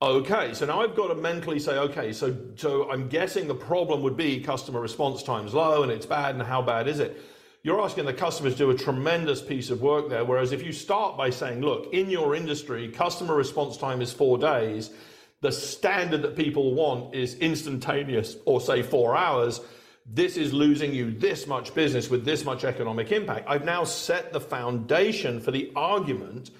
okay. 0.00 0.54
So 0.54 0.66
now 0.66 0.82
I've 0.82 0.94
got 0.94 1.08
to 1.08 1.16
mentally 1.16 1.58
say, 1.58 1.76
okay, 1.76 2.12
so 2.12 2.36
so 2.54 2.88
I'm 2.88 3.08
guessing 3.08 3.48
the 3.48 3.54
problem 3.54 4.02
would 4.02 4.16
be 4.16 4.40
customer 4.40 4.80
response 4.80 5.24
time's 5.24 5.52
low 5.52 5.82
and 5.82 5.90
it's 5.90 6.06
bad, 6.06 6.36
and 6.36 6.44
how 6.44 6.62
bad 6.62 6.86
is 6.86 7.00
it? 7.00 7.20
You're 7.62 7.80
asking 7.80 8.06
the 8.06 8.14
customers 8.14 8.54
to 8.54 8.58
do 8.58 8.70
a 8.70 8.76
tremendous 8.76 9.42
piece 9.42 9.70
of 9.70 9.82
work 9.82 10.08
there. 10.08 10.24
Whereas 10.24 10.52
if 10.52 10.62
you 10.62 10.72
start 10.72 11.16
by 11.16 11.30
saying, 11.30 11.60
look, 11.60 11.92
in 11.92 12.08
your 12.08 12.34
industry, 12.34 12.88
customer 12.88 13.34
response 13.34 13.76
time 13.76 14.00
is 14.00 14.12
four 14.12 14.38
days, 14.38 14.90
the 15.42 15.52
standard 15.52 16.22
that 16.22 16.36
people 16.36 16.74
want 16.74 17.14
is 17.14 17.34
instantaneous 17.36 18.36
or 18.46 18.60
say 18.60 18.82
four 18.82 19.16
hours 19.16 19.60
this 20.12 20.36
is 20.36 20.52
losing 20.52 20.92
you 20.92 21.12
this 21.12 21.46
much 21.46 21.72
business 21.74 22.10
with 22.10 22.24
this 22.24 22.44
much 22.44 22.64
economic 22.64 23.12
impact. 23.12 23.48
I've 23.48 23.64
now 23.64 23.84
set 23.84 24.32
the 24.32 24.40
foundation 24.40 25.40
for 25.40 25.52
the 25.52 25.70
argument 25.76 26.50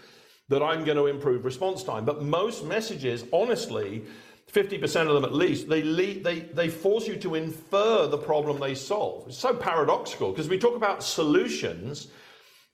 that 0.49 0.63
I'm 0.63 0.85
going 0.85 0.97
to 0.97 1.07
improve 1.07 1.45
response 1.45 1.83
time. 1.83 2.05
But 2.05 2.23
most 2.23 2.65
messages, 2.65 3.25
honestly, 3.33 4.05
50% 4.53 5.07
of 5.07 5.15
them 5.15 5.25
at 5.25 5.35
least, 5.35 5.69
they, 5.69 5.83
lead, 5.83 6.25
they, 6.25 6.41
they 6.41 6.69
force 6.69 7.07
you 7.07 7.17
to 7.17 7.37
infer 7.37 8.07
the 8.07 8.19
problem 8.19 8.59
they 8.59 8.75
solve. 8.75 9.29
It's 9.29 9.39
so 9.39 9.55
paradoxical 9.55 10.33
because 10.33 10.49
we 10.49 10.59
talk 10.59 10.77
about 10.77 11.05
solutions, 11.05 12.09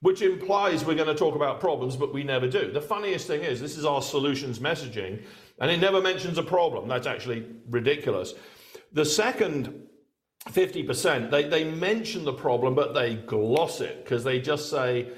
which 0.00 0.22
implies 0.22 0.84
we're 0.84 0.94
going 0.94 1.08
to 1.08 1.14
talk 1.14 1.34
about 1.34 1.60
problems, 1.60 1.96
but 1.96 2.14
we 2.14 2.22
never 2.22 2.48
do. 2.48 2.72
The 2.72 2.80
funniest 2.80 3.26
thing 3.26 3.42
is, 3.42 3.60
this 3.60 3.76
is 3.76 3.84
our 3.84 4.00
solutions 4.00 4.58
messaging, 4.58 5.22
and 5.60 5.70
it 5.70 5.78
never 5.78 6.00
mentions 6.00 6.38
a 6.38 6.42
problem. 6.42 6.88
That's 6.88 7.06
actually 7.06 7.46
ridiculous. 7.68 8.34
The 8.92 9.04
second 9.04 9.86
50%, 10.48 11.30
they, 11.30 11.48
they 11.48 11.64
mention 11.64 12.24
the 12.24 12.32
problem, 12.32 12.74
but 12.74 12.94
they 12.94 13.16
gloss 13.16 13.80
it 13.82 14.02
because 14.02 14.24
they 14.24 14.40
just 14.40 14.70
say, 14.70 15.08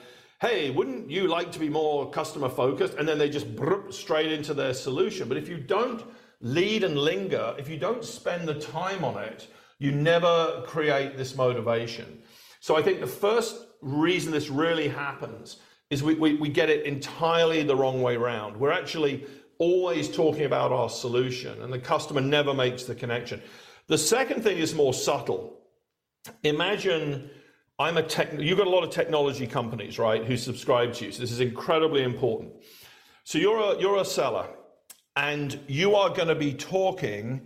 hey, 0.40 0.70
wouldn't 0.70 1.10
you 1.10 1.28
like 1.28 1.52
to 1.52 1.58
be 1.58 1.68
more 1.68 2.10
customer 2.10 2.48
focused? 2.48 2.94
And 2.94 3.06
then 3.06 3.18
they 3.18 3.28
just 3.28 3.46
straight 3.90 4.32
into 4.32 4.54
their 4.54 4.74
solution. 4.74 5.28
But 5.28 5.36
if 5.36 5.48
you 5.48 5.58
don't 5.58 6.02
lead 6.40 6.84
and 6.84 6.96
linger, 6.96 7.54
if 7.58 7.68
you 7.68 7.78
don't 7.78 8.04
spend 8.04 8.46
the 8.46 8.54
time 8.54 9.04
on 9.04 9.22
it, 9.22 9.48
you 9.78 9.92
never 9.92 10.62
create 10.66 11.16
this 11.16 11.36
motivation. 11.36 12.22
So 12.60 12.76
I 12.76 12.82
think 12.82 13.00
the 13.00 13.06
first 13.06 13.66
reason 13.80 14.32
this 14.32 14.48
really 14.48 14.88
happens 14.88 15.58
is 15.90 16.02
we, 16.02 16.14
we, 16.14 16.34
we 16.34 16.48
get 16.48 16.68
it 16.68 16.84
entirely 16.84 17.62
the 17.62 17.76
wrong 17.76 18.02
way 18.02 18.16
around. 18.16 18.56
We're 18.56 18.72
actually 18.72 19.26
always 19.58 20.08
talking 20.08 20.44
about 20.44 20.72
our 20.72 20.88
solution, 20.88 21.62
and 21.62 21.72
the 21.72 21.78
customer 21.78 22.20
never 22.20 22.54
makes 22.54 22.84
the 22.84 22.94
connection. 22.94 23.42
The 23.86 23.98
second 23.98 24.42
thing 24.42 24.58
is 24.58 24.74
more 24.74 24.92
subtle. 24.92 25.60
Imagine 26.42 27.30
I'm 27.78 27.96
a 27.96 28.02
tech, 28.02 28.32
you've 28.38 28.58
got 28.58 28.66
a 28.66 28.70
lot 28.70 28.82
of 28.82 28.90
technology 28.90 29.46
companies, 29.46 29.98
right, 29.98 30.24
who 30.24 30.36
subscribe 30.36 30.92
to 30.94 31.06
you. 31.06 31.12
So 31.12 31.20
this 31.20 31.30
is 31.30 31.40
incredibly 31.40 32.02
important. 32.02 32.52
So 33.24 33.38
you're 33.38 33.58
a, 33.58 33.80
you're 33.80 33.98
a 33.98 34.04
seller 34.04 34.48
and 35.18 35.58
you 35.66 35.96
are 35.96 36.10
going 36.10 36.28
to 36.28 36.34
be 36.36 36.54
talking 36.54 37.40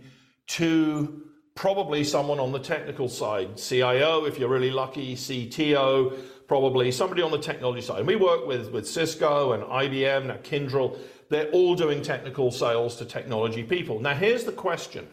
to 0.45 1.23
probably 1.55 2.03
someone 2.03 2.39
on 2.39 2.51
the 2.51 2.59
technical 2.59 3.09
side, 3.09 3.57
CIO, 3.57 4.25
if 4.25 4.37
you're 4.37 4.47
really 4.49 4.69
lucky, 4.69 5.15
CTO, 5.15 6.15
probably 6.47 6.91
somebody 6.91 7.23
on 7.23 7.31
the 7.31 7.39
technology 7.39 7.81
side. 7.81 7.97
And 7.97 8.07
we 8.07 8.15
work 8.15 8.45
with, 8.45 8.71
with 8.71 8.87
Cisco 8.87 9.53
and 9.53 9.63
IBM, 9.63 10.27
now 10.27 10.35
Kyndryl. 10.37 10.99
They're 11.29 11.49
all 11.49 11.73
doing 11.73 12.03
technical 12.03 12.51
sales 12.51 12.95
to 12.97 13.05
technology 13.05 13.63
people. 13.63 13.99
Now, 13.99 14.13
here's 14.13 14.43
the 14.43 14.51
question 14.51 15.07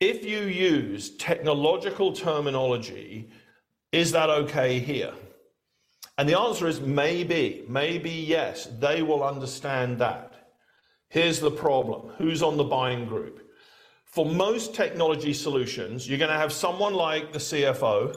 if 0.00 0.24
you 0.24 0.40
use 0.40 1.16
technological 1.16 2.12
terminology, 2.12 3.30
is 3.92 4.10
that 4.10 4.30
okay 4.30 4.80
here? 4.80 5.12
And 6.18 6.28
the 6.28 6.36
answer 6.36 6.66
is 6.66 6.80
maybe, 6.80 7.64
maybe 7.68 8.10
yes, 8.10 8.66
they 8.80 9.02
will 9.02 9.22
understand 9.22 9.98
that. 9.98 10.31
Here's 11.12 11.40
the 11.40 11.50
problem 11.50 12.10
who's 12.16 12.42
on 12.42 12.56
the 12.56 12.64
buying 12.64 13.04
group? 13.04 13.46
For 14.06 14.24
most 14.24 14.74
technology 14.74 15.34
solutions, 15.34 16.08
you're 16.08 16.18
going 16.18 16.30
to 16.30 16.38
have 16.38 16.54
someone 16.54 16.94
like 16.94 17.34
the 17.34 17.38
CFO 17.38 18.16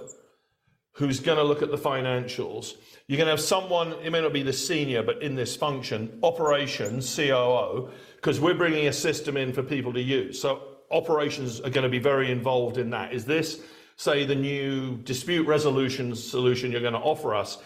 who's 0.94 1.20
going 1.20 1.38
to 1.38 1.44
look 1.44 1.62
at 1.62 1.72
the 1.72 1.78
financials. 1.78 2.76
You're 3.08 3.18
going 3.18 3.28
to 3.28 3.32
have 3.32 3.42
someone, 3.42 3.92
it 4.02 4.12
may 4.12 4.22
not 4.22 4.32
be 4.32 4.44
the 4.44 4.54
senior, 4.54 5.04
but 5.04 5.22
in 5.22 5.36
this 5.36 5.58
function, 5.58 6.20
operations, 6.24 7.14
COO, 7.14 7.90
because 8.16 8.40
we're 8.40 8.56
bringing 8.56 8.88
a 8.88 8.94
system 8.94 9.36
in 9.36 9.52
for 9.52 9.62
people 9.62 9.92
to 9.92 10.02
use. 10.02 10.40
So 10.40 10.78
operations 10.90 11.60
are 11.60 11.70
going 11.70 11.84
to 11.84 11.90
be 11.90 12.00
very 12.00 12.32
involved 12.32 12.78
in 12.78 12.92
that. 12.92 13.14
Is 13.14 13.26
this, 13.26 13.62
say, 13.98 14.24
the 14.24 14.36
new 14.36 14.96
dispute 15.00 15.46
resolution 15.46 16.16
solution 16.16 16.72
you're 16.72 16.80
going 16.80 16.94
to 16.94 17.00
offer 17.00 17.36
us? 17.36 17.58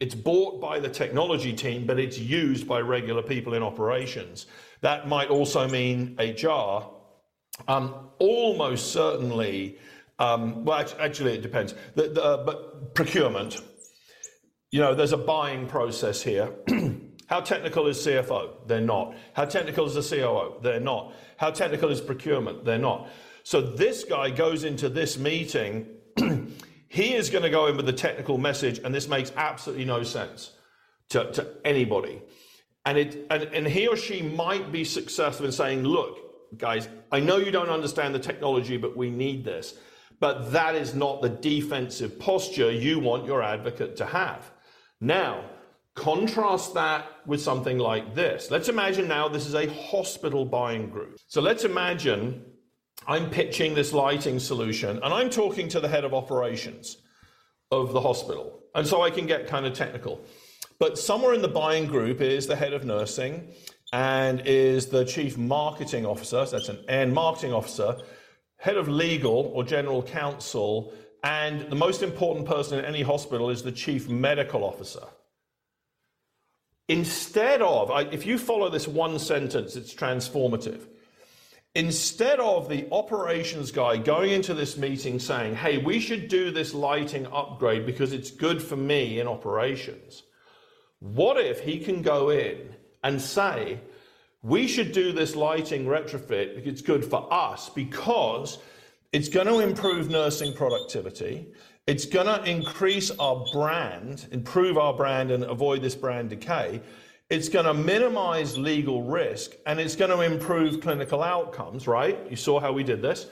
It's 0.00 0.14
bought 0.14 0.60
by 0.60 0.78
the 0.78 0.88
technology 0.88 1.52
team, 1.52 1.86
but 1.86 1.98
it's 1.98 2.18
used 2.18 2.68
by 2.68 2.80
regular 2.80 3.22
people 3.22 3.54
in 3.54 3.62
operations. 3.62 4.46
That 4.80 5.08
might 5.08 5.28
also 5.28 5.68
mean 5.68 6.16
HR. 6.18 6.90
Um, 7.66 8.10
almost 8.18 8.92
certainly, 8.92 9.78
um, 10.20 10.64
well, 10.64 10.86
actually, 11.00 11.34
it 11.34 11.42
depends. 11.42 11.74
The, 11.96 12.08
the, 12.08 12.22
uh, 12.22 12.44
but 12.44 12.94
procurement, 12.94 13.60
you 14.70 14.80
know, 14.80 14.94
there's 14.94 15.12
a 15.12 15.18
buying 15.18 15.66
process 15.66 16.22
here. 16.22 16.52
How 17.26 17.40
technical 17.40 17.86
is 17.88 17.98
CFO? 17.98 18.66
They're 18.66 18.80
not. 18.80 19.14
How 19.34 19.44
technical 19.44 19.86
is 19.86 19.94
the 19.94 20.16
COO? 20.16 20.60
They're 20.62 20.80
not. 20.80 21.12
How 21.36 21.50
technical 21.50 21.90
is 21.90 22.00
procurement? 22.00 22.64
They're 22.64 22.78
not. 22.78 23.10
So 23.42 23.60
this 23.60 24.04
guy 24.04 24.30
goes 24.30 24.64
into 24.64 24.88
this 24.88 25.18
meeting. 25.18 25.88
he 26.88 27.14
is 27.14 27.30
going 27.30 27.44
to 27.44 27.50
go 27.50 27.66
in 27.66 27.76
with 27.76 27.86
the 27.86 27.92
technical 27.92 28.38
message, 28.38 28.80
and 28.82 28.94
this 28.94 29.08
makes 29.08 29.32
absolutely 29.36 29.84
no 29.84 30.02
sense 30.02 30.52
to, 31.10 31.30
to 31.32 31.46
anybody. 31.64 32.22
And, 32.84 32.98
it, 32.98 33.26
and, 33.30 33.42
and 33.44 33.66
he 33.66 33.86
or 33.86 33.96
she 33.96 34.22
might 34.22 34.72
be 34.72 34.84
successful 34.84 35.46
in 35.46 35.52
saying, 35.52 35.84
look, 35.84 36.56
guys, 36.56 36.88
I 37.12 37.20
know 37.20 37.36
you 37.36 37.50
don't 37.50 37.68
understand 37.68 38.14
the 38.14 38.18
technology, 38.18 38.76
but 38.76 38.96
we 38.96 39.10
need 39.10 39.44
this. 39.44 39.74
But 40.20 40.52
that 40.52 40.74
is 40.74 40.94
not 40.94 41.22
the 41.22 41.28
defensive 41.28 42.18
posture 42.18 42.72
you 42.72 42.98
want 42.98 43.26
your 43.26 43.42
advocate 43.42 43.96
to 43.96 44.06
have. 44.06 44.50
Now, 45.00 45.44
Contrast 45.98 46.74
that 46.74 47.10
with 47.26 47.42
something 47.42 47.76
like 47.76 48.14
this. 48.14 48.52
Let's 48.52 48.68
imagine 48.68 49.08
now 49.08 49.26
this 49.26 49.48
is 49.48 49.54
a 49.56 49.66
hospital 49.66 50.44
buying 50.44 50.90
group. 50.90 51.18
So 51.26 51.40
let's 51.40 51.64
imagine 51.64 52.44
I'm 53.08 53.30
pitching 53.30 53.74
this 53.74 53.94
lighting 53.94 54.38
solution 54.38 55.00
and 55.02 55.14
I'm 55.14 55.30
talking 55.30 55.68
to 55.70 55.80
the 55.80 55.88
head 55.88 56.04
of 56.04 56.12
operations 56.12 56.98
of 57.70 57.92
the 57.92 58.00
hospital. 58.00 58.60
And 58.74 58.86
so 58.86 59.00
I 59.02 59.10
can 59.10 59.26
get 59.26 59.46
kind 59.46 59.64
of 59.64 59.72
technical. 59.72 60.20
But 60.78 60.98
somewhere 60.98 61.32
in 61.32 61.40
the 61.40 61.48
buying 61.48 61.86
group 61.86 62.20
is 62.20 62.46
the 62.46 62.54
head 62.54 62.74
of 62.74 62.84
nursing 62.84 63.48
and 63.94 64.42
is 64.44 64.86
the 64.86 65.06
chief 65.06 65.38
marketing 65.38 66.04
officer, 66.04 66.44
so 66.44 66.56
that's 66.56 66.68
an 66.68 66.84
N 66.86 67.14
marketing 67.14 67.54
officer, 67.54 67.96
head 68.58 68.76
of 68.76 68.88
legal 68.88 69.50
or 69.54 69.64
general 69.64 70.02
counsel, 70.02 70.92
and 71.24 71.62
the 71.70 71.76
most 71.76 72.02
important 72.02 72.46
person 72.46 72.78
in 72.78 72.84
any 72.84 73.00
hospital 73.00 73.48
is 73.48 73.62
the 73.62 73.72
chief 73.72 74.08
medical 74.08 74.62
officer. 74.62 75.04
Instead 76.88 77.62
of, 77.62 77.90
if 78.12 78.26
you 78.26 78.38
follow 78.38 78.68
this 78.68 78.86
one 78.86 79.18
sentence, 79.18 79.76
it's 79.76 79.94
transformative. 79.94 80.82
Instead 81.78 82.40
of 82.40 82.68
the 82.68 82.88
operations 82.90 83.70
guy 83.70 83.96
going 83.96 84.32
into 84.32 84.52
this 84.52 84.76
meeting 84.76 85.20
saying, 85.20 85.54
hey, 85.54 85.78
we 85.78 86.00
should 86.00 86.26
do 86.26 86.50
this 86.50 86.74
lighting 86.74 87.24
upgrade 87.28 87.86
because 87.86 88.12
it's 88.12 88.32
good 88.32 88.60
for 88.60 88.74
me 88.74 89.20
in 89.20 89.28
operations, 89.28 90.24
what 90.98 91.38
if 91.38 91.60
he 91.60 91.78
can 91.78 92.02
go 92.02 92.30
in 92.30 92.74
and 93.04 93.22
say, 93.22 93.78
we 94.42 94.66
should 94.66 94.90
do 94.90 95.12
this 95.12 95.36
lighting 95.36 95.86
retrofit 95.86 96.56
because 96.56 96.72
it's 96.72 96.82
good 96.82 97.04
for 97.04 97.32
us 97.32 97.68
because 97.68 98.58
it's 99.12 99.28
going 99.28 99.46
to 99.46 99.60
improve 99.60 100.10
nursing 100.10 100.52
productivity. 100.52 101.46
It's 101.86 102.06
going 102.06 102.26
to 102.26 102.42
increase 102.42 103.12
our 103.20 103.46
brand, 103.52 104.26
improve 104.32 104.78
our 104.78 104.94
brand, 104.94 105.30
and 105.30 105.44
avoid 105.44 105.82
this 105.82 105.94
brand 105.94 106.30
decay. 106.30 106.80
It's 107.30 107.50
going 107.50 107.66
to 107.66 107.74
minimize 107.74 108.56
legal 108.56 109.02
risk 109.02 109.52
and 109.66 109.78
it's 109.78 109.96
going 109.96 110.10
to 110.10 110.22
improve 110.22 110.80
clinical 110.80 111.22
outcomes, 111.22 111.86
right? 111.86 112.18
You 112.30 112.36
saw 112.36 112.58
how 112.58 112.72
we 112.72 112.84
did 112.84 113.02
this. 113.02 113.26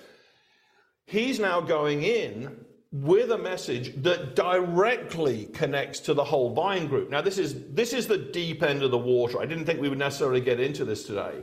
He's 1.07 1.41
now 1.41 1.61
going 1.61 2.03
in 2.03 2.67
with 2.93 3.31
a 3.31 3.39
message 3.39 4.03
that 4.03 4.37
directly 4.37 5.47
connects 5.47 6.01
to 6.01 6.15
the 6.15 6.25
whole 6.25 6.51
buying 6.51 6.89
group. 6.89 7.11
Now, 7.11 7.21
this 7.21 7.39
is 7.39 7.73
this 7.73 7.93
is 7.93 8.07
the 8.07 8.19
deep 8.19 8.63
end 8.63 8.83
of 8.83 8.91
the 8.91 8.99
water. 8.99 9.41
I 9.41 9.47
didn't 9.47 9.65
think 9.65 9.81
we 9.81 9.89
would 9.89 9.99
necessarily 9.99 10.41
get 10.41 10.61
into 10.61 10.85
this 10.85 11.05
today. 11.05 11.43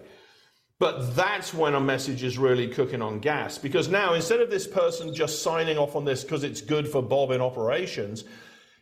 But 0.80 1.16
that's 1.16 1.54
when 1.54 1.76
a 1.76 1.80
message 1.80 2.24
is 2.24 2.38
really 2.38 2.68
cooking 2.68 3.02
on 3.02 3.20
gas 3.20 3.58
because 3.58 3.88
now 3.88 4.14
instead 4.16 4.42
of 4.42 4.50
this 4.50 4.68
person 4.68 5.14
just 5.14 5.42
signing 5.42 5.78
off 5.78 5.96
on 5.96 6.04
this 6.04 6.24
because 6.24 6.44
it's 6.44 6.62
good 6.62 6.88
for 6.88 7.02
Bob 7.02 7.32
in 7.32 7.42
operations, 7.42 8.26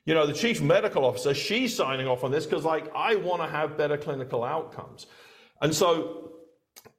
you 0.06 0.14
know, 0.14 0.26
the 0.26 0.34
chief 0.34 0.62
medical 0.62 1.06
officer, 1.06 1.34
she's 1.34 1.76
signing 1.76 2.08
off 2.08 2.24
on 2.24 2.32
this 2.32 2.46
because, 2.46 2.66
like, 2.66 2.92
I 2.96 3.16
want 3.16 3.42
to 3.42 3.48
have 3.48 3.78
better 3.78 3.98
clinical 3.98 4.44
outcomes. 4.44 5.08
And 5.62 5.74
so, 5.74 6.32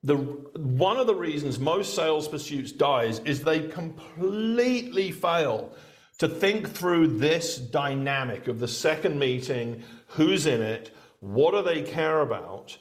the 0.04 0.16
one 0.16 0.96
of 0.96 1.06
the 1.06 1.14
reasons 1.14 1.58
most 1.58 1.94
sales 1.94 2.28
pursuits 2.28 2.72
dies 2.72 3.20
is 3.20 3.42
they 3.42 3.68
completely 3.68 5.10
fail 5.10 5.74
to 6.18 6.28
think 6.28 6.68
through 6.68 7.18
this 7.18 7.56
dynamic 7.56 8.46
of 8.46 8.60
the 8.60 8.68
second 8.68 9.18
meeting, 9.18 9.82
who's 10.06 10.46
in 10.46 10.60
it, 10.60 10.94
what 11.20 11.52
do 11.52 11.62
they 11.62 11.82
care 11.82 12.20
about, 12.20 12.76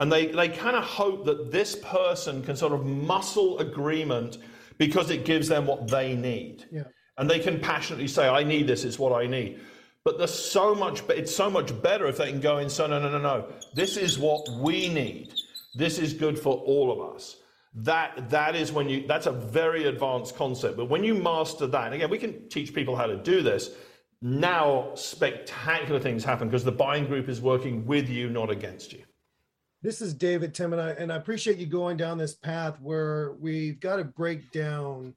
and 0.00 0.12
they, 0.12 0.26
they 0.26 0.48
kind 0.48 0.76
of 0.76 0.84
hope 0.84 1.24
that 1.24 1.50
this 1.50 1.76
person 1.76 2.42
can 2.42 2.56
sort 2.56 2.72
of 2.72 2.84
muscle 2.84 3.58
agreement 3.58 4.38
because 4.78 5.10
it 5.10 5.24
gives 5.24 5.48
them 5.48 5.66
what 5.66 5.88
they 5.88 6.14
need. 6.14 6.64
Yeah. 6.70 6.84
And 7.18 7.28
they 7.28 7.38
can 7.38 7.60
passionately 7.60 8.08
say, 8.08 8.28
I 8.28 8.44
need 8.44 8.66
this, 8.66 8.84
it's 8.84 8.98
what 8.98 9.12
I 9.12 9.26
need. 9.26 9.60
But 10.04 10.18
there's 10.18 10.32
so 10.32 10.74
much, 10.74 11.02
it's 11.08 11.34
so 11.34 11.50
much 11.50 11.80
better 11.82 12.06
if 12.06 12.18
they 12.18 12.30
can 12.30 12.40
go 12.40 12.58
and 12.58 12.70
say, 12.70 12.86
no, 12.86 13.00
no, 13.00 13.10
no, 13.10 13.18
no. 13.18 13.46
This 13.74 13.96
is 13.96 14.18
what 14.18 14.48
we 14.60 14.88
need. 14.88 15.34
This 15.74 15.98
is 15.98 16.14
good 16.14 16.38
for 16.38 16.58
all 16.58 16.92
of 16.92 17.14
us. 17.14 17.36
That 17.74 18.30
that 18.30 18.56
is 18.56 18.72
when 18.72 18.88
you 18.88 19.06
that's 19.06 19.26
a 19.26 19.32
very 19.32 19.84
advanced 19.84 20.34
concept. 20.36 20.78
But 20.78 20.86
when 20.86 21.04
you 21.04 21.14
master 21.14 21.66
that, 21.66 21.92
again, 21.92 22.08
we 22.08 22.16
can 22.16 22.48
teach 22.48 22.72
people 22.72 22.96
how 22.96 23.06
to 23.06 23.16
do 23.16 23.42
this. 23.42 23.70
Now 24.22 24.92
spectacular 24.94 26.00
things 26.00 26.24
happen 26.24 26.48
because 26.48 26.64
the 26.64 26.72
buying 26.72 27.06
group 27.06 27.28
is 27.28 27.42
working 27.42 27.84
with 27.84 28.08
you, 28.08 28.30
not 28.30 28.48
against 28.48 28.94
you. 28.94 29.02
This 29.82 30.00
is 30.00 30.14
David 30.14 30.54
Tim, 30.54 30.72
and 30.72 30.80
I, 30.80 30.90
and 30.92 31.12
I 31.12 31.16
appreciate 31.16 31.58
you 31.58 31.66
going 31.66 31.98
down 31.98 32.16
this 32.16 32.34
path 32.34 32.80
where 32.80 33.32
we've 33.38 33.78
got 33.78 33.96
to 33.96 34.04
break 34.04 34.50
down 34.52 35.14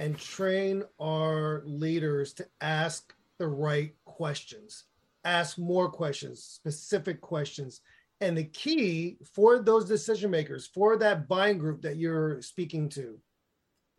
and 0.00 0.18
train 0.18 0.82
our 0.98 1.62
leaders 1.66 2.32
to 2.32 2.46
ask 2.62 3.12
the 3.38 3.46
right 3.46 3.92
questions, 4.06 4.84
ask 5.24 5.58
more 5.58 5.90
questions, 5.90 6.42
specific 6.42 7.20
questions. 7.20 7.82
And 8.22 8.36
the 8.36 8.44
key 8.44 9.18
for 9.34 9.58
those 9.58 9.84
decision 9.84 10.30
makers, 10.30 10.70
for 10.72 10.96
that 10.96 11.28
buying 11.28 11.58
group 11.58 11.82
that 11.82 11.98
you're 11.98 12.40
speaking 12.40 12.88
to, 12.90 13.18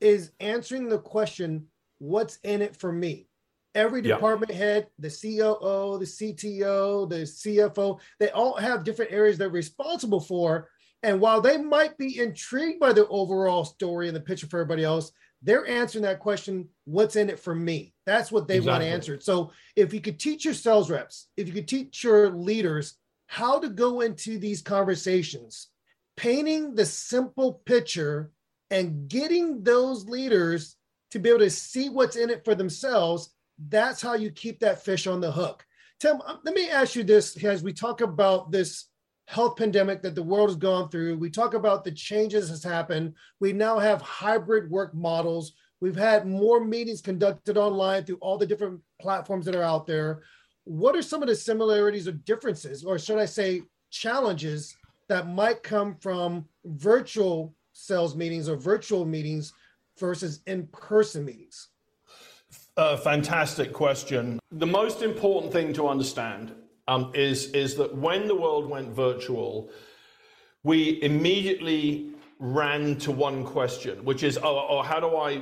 is 0.02 0.32
answering 0.40 0.90
the 0.90 0.98
question, 1.00 1.68
What's 2.00 2.38
in 2.38 2.64
it 2.64 2.76
for 2.76 2.92
me? 2.92 3.28
Every 3.76 4.02
Yeah. 4.02 4.16
department 4.16 4.52
head, 4.52 4.88
the 4.98 5.12
COO, 5.12 6.00
the 6.00 6.08
CTO, 6.08 7.06
the 7.06 7.28
CFO, 7.28 8.00
they 8.20 8.32
all 8.32 8.56
have 8.56 8.84
different 8.84 9.12
areas 9.12 9.38
they're 9.38 9.50
responsible 9.50 10.20
for. 10.20 10.68
And 11.04 11.22
while 11.22 11.42
they 11.42 11.58
might 11.58 11.96
be 12.00 12.20
intrigued 12.20 12.80
by 12.80 12.92
the 12.92 13.08
overall 13.10 13.66
story 13.66 14.08
and 14.08 14.16
the 14.16 14.22
picture 14.22 14.48
for 14.48 14.62
everybody 14.62 14.84
else, 14.84 15.12
they're 15.42 15.68
answering 15.68 16.04
that 16.04 16.20
question 16.20 16.70
what's 16.86 17.16
in 17.16 17.30
it 17.30 17.40
for 17.40 17.56
me? 17.56 17.94
That's 18.06 18.32
what 18.32 18.48
they 18.48 18.60
want 18.60 18.84
answered. 18.84 19.24
So 19.24 19.52
if 19.76 19.94
you 19.94 20.02
could 20.02 20.20
teach 20.20 20.46
your 20.46 20.54
sales 20.54 20.90
reps, 20.90 21.28
if 21.38 21.48
you 21.48 21.54
could 21.54 21.68
teach 21.68 22.04
your 22.04 22.30
leaders 22.30 22.96
how 23.28 23.60
to 23.60 23.70
go 23.70 24.02
into 24.02 24.38
these 24.38 24.62
conversations, 24.62 25.70
painting 26.18 26.76
the 26.76 26.86
simple 26.86 27.62
picture 27.66 28.32
and 28.70 29.08
getting 29.08 29.64
those 29.64 30.06
leaders 30.06 30.76
to 31.12 31.20
be 31.20 31.30
able 31.30 31.40
to 31.40 31.50
see 31.50 31.90
what's 31.90 32.16
in 32.16 32.30
it 32.30 32.46
for 32.46 32.56
themselves, 32.56 33.34
that's 33.70 34.02
how 34.02 34.14
you 34.14 34.32
keep 34.32 34.60
that 34.60 34.84
fish 34.84 35.08
on 35.08 35.22
the 35.22 35.32
hook. 35.32 35.66
Tim, 36.00 36.22
uh, 36.26 36.38
let 36.44 36.56
me 36.56 36.70
ask 36.70 36.96
you 36.96 37.04
this 37.04 37.42
as 37.44 37.64
we 37.64 37.74
talk 37.74 38.02
about 38.02 38.52
this 38.52 38.86
health 39.26 39.56
pandemic 39.56 40.02
that 40.02 40.16
the 40.16 40.24
world 40.24 40.50
has 40.50 40.58
gone 40.58 40.90
through. 40.90 41.18
We 41.18 41.30
talk 41.30 41.54
about 41.54 41.84
the 41.84 41.92
changes 41.92 42.50
that's 42.50 42.64
happened. 42.64 43.14
We 43.40 43.54
now 43.54 43.80
have 43.80 44.02
hybrid 44.02 44.70
work 44.70 44.94
models. 44.94 45.54
We've 45.80 45.96
had 45.96 46.28
more 46.28 46.64
meetings 46.64 47.02
conducted 47.02 47.58
online 47.58 48.04
through 48.04 48.18
all 48.18 48.38
the 48.38 48.46
different 48.46 48.82
platforms 49.00 49.46
that 49.46 49.56
are 49.56 49.64
out 49.64 49.88
there. 49.88 50.22
What 50.66 50.96
are 50.96 51.02
some 51.02 51.22
of 51.24 51.28
the 51.28 51.36
similarities 51.36 52.08
or 52.08 52.12
differences, 52.12 52.84
or 52.84 53.00
should 53.00 53.18
I 53.18 53.26
say, 53.26 53.64
challenges 53.90 54.76
that 55.10 55.28
might 55.28 55.64
come 55.64 55.96
from 55.96 56.46
virtual 56.66 57.56
sales 57.74 58.16
meetings 58.16 58.48
or 58.48 58.56
virtual 58.56 59.06
meetings 59.06 59.54
versus 59.98 60.42
in 60.46 60.68
person 60.68 61.26
meetings? 61.26 61.70
A 62.78 62.98
fantastic 62.98 63.74
question. 63.74 64.40
The 64.52 64.68
most 64.68 65.02
important 65.02 65.52
thing 65.52 65.74
to 65.74 65.88
understand 65.88 66.54
um, 66.92 67.12
is, 67.14 67.52
is 67.52 67.76
that 67.76 67.96
when 67.96 68.28
the 68.28 68.36
world 68.36 68.70
went 68.70 68.90
virtual, 68.90 69.70
we 70.64 71.02
immediately 71.02 72.12
ran 72.38 72.98
to 72.98 73.12
one 73.12 73.46
question, 73.46 74.04
which 74.04 74.24
is, 74.24 74.38
oh, 74.38 74.68
oh, 74.70 74.82
how 74.82 75.00
do 75.00 75.16
I 75.16 75.42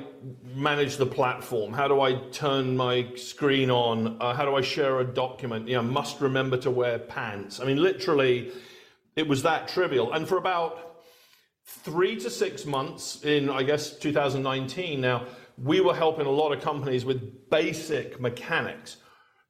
manage 0.53 0.97
the 0.97 1.07
platform? 1.07 1.73
How 1.73 1.87
do 1.87 2.01
I 2.01 2.13
turn 2.29 2.77
my 2.77 3.07
screen 3.15 3.71
on? 3.71 4.17
Uh, 4.21 4.35
how 4.35 4.45
do 4.45 4.55
I 4.55 4.61
share 4.61 4.99
a 4.99 5.03
document? 5.03 5.67
You 5.67 5.77
know, 5.77 5.81
must 5.81 6.21
remember 6.21 6.57
to 6.57 6.69
wear 6.69 6.99
pants. 6.99 7.59
I 7.59 7.65
mean, 7.65 7.81
literally, 7.81 8.51
it 9.15 9.27
was 9.27 9.41
that 9.41 9.69
trivial. 9.69 10.13
And 10.13 10.27
for 10.27 10.37
about 10.37 11.03
three 11.65 12.19
to 12.19 12.29
six 12.29 12.65
months 12.65 13.23
in, 13.23 13.49
I 13.49 13.63
guess, 13.63 13.97
2019 13.97 15.01
now, 15.01 15.25
we 15.57 15.81
were 15.81 15.95
helping 15.95 16.27
a 16.27 16.31
lot 16.31 16.51
of 16.51 16.61
companies 16.61 17.05
with 17.05 17.49
basic 17.49 18.21
mechanics. 18.21 18.97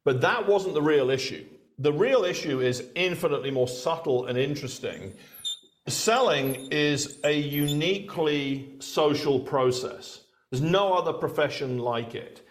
But 0.05 0.21
that 0.21 0.47
wasn't 0.47 0.75
the 0.75 0.81
real 0.81 1.09
issue. 1.09 1.45
The 1.79 1.93
real 1.93 2.25
issue 2.25 2.59
is 2.59 2.83
infinitely 2.95 3.51
more 3.51 3.67
subtle 3.67 4.25
and 4.25 4.37
interesting. 4.37 5.13
Selling 5.87 6.67
is 6.71 7.19
a 7.23 7.31
uniquely 7.31 8.75
social 8.79 9.39
process. 9.39 10.25
There's 10.51 10.61
no 10.61 10.93
other 10.93 11.13
profession 11.13 11.79
like 11.79 12.15
it. 12.15 12.45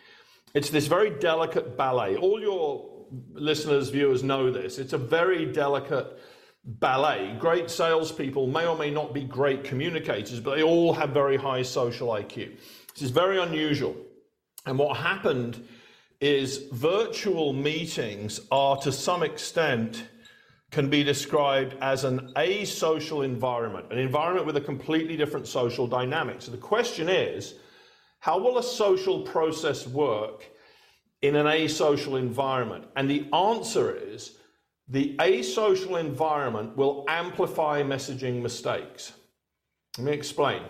It's 0.54 0.70
this 0.70 0.86
very 0.86 1.10
delicate 1.10 1.76
ballet. 1.76 2.16
All 2.16 2.40
your 2.40 3.06
listeners, 3.34 3.90
viewers 3.90 4.22
know 4.22 4.50
this. 4.50 4.78
It's 4.78 4.94
a 4.94 4.98
very 4.98 5.44
delicate 5.44 6.18
ballet. 6.64 7.36
Great 7.38 7.70
salespeople 7.70 8.46
may 8.46 8.66
or 8.66 8.78
may 8.78 8.90
not 8.90 9.12
be 9.12 9.24
great 9.24 9.62
communicators, 9.62 10.40
but 10.40 10.56
they 10.56 10.62
all 10.62 10.94
have 10.94 11.10
very 11.10 11.36
high 11.36 11.62
social 11.62 12.08
IQ. 12.08 12.56
This 12.94 13.02
is 13.02 13.10
very 13.10 13.38
unusual. 13.38 13.94
And 14.64 14.78
what 14.78 14.96
happened 14.96 15.68
is 16.20 16.68
virtual 16.72 17.52
meetings 17.52 18.40
are 18.50 18.76
to 18.78 18.90
some 18.90 19.22
extent 19.22 20.04
can 20.70 20.90
be 20.90 21.02
described 21.02 21.76
as 21.80 22.04
an 22.04 22.32
asocial 22.36 23.24
environment, 23.24 23.86
an 23.90 23.98
environment 23.98 24.46
with 24.46 24.56
a 24.56 24.60
completely 24.60 25.16
different 25.16 25.46
social 25.46 25.86
dynamic. 25.86 26.42
So 26.42 26.50
the 26.50 26.58
question 26.58 27.08
is, 27.08 27.54
how 28.20 28.38
will 28.38 28.58
a 28.58 28.62
social 28.62 29.22
process 29.22 29.86
work 29.86 30.44
in 31.22 31.36
an 31.36 31.46
asocial 31.46 32.18
environment? 32.18 32.84
And 32.96 33.08
the 33.08 33.26
answer 33.32 33.96
is 33.96 34.36
the 34.88 35.16
asocial 35.18 36.00
environment 36.00 36.76
will 36.76 37.04
amplify 37.08 37.82
messaging 37.82 38.42
mistakes. 38.42 39.12
Let 39.96 40.04
me 40.04 40.12
explain. 40.12 40.62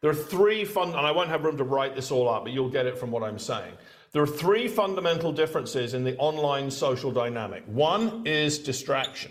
There 0.00 0.10
are 0.10 0.14
three 0.14 0.64
fun, 0.64 0.88
and 0.88 0.98
I 0.98 1.10
won't 1.10 1.28
have 1.28 1.44
room 1.44 1.58
to 1.58 1.64
write 1.64 1.94
this 1.94 2.10
all 2.10 2.28
up, 2.28 2.44
but 2.44 2.52
you'll 2.52 2.70
get 2.70 2.86
it 2.86 2.98
from 2.98 3.10
what 3.10 3.22
I'm 3.22 3.38
saying. 3.38 3.74
There 4.12 4.22
are 4.22 4.26
three 4.26 4.66
fundamental 4.66 5.30
differences 5.30 5.94
in 5.94 6.02
the 6.02 6.16
online 6.16 6.70
social 6.70 7.12
dynamic. 7.12 7.62
One 7.66 8.26
is 8.26 8.58
distraction. 8.58 9.30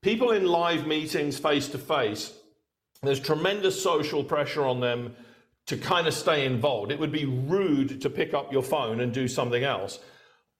People 0.00 0.30
in 0.30 0.46
live 0.46 0.86
meetings 0.86 1.38
face 1.38 1.66
to 1.68 1.78
face, 1.78 2.32
there's 3.02 3.18
tremendous 3.18 3.82
social 3.82 4.22
pressure 4.22 4.64
on 4.64 4.78
them 4.78 5.16
to 5.66 5.76
kind 5.76 6.06
of 6.06 6.14
stay 6.14 6.44
involved. 6.44 6.92
It 6.92 7.00
would 7.00 7.10
be 7.10 7.24
rude 7.24 8.00
to 8.02 8.10
pick 8.10 8.32
up 8.32 8.52
your 8.52 8.62
phone 8.62 9.00
and 9.00 9.12
do 9.12 9.26
something 9.26 9.64
else. 9.64 9.98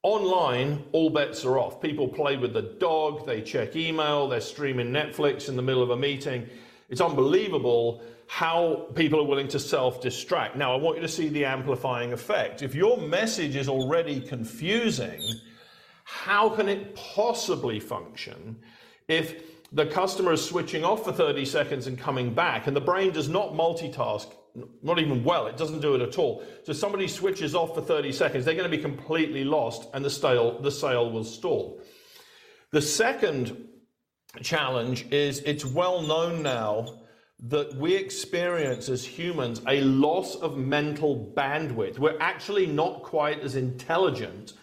Online, 0.03 0.83
all 0.91 1.11
bets 1.11 1.45
are 1.45 1.59
off. 1.59 1.81
People 1.81 2.09
play 2.09 2.37
with 2.37 2.53
the 2.53 2.63
dog, 2.63 3.25
they 3.27 3.43
check 3.43 3.77
email, 3.77 4.27
they're 4.27 4.41
streaming 4.41 4.89
Netflix 4.89 5.49
in 5.49 5.55
the 5.55 5.63
middle 5.63 5.83
of 5.85 5.91
a 5.91 5.97
meeting. 5.97 6.49
It's 6.89 7.01
unbelievable 7.01 8.03
how 8.33 8.87
people 8.95 9.21
are 9.21 9.25
willing 9.25 9.47
to 9.47 9.59
self 9.59 10.01
distract. 10.01 10.57
Now, 10.57 10.73
I 10.73 10.77
want 10.77 10.97
you 10.97 11.03
to 11.03 11.09
see 11.09 11.29
the 11.29 11.45
amplifying 11.45 12.15
effect. 12.15 12.63
If 12.63 12.75
your 12.75 12.97
message 12.97 13.57
is 13.57 13.69
already 13.69 14.23
confusing, 14.23 15.21
how 16.05 16.49
can 16.49 16.67
it 16.67 16.95
possibly 16.95 17.79
function 17.79 18.57
if 19.07 19.43
the 19.71 19.85
customer 19.85 20.33
is 20.33 20.43
switching 20.43 20.83
off 20.83 21.05
for 21.05 21.13
30 21.13 21.45
seconds 21.45 21.87
and 21.87 21.99
coming 21.99 22.33
back 22.33 22.67
and 22.67 22.75
the 22.75 22.81
brain 22.81 23.13
does 23.13 23.29
not 23.29 23.53
multitask 23.53 24.33
not 24.83 24.99
even 24.99 25.23
well 25.23 25.47
it 25.47 25.59
doesn't 25.59 25.81
do 25.81 25.95
it 25.95 26.01
at 26.01 26.19
all 26.19 26.43
so 26.65 26.73
somebody 26.73 27.09
switches 27.09 27.55
off 27.55 27.75
for 27.75 27.81
30 27.81 28.13
seconds 28.13 28.45
they're 28.45 28.55
going 28.55 28.71
to 28.71 28.77
be 28.77 28.83
completely 28.83 29.45
lost 29.45 29.89
and 29.95 30.05
the 30.05 30.11
sale 30.11 30.61
the 30.61 30.71
sale 30.71 31.11
will 31.11 31.25
stall 31.25 31.81
the 32.71 32.83
second 32.83 33.69
challenge 34.43 35.07
is 35.11 35.41
it's 35.41 35.65
well 35.65 36.03
known 36.03 36.43
now 36.43 37.02
that 37.43 37.75
we 37.75 37.95
experience 37.95 38.89
as 38.89 39.05
humans 39.05 39.61
a 39.69 39.81
loss 39.83 40.37
of 40.37 40.57
mental 40.57 41.33
bandwidth 41.37 41.99
we're 41.99 42.19
actually 42.21 42.67
not 42.67 43.03
quite 43.03 43.41
as 43.41 43.57
intelligent 43.57 44.55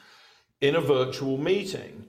in 0.62 0.76
a 0.76 0.82
virtual 0.82 1.38
meeting 1.38 2.06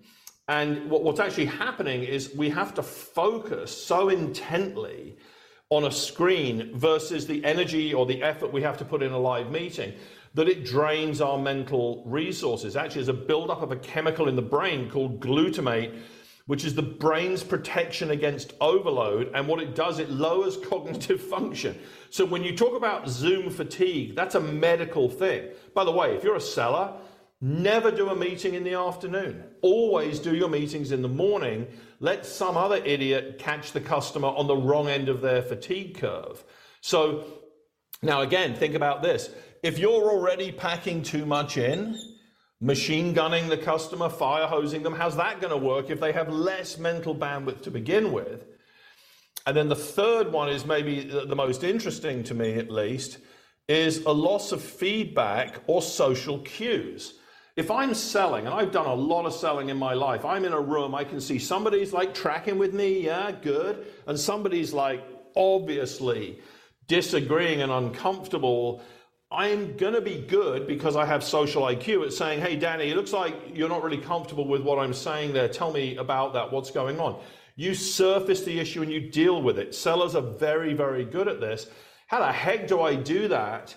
And 0.50 0.90
what, 0.90 1.04
what's 1.04 1.20
actually 1.20 1.46
happening 1.46 2.02
is 2.02 2.34
we 2.34 2.48
have 2.50 2.74
to 2.74 2.82
focus 2.82 3.70
so 3.70 4.08
intently 4.08 5.16
on 5.68 5.84
a 5.84 5.92
screen 5.92 6.72
versus 6.74 7.28
the 7.28 7.44
energy 7.44 7.94
or 7.94 8.04
the 8.04 8.20
effort 8.20 8.52
we 8.52 8.60
have 8.62 8.76
to 8.78 8.84
put 8.84 9.00
in 9.00 9.12
a 9.12 9.18
live 9.18 9.52
meeting 9.52 9.92
that 10.34 10.48
it 10.48 10.64
drains 10.64 11.20
our 11.20 11.38
mental 11.38 12.02
resources. 12.04 12.74
Actually, 12.74 13.04
there's 13.04 13.16
a 13.16 13.26
buildup 13.28 13.62
of 13.62 13.70
a 13.70 13.76
chemical 13.76 14.28
in 14.28 14.34
the 14.34 14.42
brain 14.42 14.90
called 14.90 15.20
glutamate, 15.20 15.96
which 16.51 16.64
is 16.64 16.74
the 16.74 16.82
brain's 16.82 17.44
protection 17.44 18.11
against 18.11 18.55
overload. 18.61 19.30
And 19.36 19.46
what 19.46 19.61
it 19.61 19.76
does, 19.76 20.01
it 20.01 20.11
lowers 20.11 20.57
cognitive 20.68 21.20
function. 21.20 21.78
So 22.11 22.24
when 22.24 22.42
you 22.42 22.57
talk 22.57 22.76
about 22.76 23.09
Zoom 23.09 23.51
fatigue, 23.51 24.16
that's 24.16 24.34
a 24.34 24.40
medical 24.40 25.09
thing. 25.09 25.51
By 25.74 25.84
the 25.84 25.92
way, 25.92 26.16
if 26.16 26.24
you're 26.24 26.34
a 26.34 26.40
seller, 26.40 26.94
Never 27.42 27.90
do 27.90 28.11
a 28.11 28.14
meeting 28.14 28.53
in 28.53 28.64
the 28.64 28.74
afternoon. 28.74 29.42
Always 29.62 30.18
do 30.18 30.36
your 30.36 30.51
meetings 30.51 30.92
in 30.92 31.01
the 31.01 31.09
morning. 31.09 31.68
Let 31.98 32.26
some 32.26 32.59
other 32.59 32.76
idiot 32.84 33.38
catch 33.38 33.72
the 33.72 33.80
customer 33.80 34.28
on 34.28 34.46
the 34.46 34.57
wrong 34.57 34.88
end 34.88 35.09
of 35.09 35.22
their 35.22 35.40
fatigue 35.40 35.98
curve. 35.98 36.44
So, 36.82 37.24
now 38.03 38.20
again, 38.20 38.55
think 38.55 38.74
about 38.74 39.03
this. 39.03 39.30
If 39.62 39.78
you're 39.78 40.11
already 40.11 40.53
packing 40.53 41.03
too 41.03 41.24
much 41.24 41.57
in, 41.57 41.98
machine 42.61 43.12
gunning 43.12 43.48
the 43.48 43.56
customer, 43.56 44.08
fire 44.08 44.46
hosing 44.46 44.82
them, 44.82 44.94
how's 44.94 45.16
that 45.16 45.40
going 45.40 45.52
to 45.52 45.56
work 45.56 45.90
if 45.90 46.00
they 46.00 46.12
have 46.12 46.28
less 46.28 46.78
mental 46.78 47.14
bandwidth 47.14 47.62
to 47.62 47.70
begin 47.70 48.12
with? 48.12 48.44
And 49.46 49.56
then 49.56 49.68
the 49.68 49.76
third 49.76 50.32
one 50.32 50.48
is 50.48 50.66
maybe 50.66 51.02
the 51.04 51.36
most 51.36 51.64
interesting 51.64 52.22
to 52.24 52.34
me, 52.34 52.54
at 52.54 52.70
least, 52.70 53.18
is 53.68 54.04
a 54.04 54.12
loss 54.12 54.52
of 54.52 54.62
feedback 54.62 55.61
or 55.66 55.80
social 55.80 56.38
cues 56.40 57.14
if 57.56 57.70
I'm 57.70 57.94
selling, 57.94 58.46
and 58.46 58.54
I've 58.54 58.72
done 58.72 58.86
a 58.86 58.94
lot 58.94 59.26
of 59.26 59.34
selling 59.34 59.68
in 59.68 59.76
my 59.76 59.92
life, 59.92 60.24
I'm 60.24 60.44
in 60.44 60.52
a 60.52 60.61
room, 60.61 60.94
I 60.94 61.04
can 61.04 61.20
see 61.20 61.38
somebody's 61.38 61.92
like 61.92 62.14
tracking 62.14 62.58
with 62.58 62.72
me, 62.72 63.04
yeah, 63.04 63.32
good, 63.32 63.86
and 64.06 64.18
somebody's 64.18 64.72
like 64.72 65.04
obviously 65.36 66.38
disagreeing 66.86 67.61
and 67.61 67.70
uncomfortable. 67.70 68.82
I'm 69.33 69.76
going 69.76 69.95
to 69.95 70.01
be 70.01 70.24
good 70.28 70.66
because 70.66 70.97
I 70.97 71.07
have 71.07 71.22
social 71.22 71.62
IQ 71.62 72.07
at 72.07 72.12
saying, 72.12 72.41
hey, 72.41 72.57
Danny, 72.57 72.91
it 72.91 72.97
looks 72.97 73.12
like 73.12 73.35
you're 73.55 73.68
not 73.68 73.85
really 73.85 73.99
comfortable 73.99 74.49
with 74.49 74.62
what 74.62 74.78
I'm 74.78 74.93
saying 74.93 75.33
there. 75.33 75.49
Tell 75.49 75.72
me 75.72 75.97
about 75.97 76.33
that. 76.33 76.51
What's 76.51 76.70
going 76.70 76.99
on? 76.99 77.20
You 77.55 77.74
surface 77.74 78.43
the 78.43 78.59
issue 78.59 78.83
and 78.83 78.91
you 78.91 79.01
deal 79.01 79.41
with 79.41 79.59
it. 79.59 79.74
Sellers 79.74 80.16
are 80.16 80.22
very, 80.22 80.74
very 80.74 81.05
good 81.05 81.28
at 81.28 81.41
this. 81.41 81.68
How 82.09 82.18
the 82.20 82.33
heck 82.33 82.66
do 82.66 82.81
I 82.81 82.97
do 82.97 83.28
that? 83.28 83.74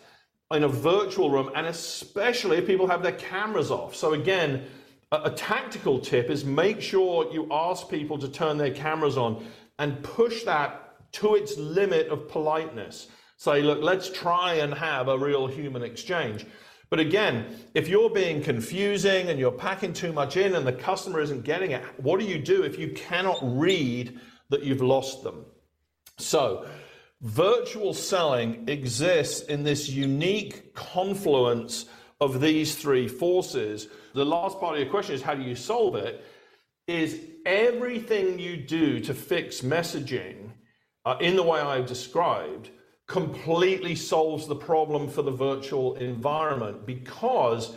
in 0.52 0.64
a 0.64 0.68
virtual 0.68 1.30
room, 1.30 1.52
and 1.56 1.66
especially 1.68 2.58
if 2.58 2.68
people 2.68 2.88
have 2.88 3.02
their 3.02 3.14
cameras 3.14 3.72
off. 3.72 3.96
So, 3.96 4.14
again, 4.14 4.66
a, 5.12 5.24
a 5.24 5.32
tactical 5.32 6.00
tip 6.00 6.30
is 6.30 6.46
make 6.46 6.82
sure 6.82 7.32
you 7.34 7.48
ask 7.52 7.90
people 7.90 8.18
to 8.20 8.30
turn 8.30 8.58
their 8.58 8.74
cameras 8.74 9.18
on 9.18 9.46
and 9.80 10.02
push 10.04 10.44
that 10.44 11.12
to 11.14 11.36
its 11.36 11.58
limit 11.58 12.08
of 12.08 12.28
politeness. 12.28 13.08
Say, 13.44 13.62
look, 13.62 13.82
let's 13.82 14.10
try 14.10 14.54
and 14.54 14.74
have 14.74 15.10
a 15.10 15.18
real 15.18 15.48
human 15.48 15.84
exchange. 15.84 16.46
But 16.90 17.02
again, 17.02 17.54
if 17.74 17.90
you're 17.90 18.10
being 18.10 18.42
confusing 18.42 19.28
and 19.28 19.38
you're 19.38 19.52
packing 19.52 19.92
too 19.92 20.14
much 20.14 20.38
in 20.38 20.56
and 20.56 20.66
the 20.66 20.72
customer 20.72 21.20
isn't 21.20 21.44
getting 21.44 21.72
it, 21.72 21.84
what 21.98 22.22
do 22.22 22.26
you 22.26 22.40
do 22.40 22.64
if 22.64 22.80
you 22.80 22.94
cannot 22.94 23.38
read 23.42 24.18
that 24.48 24.64
you've 24.64 24.82
lost 24.82 25.24
them? 25.24 25.44
So, 26.18 26.66
Virtual 27.20 27.94
selling 27.94 28.64
exists 28.70 29.42
in 29.42 29.64
this 29.64 29.90
unique 29.90 30.74
confluence 30.74 31.88
of 32.22 32.40
these 32.40 32.76
three 32.76 33.10
forces. 33.10 33.90
The 34.14 34.24
last 34.24 34.58
part 34.58 34.76
of 34.76 34.82
your 34.82 34.90
question 34.90 35.16
is 35.16 35.22
how 35.22 35.36
do 35.36 35.44
you 35.44 35.56
solve 35.56 35.96
it? 35.96 36.24
Is 36.88 37.20
everything 37.46 38.40
you 38.40 38.56
do 38.56 39.02
to 39.02 39.14
fix 39.14 39.60
messaging 39.60 40.52
uh, 41.04 41.18
in 41.20 41.36
the 41.36 41.44
way 41.44 41.60
I've 41.60 41.88
described 41.88 42.70
completely 43.08 43.96
solves 43.96 44.48
the 44.48 44.56
problem 44.56 45.10
for 45.10 45.22
the 45.22 45.32
virtual 45.32 45.96
environment 45.96 46.86
because 46.86 47.76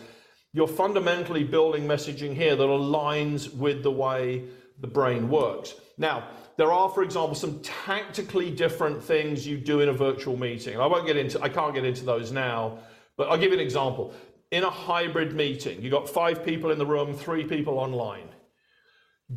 you're 0.53 0.69
fundamentally 0.69 1.45
building 1.45 1.87
messaging 1.87 2.35
here 2.35 2.57
that 2.57 2.65
aligns 2.65 3.53
with 3.55 3.83
the 3.83 3.91
way 3.91 4.45
the 4.81 4.87
brain 4.87 5.29
works. 5.29 5.75
Now, 5.99 6.29
there 6.57 6.73
are, 6.73 6.89
for 6.89 7.03
example, 7.03 7.35
some 7.35 7.61
tactically 7.61 8.51
different 8.51 9.03
things 9.03 9.47
you 9.47 9.59
do 9.59 9.81
in 9.81 9.89
a 9.89 9.93
virtual 9.93 10.37
meeting. 10.37 10.81
I 10.81 10.87
won't 10.87 11.07
get 11.07 11.17
into, 11.17 11.41
I 11.43 11.49
can't 11.49 11.75
get 11.75 11.85
into 11.85 12.05
those 12.05 12.33
now, 12.33 12.79
but 13.17 13.29
I'll 13.29 13.37
give 13.37 13.53
you 13.53 13.59
an 13.59 13.65
example. 13.65 14.15
In 14.51 14.63
a 14.63 14.71
hybrid 14.71 15.35
meeting, 15.35 15.83
you've 15.83 15.93
got 15.93 16.09
five 16.09 16.45
people 16.45 16.71
in 16.71 16.79
the 16.79 16.87
room, 16.87 17.13
three 17.15 17.45
people 17.45 17.79
online. 17.79 18.29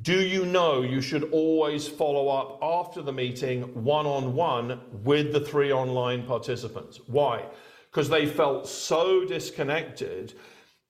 Do 0.01 0.21
you 0.21 0.45
know 0.45 0.81
you 0.81 1.01
should 1.01 1.31
always 1.31 1.87
follow 1.87 2.29
up 2.29 2.59
after 2.61 3.01
the 3.01 3.11
meeting 3.11 3.83
one 3.83 4.05
on 4.05 4.35
one 4.35 4.81
with 4.91 5.33
the 5.33 5.39
three 5.39 5.71
online 5.71 6.23
participants? 6.23 6.99
Why? 7.07 7.45
Because 7.89 8.07
they 8.09 8.27
felt 8.27 8.67
so 8.67 9.25
disconnected 9.25 10.33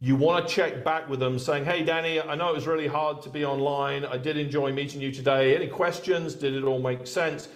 you 0.02 0.16
want 0.16 0.48
to 0.48 0.54
check 0.54 0.84
back 0.84 1.10
with 1.10 1.20
them 1.20 1.38
saying, 1.38 1.66
Hey, 1.66 1.84
Danny, 1.84 2.22
I 2.22 2.36
know 2.36 2.50
it 2.50 2.56
was 2.56 2.68
really 2.68 2.88
hard 2.88 3.22
to 3.24 3.30
be 3.30 3.44
online. 3.44 4.06
I 4.06 4.18
did 4.18 4.38
enjoy 4.38 4.72
meeting 4.72 5.02
you 5.02 5.12
today. 5.12 5.56
Any 5.56 5.68
questions? 5.68 6.36
Did 6.36 6.56
it 6.56 6.64
all 6.64 6.80
make 6.80 7.06
sense? 7.06 7.50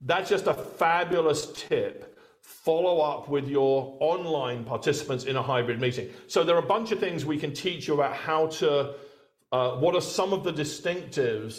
That's 0.00 0.28
just 0.28 0.48
a 0.48 0.54
fabulous 0.54 1.52
tip. 1.54 2.18
Follow 2.40 3.00
up 3.00 3.28
with 3.28 3.48
your 3.48 3.96
online 4.00 4.64
participants 4.64 5.24
in 5.24 5.36
a 5.36 5.42
hybrid 5.42 5.80
meeting. 5.80 6.10
So, 6.26 6.42
there 6.42 6.56
are 6.56 6.62
a 6.62 6.66
bunch 6.66 6.90
of 6.90 6.98
things 6.98 7.24
we 7.24 7.38
can 7.38 7.54
teach 7.54 7.86
you 7.86 7.94
about 7.94 8.14
how 8.14 8.48
to, 8.48 8.94
Uh, 9.54 9.76
what 9.82 9.94
are 9.94 10.06
some 10.18 10.32
of 10.32 10.40
the 10.42 10.52
distinctives 10.52 11.56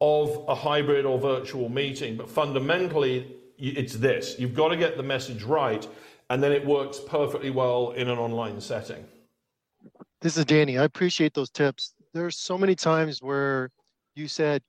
of 0.00 0.44
a 0.48 0.54
hybrid 0.54 1.06
or 1.06 1.18
virtual 1.18 1.68
meeting. 1.68 2.16
But 2.16 2.28
fundamentally, 2.28 3.36
it's 3.58 3.94
this 3.94 4.38
you've 4.38 4.54
got 4.54 4.68
to 4.68 4.76
get 4.76 4.96
the 4.96 5.02
message 5.02 5.42
right, 5.44 5.86
and 6.30 6.42
then 6.42 6.52
it 6.52 6.64
works 6.66 7.00
perfectly 7.06 7.50
well 7.50 7.92
in 7.92 8.08
an 8.08 8.18
online 8.18 8.60
setting. 8.60 9.04
This 10.20 10.36
is 10.36 10.44
Danny. 10.44 10.78
I 10.78 10.84
appreciate 10.84 11.34
those 11.34 11.50
tips. 11.50 11.94
There's 12.12 12.36
so 12.36 12.56
many 12.58 12.74
times 12.74 13.22
where 13.22 13.70
you 14.14 14.28
said 14.28 14.62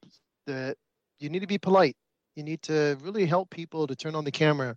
that 0.48 0.76
you 1.20 1.30
need 1.30 1.40
to 1.40 1.48
be 1.48 1.58
polite. 1.58 1.96
You 2.36 2.44
need 2.44 2.62
to 2.64 2.98
really 3.02 3.26
help 3.26 3.50
people 3.50 3.88
to 3.88 3.96
turn 3.96 4.16
on 4.16 4.26
the 4.26 4.32
camera 4.32 4.76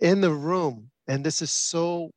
in 0.00 0.20
the 0.20 0.30
room. 0.30 0.90
And 1.08 1.24
this 1.24 1.42
is 1.42 1.50
so, 1.50 2.10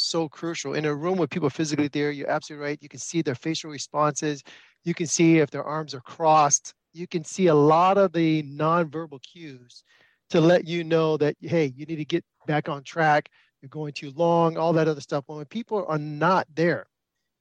so 0.00 0.28
crucial. 0.28 0.74
In 0.74 0.84
a 0.84 0.94
room 0.94 1.18
with 1.18 1.30
people 1.30 1.50
physically 1.50 1.88
there, 1.88 2.10
you're 2.10 2.30
absolutely 2.30 2.66
right. 2.66 2.78
You 2.80 2.88
can 2.88 3.00
see 3.00 3.22
their 3.22 3.34
facial 3.34 3.70
responses. 3.70 4.42
You 4.84 4.94
can 4.94 5.06
see 5.06 5.38
if 5.38 5.50
their 5.50 5.64
arms 5.64 5.94
are 5.94 6.00
crossed. 6.00 6.74
You 6.92 7.06
can 7.06 7.24
see 7.24 7.48
a 7.48 7.54
lot 7.54 7.98
of 7.98 8.12
the 8.12 8.42
nonverbal 8.44 9.20
cues 9.22 9.84
to 10.30 10.40
let 10.40 10.66
you 10.66 10.84
know 10.84 11.16
that, 11.16 11.36
hey, 11.40 11.72
you 11.76 11.86
need 11.86 11.96
to 11.96 12.04
get 12.04 12.24
back 12.46 12.68
on 12.68 12.82
track. 12.82 13.28
You're 13.60 13.68
going 13.68 13.92
too 13.92 14.12
long, 14.14 14.56
all 14.56 14.72
that 14.74 14.88
other 14.88 15.00
stuff. 15.00 15.24
When 15.26 15.44
people 15.46 15.84
are 15.88 15.98
not 15.98 16.46
there, 16.54 16.86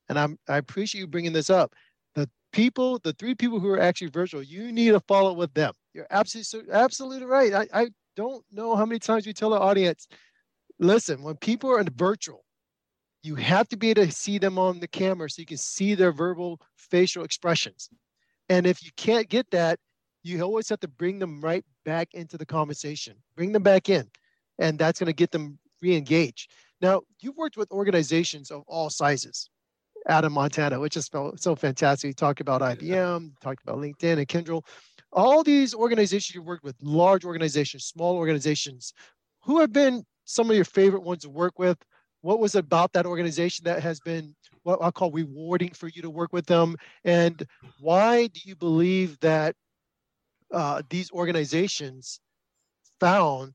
and 0.09 0.17
I'm 0.17 0.37
I 0.47 0.57
appreciate 0.57 1.01
you 1.01 1.07
bringing 1.07 1.33
this 1.33 1.49
up. 1.49 1.73
The 2.15 2.29
people, 2.51 2.99
the 2.99 3.13
three 3.13 3.35
people 3.35 3.59
who 3.59 3.69
are 3.69 3.79
actually 3.79 4.09
virtual, 4.09 4.41
you 4.41 4.71
need 4.71 4.91
to 4.91 4.99
follow 5.01 5.33
with 5.33 5.53
them. 5.53 5.73
You're 5.93 6.07
absolutely 6.09 6.73
absolutely 6.73 7.27
right. 7.27 7.53
I, 7.53 7.67
I 7.73 7.87
don't 8.15 8.43
know 8.51 8.75
how 8.75 8.85
many 8.85 8.99
times 8.99 9.27
we 9.27 9.33
tell 9.33 9.53
our 9.53 9.61
audience, 9.61 10.07
listen, 10.79 11.21
when 11.21 11.35
people 11.35 11.69
are 11.71 11.79
in 11.79 11.89
virtual, 11.95 12.43
you 13.23 13.35
have 13.35 13.67
to 13.69 13.77
be 13.77 13.89
able 13.89 14.05
to 14.05 14.11
see 14.11 14.37
them 14.37 14.57
on 14.57 14.79
the 14.79 14.87
camera 14.87 15.29
so 15.29 15.41
you 15.41 15.45
can 15.45 15.57
see 15.57 15.95
their 15.95 16.11
verbal 16.11 16.61
facial 16.75 17.23
expressions. 17.23 17.89
And 18.49 18.65
if 18.65 18.83
you 18.83 18.91
can't 18.95 19.27
get 19.27 19.49
that, 19.51 19.79
you 20.23 20.41
always 20.41 20.69
have 20.69 20.79
to 20.81 20.87
bring 20.87 21.19
them 21.19 21.41
right 21.41 21.63
back 21.85 22.13
into 22.13 22.37
the 22.37 22.45
conversation. 22.45 23.15
Bring 23.35 23.51
them 23.51 23.63
back 23.63 23.89
in. 23.89 24.09
And 24.59 24.77
that's 24.79 24.99
going 24.99 25.07
to 25.07 25.13
get 25.13 25.31
them 25.31 25.59
re-engaged. 25.81 26.51
Now, 26.81 27.01
you've 27.21 27.37
worked 27.37 27.57
with 27.57 27.71
organizations 27.71 28.51
of 28.51 28.63
all 28.67 28.89
sizes 28.89 29.49
out 30.07 30.23
of 30.23 30.31
Montana, 30.31 30.79
which 30.79 30.95
is 30.95 31.09
so 31.35 31.55
fantastic. 31.55 32.07
You 32.09 32.13
talked 32.13 32.39
about 32.39 32.61
IBM, 32.61 33.31
talked 33.41 33.63
about 33.63 33.77
LinkedIn 33.79 34.17
and 34.19 34.27
Kyndryl. 34.27 34.65
All 35.11 35.43
these 35.43 35.73
organizations 35.73 36.35
you've 36.35 36.45
worked 36.45 36.63
with, 36.63 36.75
large 36.81 37.25
organizations, 37.25 37.85
small 37.85 38.15
organizations, 38.15 38.93
who 39.41 39.59
have 39.59 39.73
been 39.73 40.03
some 40.25 40.49
of 40.49 40.55
your 40.55 40.65
favorite 40.65 41.03
ones 41.03 41.23
to 41.23 41.29
work 41.29 41.57
with? 41.59 41.77
What 42.21 42.39
was 42.39 42.55
about 42.55 42.93
that 42.93 43.05
organization 43.05 43.65
that 43.65 43.81
has 43.83 43.99
been 43.99 44.35
what 44.63 44.79
I'll 44.81 44.91
call 44.91 45.11
rewarding 45.11 45.71
for 45.71 45.87
you 45.87 46.01
to 46.01 46.09
work 46.09 46.33
with 46.33 46.45
them? 46.45 46.75
And 47.03 47.45
why 47.79 48.27
do 48.27 48.41
you 48.43 48.55
believe 48.55 49.19
that 49.19 49.55
uh, 50.51 50.81
these 50.89 51.11
organizations 51.11 52.19
found 52.99 53.53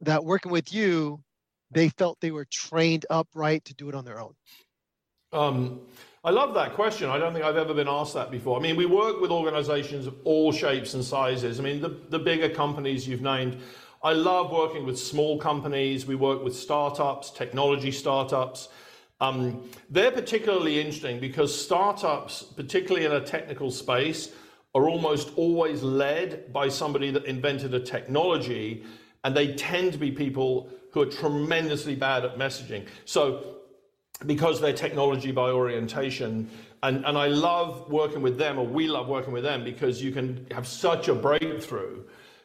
that 0.00 0.24
working 0.24 0.52
with 0.52 0.72
you, 0.72 1.22
they 1.70 1.88
felt 1.88 2.18
they 2.20 2.30
were 2.30 2.46
trained 2.50 3.06
upright 3.10 3.64
to 3.66 3.74
do 3.74 3.88
it 3.88 3.94
on 3.94 4.04
their 4.04 4.20
own? 4.20 4.34
Um, 5.32 5.80
I 6.24 6.30
love 6.30 6.54
that 6.54 6.74
question. 6.74 7.08
I 7.08 7.18
don't 7.18 7.32
think 7.32 7.44
I've 7.44 7.56
ever 7.56 7.74
been 7.74 7.88
asked 7.88 8.14
that 8.14 8.30
before. 8.30 8.58
I 8.58 8.62
mean, 8.62 8.76
we 8.76 8.86
work 8.86 9.20
with 9.20 9.30
organizations 9.30 10.06
of 10.06 10.14
all 10.24 10.52
shapes 10.52 10.94
and 10.94 11.04
sizes. 11.04 11.58
I 11.58 11.62
mean, 11.62 11.80
the, 11.80 11.96
the 12.10 12.18
bigger 12.18 12.48
companies 12.48 13.08
you've 13.08 13.22
named. 13.22 13.60
I 14.04 14.14
love 14.14 14.50
working 14.50 14.84
with 14.84 14.98
small 14.98 15.38
companies. 15.38 16.06
We 16.06 16.16
work 16.16 16.42
with 16.42 16.56
startups, 16.56 17.30
technology 17.30 17.92
startups. 17.92 18.68
Um, 19.20 19.70
they're 19.90 20.10
particularly 20.10 20.80
interesting 20.80 21.20
because 21.20 21.54
startups, 21.54 22.42
particularly 22.42 23.06
in 23.06 23.12
a 23.12 23.20
technical 23.20 23.70
space, 23.70 24.32
are 24.74 24.88
almost 24.88 25.30
always 25.36 25.82
led 25.82 26.52
by 26.52 26.68
somebody 26.68 27.12
that 27.12 27.26
invented 27.26 27.74
a 27.74 27.80
technology, 27.80 28.84
and 29.22 29.36
they 29.36 29.54
tend 29.54 29.92
to 29.92 29.98
be 29.98 30.10
people 30.10 30.68
who 30.90 31.02
are 31.02 31.06
tremendously 31.06 31.94
bad 31.94 32.24
at 32.24 32.36
messaging. 32.36 32.86
So, 33.04 33.58
because 34.26 34.60
they're 34.60 34.72
technology 34.72 35.30
by 35.30 35.50
orientation, 35.50 36.50
and, 36.82 37.04
and 37.04 37.16
I 37.16 37.28
love 37.28 37.88
working 37.88 38.22
with 38.22 38.36
them, 38.36 38.58
or 38.58 38.66
we 38.66 38.88
love 38.88 39.06
working 39.06 39.32
with 39.32 39.44
them, 39.44 39.62
because 39.62 40.02
you 40.02 40.10
can 40.10 40.44
have 40.50 40.66
such 40.66 41.06
a 41.06 41.14
breakthrough. 41.14 42.02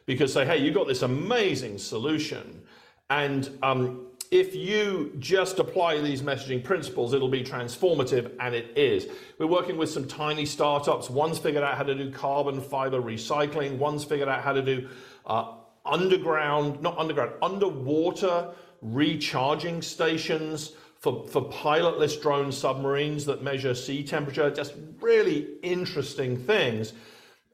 Because 0.08 0.32
say, 0.32 0.46
hey, 0.46 0.56
you 0.56 0.72
got 0.72 0.88
this 0.88 1.02
amazing 1.02 1.76
solution, 1.76 2.62
and 3.10 3.50
um, 3.62 4.06
if 4.30 4.54
you 4.54 5.12
just 5.18 5.58
apply 5.58 6.00
these 6.00 6.22
messaging 6.22 6.64
principles, 6.64 7.12
it'll 7.12 7.28
be 7.28 7.44
transformative, 7.44 8.32
and 8.40 8.54
it 8.54 8.72
is. 8.74 9.06
We're 9.38 9.48
working 9.48 9.76
with 9.76 9.90
some 9.90 10.08
tiny 10.08 10.46
startups. 10.46 11.10
One's 11.10 11.38
figured 11.38 11.62
out 11.62 11.76
how 11.76 11.82
to 11.82 11.94
do 11.94 12.10
carbon 12.10 12.58
fiber 12.58 13.02
recycling, 13.02 13.76
one's 13.76 14.02
figured 14.02 14.30
out 14.30 14.40
how 14.40 14.54
to 14.54 14.62
do 14.62 14.88
uh, 15.26 15.56
underground, 15.84 16.80
not 16.80 16.96
underground, 16.96 17.32
underwater 17.42 18.54
recharging 18.80 19.82
stations 19.82 20.72
for, 21.00 21.28
for 21.28 21.42
pilotless 21.50 22.18
drone 22.22 22.50
submarines 22.50 23.26
that 23.26 23.42
measure 23.42 23.74
sea 23.74 24.02
temperature. 24.02 24.50
Just 24.50 24.72
really 25.02 25.48
interesting 25.62 26.38
things. 26.38 26.94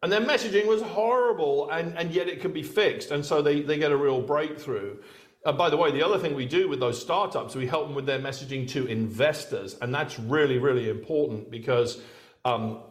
And 0.04 0.12
their 0.12 0.20
messaging 0.20 0.66
was 0.66 0.82
horrible, 0.82 1.70
and, 1.70 1.96
and 1.96 2.10
yet 2.10 2.28
it 2.28 2.42
could 2.42 2.52
be 2.52 2.62
fixed. 2.62 3.10
And 3.10 3.24
so 3.24 3.40
they, 3.40 3.62
they 3.62 3.78
get 3.78 3.90
a 3.90 3.96
real 3.96 4.20
breakthrough. 4.20 4.98
Uh, 5.46 5.52
by 5.52 5.70
the 5.70 5.78
way, 5.78 5.92
the 5.92 6.04
other 6.04 6.18
thing 6.18 6.34
we 6.34 6.44
do 6.44 6.68
with 6.68 6.78
those 6.78 7.00
startups, 7.00 7.56
we 7.56 7.66
help 7.66 7.86
them 7.86 7.94
with 7.94 8.04
their 8.04 8.18
messaging 8.18 8.68
to 8.68 8.84
investors, 8.84 9.78
and 9.80 9.94
that's 9.94 10.18
really, 10.18 10.58
really 10.58 10.90
important 10.90 11.50
because 11.50 12.02
um, 12.44 12.82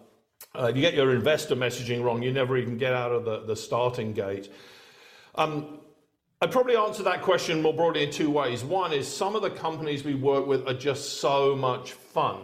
uh, 0.56 0.72
you 0.74 0.82
get 0.82 0.96
your 0.96 1.14
investor 1.14 1.56
messaging 1.56 2.04
wrong, 2.04 2.24
you 2.24 2.34
never 2.34 2.58
even 2.58 2.80
get 2.80 2.94
out 2.94 3.12
of 3.12 3.26
the, 3.26 3.46
the 3.46 3.56
starting 3.56 4.14
gate. 4.14 4.52
Um, 5.36 5.82
I'd 6.42 6.52
probably 6.52 6.76
answer 6.76 7.04
that 7.04 7.22
question 7.22 7.62
more 7.62 7.76
broadly 7.76 8.06
in 8.06 8.10
two 8.10 8.32
ways. 8.32 8.64
One 8.64 8.92
is 8.92 9.08
some 9.08 9.36
of 9.36 9.44
the 9.44 9.52
companies 9.52 10.04
we 10.04 10.16
work 10.16 10.48
with 10.48 10.68
are 10.68 10.74
just 10.74 11.20
so 11.20 11.56
much 11.56 11.92
fun. 11.92 12.40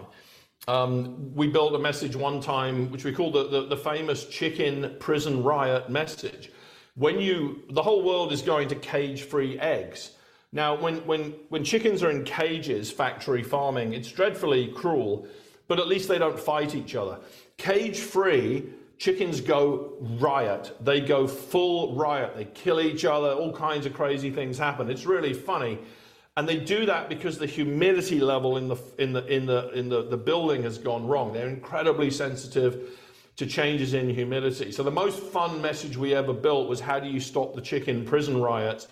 Um, 0.70 1.34
we 1.34 1.48
built 1.48 1.74
a 1.74 1.80
message 1.80 2.16
one 2.16 2.40
time, 2.42 2.92
which 2.92 3.04
we 3.04 3.12
called 3.12 3.34
the, 3.34 3.48
the, 3.48 3.66
the 3.66 3.78
famous 3.78 4.26
chicken 4.26 4.98
prison 5.00 5.42
riot 5.42 5.90
message. 5.90 6.52
When 6.94 7.20
you 7.20 7.64
the 7.72 7.82
whole 7.82 8.04
world 8.04 8.32
is 8.32 8.44
going 8.44 8.68
to 8.68 8.76
cage 8.76 9.24
free 9.24 9.58
eggs. 9.58 10.12
Now 10.52 10.80
when 10.80 10.98
when 11.08 11.34
when 11.50 11.64
chickens 11.64 12.04
are 12.04 12.12
in 12.12 12.24
cages 12.24 12.92
factory 12.92 13.42
farming 13.42 13.94
it's 13.94 14.12
dreadfully 14.12 14.68
cruel 14.68 15.28
but 15.68 15.80
at 15.80 15.88
least 15.88 16.08
they 16.08 16.20
don't 16.20 16.40
fight 16.40 16.76
each 16.76 16.94
other. 16.94 17.18
Cage 17.58 17.98
free 17.98 18.70
chickens 19.00 19.42
go 19.42 19.94
riot. 20.20 20.76
They 20.82 21.02
go 21.02 21.26
full 21.26 21.96
riot. 21.96 22.36
They 22.36 22.46
kill 22.46 22.80
each 22.80 23.06
other. 23.06 23.32
All 23.32 23.54
kinds 23.54 23.88
of 23.88 23.94
crazy 23.96 24.30
things 24.30 24.60
happen. 24.60 24.92
It's 24.92 25.08
really 25.08 25.34
funny 25.34 25.80
and 26.40 26.48
they 26.48 26.58
do 26.58 26.86
that 26.88 27.10
because 27.10 27.38
the 27.38 27.46
humidity 27.46 28.20
level 28.20 28.58
in 28.58 28.68
the 28.68 28.78
in 28.98 29.14
the 29.14 29.26
in 29.28 29.46
the 29.46 29.70
in 29.72 29.90
the, 29.90 30.02
the 30.04 30.18
building 30.18 30.64
has 30.64 30.78
gone 30.78 31.06
wrong 31.06 31.34
they're 31.34 31.50
incredibly 31.50 32.10
sensitive 32.10 32.98
to 33.40 33.46
changes 33.46 33.94
in 33.94 34.10
humidity. 34.10 34.70
So 34.70 34.84
the 34.84 34.92
most 34.92 35.18
fun 35.18 35.62
message 35.62 35.96
we 35.96 36.14
ever 36.14 36.34
built 36.34 36.68
was 36.68 36.82
how 36.82 37.00
do 37.00 37.08
you 37.08 37.22
stop 37.22 37.56
the 37.56 37.62
chicken 37.62 38.04
prison 38.04 38.42
riots? 38.42 38.90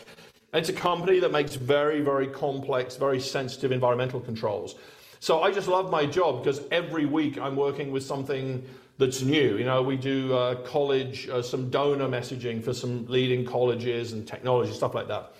And 0.53 0.61
it's 0.61 0.69
a 0.69 0.73
company 0.73 1.19
that 1.19 1.33
makes 1.33 1.55
very, 1.55 1.99
very 1.99 2.27
complex, 2.27 2.95
very 2.95 3.19
sensitive 3.19 3.73
environmental 3.73 4.21
controls. 4.21 4.75
So 5.19 5.41
I 5.41 5.51
just 5.51 5.67
love 5.67 5.91
my 5.91 6.05
job 6.05 6.45
because 6.45 6.61
every 6.71 7.05
week 7.05 7.37
I'm 7.37 7.57
working 7.57 7.91
with 7.91 8.03
something 8.03 8.63
that's 8.97 9.21
new. 9.21 9.57
You 9.57 9.65
know, 9.65 9.81
we 9.81 9.97
do 9.97 10.33
uh, 10.33 10.55
college, 10.63 11.27
uh, 11.27 11.41
some 11.41 11.69
donor 11.69 12.07
messaging 12.07 12.63
for 12.63 12.73
some 12.73 13.05
leading 13.07 13.45
colleges 13.45 14.13
and 14.13 14.25
technology, 14.25 14.71
stuff 14.71 14.95
like 14.95 15.09
that. 15.09 15.33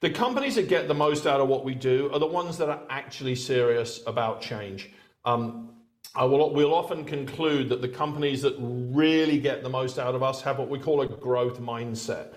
The 0.00 0.10
companies 0.10 0.54
that 0.54 0.68
get 0.68 0.88
the 0.88 0.94
most 0.94 1.26
out 1.26 1.40
of 1.40 1.48
what 1.48 1.62
we 1.62 1.74
do 1.74 2.10
are 2.12 2.18
the 2.18 2.26
ones 2.26 2.56
that 2.56 2.70
are 2.70 2.80
actually 2.88 3.34
serious 3.34 4.00
about 4.06 4.40
change. 4.40 4.90
Um, 5.26 5.74
I 6.14 6.24
will, 6.24 6.54
we'll 6.54 6.74
often 6.74 7.04
conclude 7.04 7.68
that 7.68 7.82
the 7.82 7.88
companies 7.88 8.40
that 8.42 8.56
really 8.58 9.38
get 9.38 9.62
the 9.62 9.68
most 9.68 9.98
out 9.98 10.14
of 10.14 10.22
us 10.22 10.40
have 10.40 10.58
what 10.58 10.70
we 10.70 10.78
call 10.78 11.02
a 11.02 11.06
growth 11.06 11.60
mindset. 11.60 12.32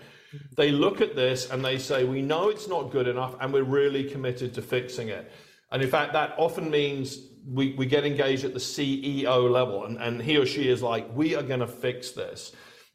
They 0.57 0.71
look 0.71 0.99
at 0.99 1.15
this 1.15 1.49
and 1.51 1.63
they 1.63 1.77
say, 1.77 2.03
We 2.03 2.21
know 2.21 2.49
it's 2.49 2.67
not 2.67 2.91
good 2.91 3.07
enough, 3.07 3.35
and 3.39 3.53
we're 3.53 3.63
really 3.63 4.03
committed 4.03 4.53
to 4.55 4.61
fixing 4.61 5.07
it. 5.07 5.31
And 5.71 5.81
in 5.81 5.89
fact, 5.89 6.11
that 6.13 6.35
often 6.37 6.69
means 6.69 7.17
we, 7.47 7.75
we 7.75 7.85
get 7.85 8.05
engaged 8.05 8.43
at 8.43 8.53
the 8.53 8.59
CEO 8.59 9.49
level, 9.49 9.85
and, 9.85 9.97
and 9.97 10.21
he 10.21 10.37
or 10.37 10.45
she 10.45 10.67
is 10.67 10.81
like, 10.81 11.07
We 11.15 11.35
are 11.35 11.43
going 11.43 11.61
to 11.61 11.67
fix 11.67 12.11
this. 12.11 12.51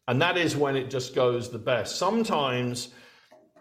And 0.07 0.21
that 0.21 0.37
is 0.37 0.57
when 0.57 0.77
it 0.77 0.91
just 0.91 1.15
goes 1.15 1.51
the 1.51 1.59
best. 1.59 1.97
Sometimes 1.97 2.89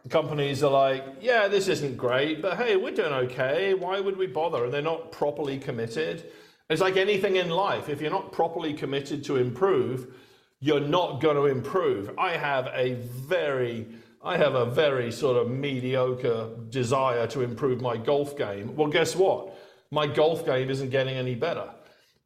companies 0.09 0.63
are 0.63 0.71
like, 0.71 1.03
Yeah, 1.21 1.47
this 1.47 1.67
isn't 1.67 1.97
great, 1.97 2.41
but 2.41 2.57
hey, 2.57 2.75
we're 2.75 2.91
doing 2.91 3.13
okay. 3.13 3.73
Why 3.73 3.99
would 3.99 4.17
we 4.17 4.27
bother? 4.27 4.65
And 4.65 4.73
they're 4.73 4.81
not 4.81 5.11
properly 5.11 5.57
committed. 5.57 6.31
It's 6.69 6.81
like 6.81 6.97
anything 6.97 7.37
in 7.37 7.49
life. 7.49 7.87
If 7.89 8.01
you're 8.01 8.11
not 8.11 8.31
properly 8.31 8.73
committed 8.73 9.23
to 9.25 9.37
improve, 9.37 10.13
you're 10.59 10.81
not 10.81 11.21
going 11.21 11.35
to 11.35 11.45
improve. 11.45 12.11
I 12.17 12.31
have 12.31 12.67
a 12.73 12.95
very 12.95 13.87
I 14.23 14.35
have 14.35 14.55
a 14.55 14.65
very 14.65 15.11
sort 15.11 15.37
of 15.37 15.49
mediocre 15.49 16.49
desire 16.69 17.27
to 17.27 17.41
improve 17.41 17.81
my 17.81 17.95
golf 17.95 18.37
game. 18.37 18.75
Well, 18.75 18.89
guess 18.89 19.15
what? 19.15 19.57
My 19.91 20.07
golf 20.07 20.45
game 20.45 20.69
isn't 20.69 20.89
getting 20.89 21.15
any 21.15 21.35
better. 21.35 21.69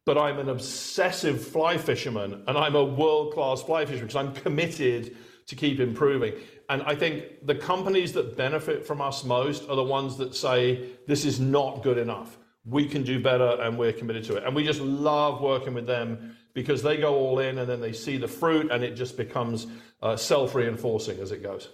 But 0.04 0.18
I'm 0.18 0.40
an 0.40 0.48
obsessive 0.48 1.46
fly 1.46 1.78
fisherman 1.78 2.42
and 2.48 2.58
I'm 2.58 2.74
a 2.74 2.84
world 2.84 3.34
class 3.34 3.62
fly 3.62 3.84
fisherman 3.84 4.08
because 4.08 4.16
I'm 4.16 4.34
committed 4.34 5.16
to 5.46 5.54
keep 5.54 5.78
improving. 5.78 6.34
And 6.72 6.82
I 6.82 6.94
think 6.94 7.46
the 7.46 7.54
companies 7.54 8.12
that 8.12 8.36
benefit 8.36 8.86
from 8.86 9.00
us 9.00 9.24
most 9.24 9.68
are 9.68 9.76
the 9.76 9.84
ones 9.84 10.16
that 10.16 10.34
say, 10.34 10.88
this 11.06 11.24
is 11.24 11.38
not 11.38 11.82
good 11.82 11.98
enough 11.98 12.38
we 12.64 12.86
can 12.86 13.02
do 13.02 13.20
better 13.20 13.60
and 13.60 13.76
we're 13.76 13.92
committed 13.92 14.24
to 14.24 14.36
it. 14.36 14.44
And 14.44 14.54
we 14.54 14.64
just 14.64 14.80
love 14.80 15.40
working 15.40 15.74
with 15.74 15.86
them 15.86 16.36
because 16.54 16.82
they 16.82 16.96
go 16.96 17.14
all 17.14 17.38
in 17.40 17.58
and 17.58 17.68
then 17.68 17.80
they 17.80 17.92
see 17.92 18.18
the 18.18 18.28
fruit 18.28 18.70
and 18.70 18.84
it 18.84 18.94
just 18.94 19.16
becomes 19.16 19.66
uh, 20.02 20.16
self 20.16 20.54
reinforcing 20.54 21.18
as 21.20 21.32
it 21.32 21.42
goes. 21.42 21.70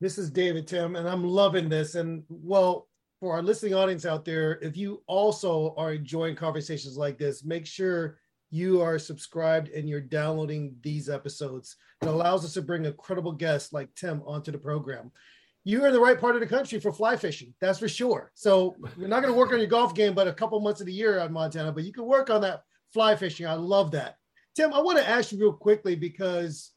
This 0.00 0.18
is 0.18 0.30
David 0.30 0.66
Tim, 0.66 0.96
and 0.96 1.08
I'm 1.08 1.24
loving 1.24 1.68
this. 1.68 1.94
And 1.94 2.24
well, 2.28 2.88
for 3.20 3.34
our 3.34 3.42
listening 3.42 3.74
audience 3.74 4.04
out 4.04 4.24
there, 4.24 4.58
if 4.62 4.76
you 4.76 5.02
also 5.06 5.74
are 5.76 5.92
enjoying 5.92 6.34
conversations 6.34 6.96
like 6.96 7.18
this, 7.18 7.44
make 7.44 7.66
sure 7.66 8.18
you 8.52 8.80
are 8.80 8.98
subscribed 8.98 9.68
and 9.70 9.88
you're 9.88 10.00
downloading 10.00 10.76
these 10.82 11.08
episodes. 11.08 11.76
It 12.02 12.08
allows 12.08 12.44
us 12.44 12.54
to 12.54 12.62
bring 12.62 12.86
a 12.86 12.92
credible 12.92 13.32
guest 13.32 13.72
like 13.72 13.92
Tim 13.96 14.22
onto 14.24 14.52
the 14.52 14.58
program 14.58 15.10
you're 15.64 15.86
in 15.86 15.92
the 15.92 16.00
right 16.00 16.18
part 16.20 16.34
of 16.34 16.40
the 16.40 16.46
country 16.46 16.80
for 16.80 16.92
fly 16.92 17.16
fishing. 17.16 17.54
That's 17.60 17.78
for 17.78 17.88
sure. 17.88 18.32
So 18.34 18.74
you're 18.98 19.08
not 19.08 19.22
going 19.22 19.32
to 19.32 19.38
work 19.38 19.52
on 19.52 19.58
your 19.58 19.68
golf 19.68 19.94
game, 19.94 20.14
but 20.14 20.26
a 20.26 20.32
couple 20.32 20.58
months 20.60 20.80
of 20.80 20.86
the 20.86 20.92
year 20.92 21.20
on 21.20 21.32
Montana, 21.32 21.72
but 21.72 21.84
you 21.84 21.92
can 21.92 22.04
work 22.04 22.30
on 22.30 22.40
that 22.40 22.62
fly 22.92 23.14
fishing. 23.14 23.46
I 23.46 23.54
love 23.54 23.92
that. 23.92 24.16
Tim, 24.56 24.72
I 24.72 24.80
want 24.80 24.98
to 24.98 25.08
ask 25.08 25.32
you 25.32 25.38
real 25.38 25.52
quickly 25.52 25.94
because 25.94 26.72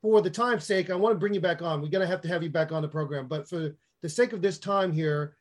for 0.00 0.22
the 0.22 0.30
time's 0.30 0.64
sake, 0.64 0.90
I 0.90 0.94
want 0.94 1.14
to 1.14 1.18
bring 1.18 1.34
you 1.34 1.40
back 1.40 1.60
on. 1.60 1.82
We're 1.82 1.88
going 1.88 2.06
to 2.06 2.10
have 2.10 2.20
to 2.22 2.28
have 2.28 2.42
you 2.42 2.50
back 2.50 2.72
on 2.72 2.82
the 2.82 2.88
program, 2.88 3.26
but 3.26 3.48
for 3.48 3.74
the 4.02 4.08
sake 4.08 4.32
of 4.32 4.40
this 4.40 4.58
time 4.58 4.92
here, 4.92 5.36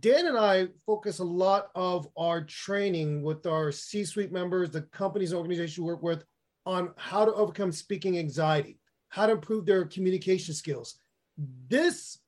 Dan 0.00 0.26
and 0.26 0.36
I 0.36 0.68
focus 0.84 1.20
a 1.20 1.24
lot 1.24 1.68
of 1.74 2.08
our 2.16 2.42
training 2.42 3.22
with 3.22 3.46
our 3.46 3.70
C-suite 3.70 4.32
members, 4.32 4.70
the 4.70 4.82
companies 4.82 5.30
and 5.30 5.38
organizations 5.38 5.78
we 5.78 5.84
work 5.84 6.02
with 6.02 6.24
on 6.64 6.92
how 6.96 7.24
to 7.24 7.32
overcome 7.34 7.70
speaking 7.70 8.18
anxiety, 8.18 8.78
how 9.08 9.26
to 9.26 9.32
improve 9.32 9.64
their 9.64 9.84
communication 9.84 10.54
skills. 10.54 10.98
This 11.68 12.18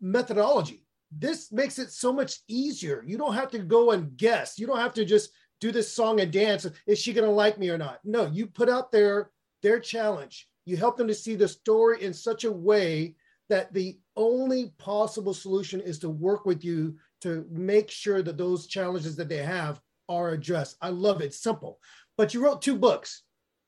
methodology 0.00 0.84
this 1.18 1.52
makes 1.52 1.78
it 1.78 1.90
so 1.90 2.12
much 2.12 2.40
easier. 2.48 3.04
You 3.06 3.16
don't 3.16 3.34
have 3.34 3.50
to 3.52 3.58
go 3.58 3.92
and 3.92 4.16
guess. 4.16 4.58
You 4.58 4.66
don't 4.66 4.78
have 4.78 4.94
to 4.94 5.04
just 5.04 5.30
do 5.60 5.70
this 5.70 5.92
song 5.92 6.20
and 6.20 6.32
dance. 6.32 6.66
Is 6.86 6.98
she 6.98 7.12
going 7.12 7.26
to 7.26 7.30
like 7.30 7.58
me 7.58 7.70
or 7.70 7.78
not? 7.78 8.00
No 8.04 8.26
you 8.26 8.46
put 8.46 8.68
out 8.68 8.90
their 8.90 9.30
their 9.62 9.80
challenge. 9.80 10.48
You 10.64 10.76
help 10.76 10.96
them 10.96 11.08
to 11.08 11.14
see 11.14 11.36
the 11.36 11.48
story 11.48 12.02
in 12.02 12.12
such 12.12 12.44
a 12.44 12.52
way 12.52 13.16
that 13.48 13.72
the 13.72 13.98
only 14.16 14.72
possible 14.78 15.34
solution 15.34 15.80
is 15.80 15.98
to 16.00 16.08
work 16.08 16.46
with 16.46 16.64
you 16.64 16.96
to 17.24 17.44
make 17.50 17.90
sure 17.90 18.22
that 18.22 18.38
those 18.38 18.66
challenges 18.66 19.16
that 19.16 19.28
they 19.28 19.42
have 19.42 19.80
are 20.08 20.30
addressed 20.30 20.76
i 20.80 20.88
love 20.88 21.20
it 21.20 21.34
simple 21.34 21.80
but 22.16 22.32
you 22.32 22.44
wrote 22.44 22.62
two 22.62 22.76
books 22.76 23.22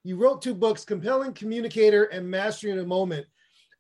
you 0.04 0.16
wrote 0.16 0.40
two 0.40 0.54
books 0.54 0.84
compelling 0.84 1.32
communicator 1.32 2.04
and 2.04 2.30
mastering 2.30 2.78
a 2.78 2.84
moment 2.84 3.26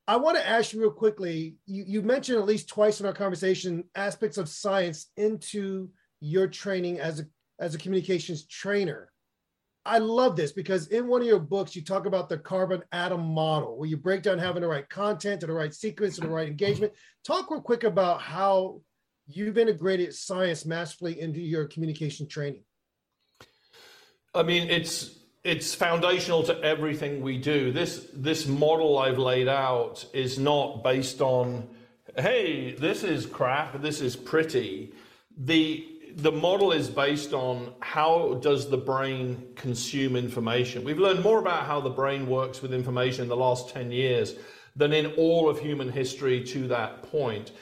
I 0.08 0.16
want 0.16 0.36
to 0.36 0.48
ask 0.48 0.72
you 0.72 0.80
real 0.80 0.90
quickly. 0.92 1.56
You, 1.66 1.84
you 1.86 2.02
mentioned 2.02 2.38
at 2.38 2.46
least 2.46 2.68
twice 2.68 3.00
in 3.00 3.06
our 3.06 3.12
conversation 3.12 3.84
aspects 3.96 4.38
of 4.38 4.48
science 4.48 5.06
into 5.16 5.90
your 6.20 6.46
training 6.46 7.00
as 7.00 7.20
a 7.20 7.26
as 7.58 7.74
a 7.74 7.78
communications 7.78 8.46
trainer. 8.46 9.10
I 9.84 9.98
love 9.98 10.36
this 10.36 10.52
because 10.52 10.88
in 10.88 11.06
one 11.06 11.22
of 11.22 11.26
your 11.26 11.38
books 11.38 11.74
you 11.74 11.82
talk 11.82 12.06
about 12.06 12.28
the 12.28 12.38
carbon 12.38 12.82
atom 12.92 13.20
model, 13.20 13.78
where 13.78 13.88
you 13.88 13.96
break 13.96 14.22
down 14.22 14.38
having 14.38 14.62
the 14.62 14.68
right 14.68 14.88
content 14.88 15.40
to 15.40 15.46
the 15.46 15.52
right 15.52 15.72
sequence 15.72 16.16
to 16.16 16.22
the 16.22 16.28
right 16.28 16.48
engagement. 16.48 16.92
Talk 17.24 17.50
real 17.50 17.60
quick 17.60 17.84
about 17.84 18.20
how 18.20 18.80
you've 19.26 19.58
integrated 19.58 20.14
science 20.14 20.64
masterfully 20.64 21.20
into 21.20 21.40
your 21.40 21.66
communication 21.66 22.28
training? 22.28 22.62
I 24.34 24.42
mean, 24.42 24.68
it's 24.68 25.18
it's 25.44 25.74
foundational 25.74 26.42
to 26.44 26.60
everything 26.62 27.22
we 27.22 27.38
do. 27.38 27.72
This 27.72 28.08
this 28.12 28.46
model 28.46 28.98
I've 28.98 29.18
laid 29.18 29.48
out 29.48 30.04
is 30.12 30.38
not 30.38 30.82
based 30.82 31.20
on, 31.20 31.68
hey, 32.18 32.74
this 32.74 33.02
is 33.04 33.26
crap, 33.26 33.80
this 33.80 34.00
is 34.00 34.16
pretty. 34.16 34.92
The 35.36 35.86
the 36.16 36.32
model 36.32 36.72
is 36.72 36.88
based 36.88 37.34
on 37.34 37.74
how 37.80 38.40
does 38.42 38.70
the 38.70 38.76
brain 38.76 39.48
consume 39.54 40.16
information. 40.16 40.82
We've 40.82 40.98
learned 40.98 41.22
more 41.22 41.38
about 41.38 41.66
how 41.66 41.80
the 41.80 41.90
brain 41.90 42.26
works 42.26 42.62
with 42.62 42.72
information 42.72 43.24
in 43.24 43.28
the 43.28 43.36
last 43.36 43.68
10 43.68 43.92
years 43.92 44.34
than 44.74 44.94
in 44.94 45.06
all 45.18 45.46
of 45.48 45.58
human 45.58 45.90
history 45.90 46.42
to 46.44 46.68
that 46.68 47.02
point. 47.02 47.52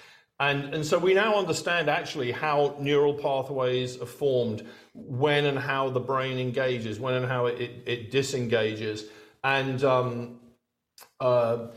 And, 0.41 0.75
and 0.75 0.85
so 0.85 0.99
we 0.99 1.15
now 1.15 1.37
understand 1.37 1.89
actually 1.89 2.33
how 2.33 2.77
neural 2.81 3.15
pathways 3.15 4.01
are 4.01 4.07
formed, 4.07 4.67
when 4.95 5.47
and 5.47 5.59
how 5.59 5.91
the 5.91 6.01
brain 6.01 6.39
engages, 6.39 6.99
when 6.99 7.15
and 7.15 7.27
how 7.27 7.47
it, 7.47 7.83
it 7.87 8.11
disengages. 8.11 9.05
And 9.45 9.85
um, 9.85 10.41
uh, 11.21 11.69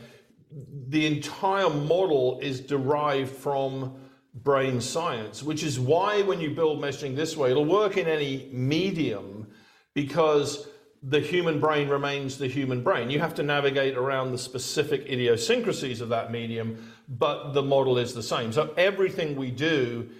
the 0.88 1.06
entire 1.06 1.70
model 1.70 2.40
is 2.40 2.60
derived 2.60 3.30
from 3.30 3.94
brain 4.34 4.80
science, 4.80 5.42
which 5.42 5.62
is 5.62 5.78
why 5.78 6.22
when 6.22 6.40
you 6.40 6.50
build 6.50 6.80
messaging 6.80 7.14
this 7.14 7.36
way, 7.36 7.50
it'll 7.50 7.64
work 7.64 7.96
in 7.96 8.06
any 8.06 8.48
medium 8.52 9.46
because 9.94 10.68
the 11.02 11.20
human 11.20 11.60
brain 11.60 11.88
remains 11.88 12.38
the 12.38 12.48
human 12.48 12.82
brain. 12.82 13.10
You 13.10 13.20
have 13.20 13.34
to 13.36 13.42
navigate 13.42 13.96
around 13.96 14.32
the 14.32 14.38
specific 14.38 15.02
idiosyncrasies 15.02 16.00
of 16.00 16.08
that 16.08 16.32
medium, 16.32 16.92
but 17.08 17.52
the 17.52 17.62
model 17.62 17.98
is 17.98 18.14
the 18.14 18.22
same. 18.22 18.52
So 18.52 18.74
everything 18.76 19.36
we 19.36 19.50
do 19.50 20.10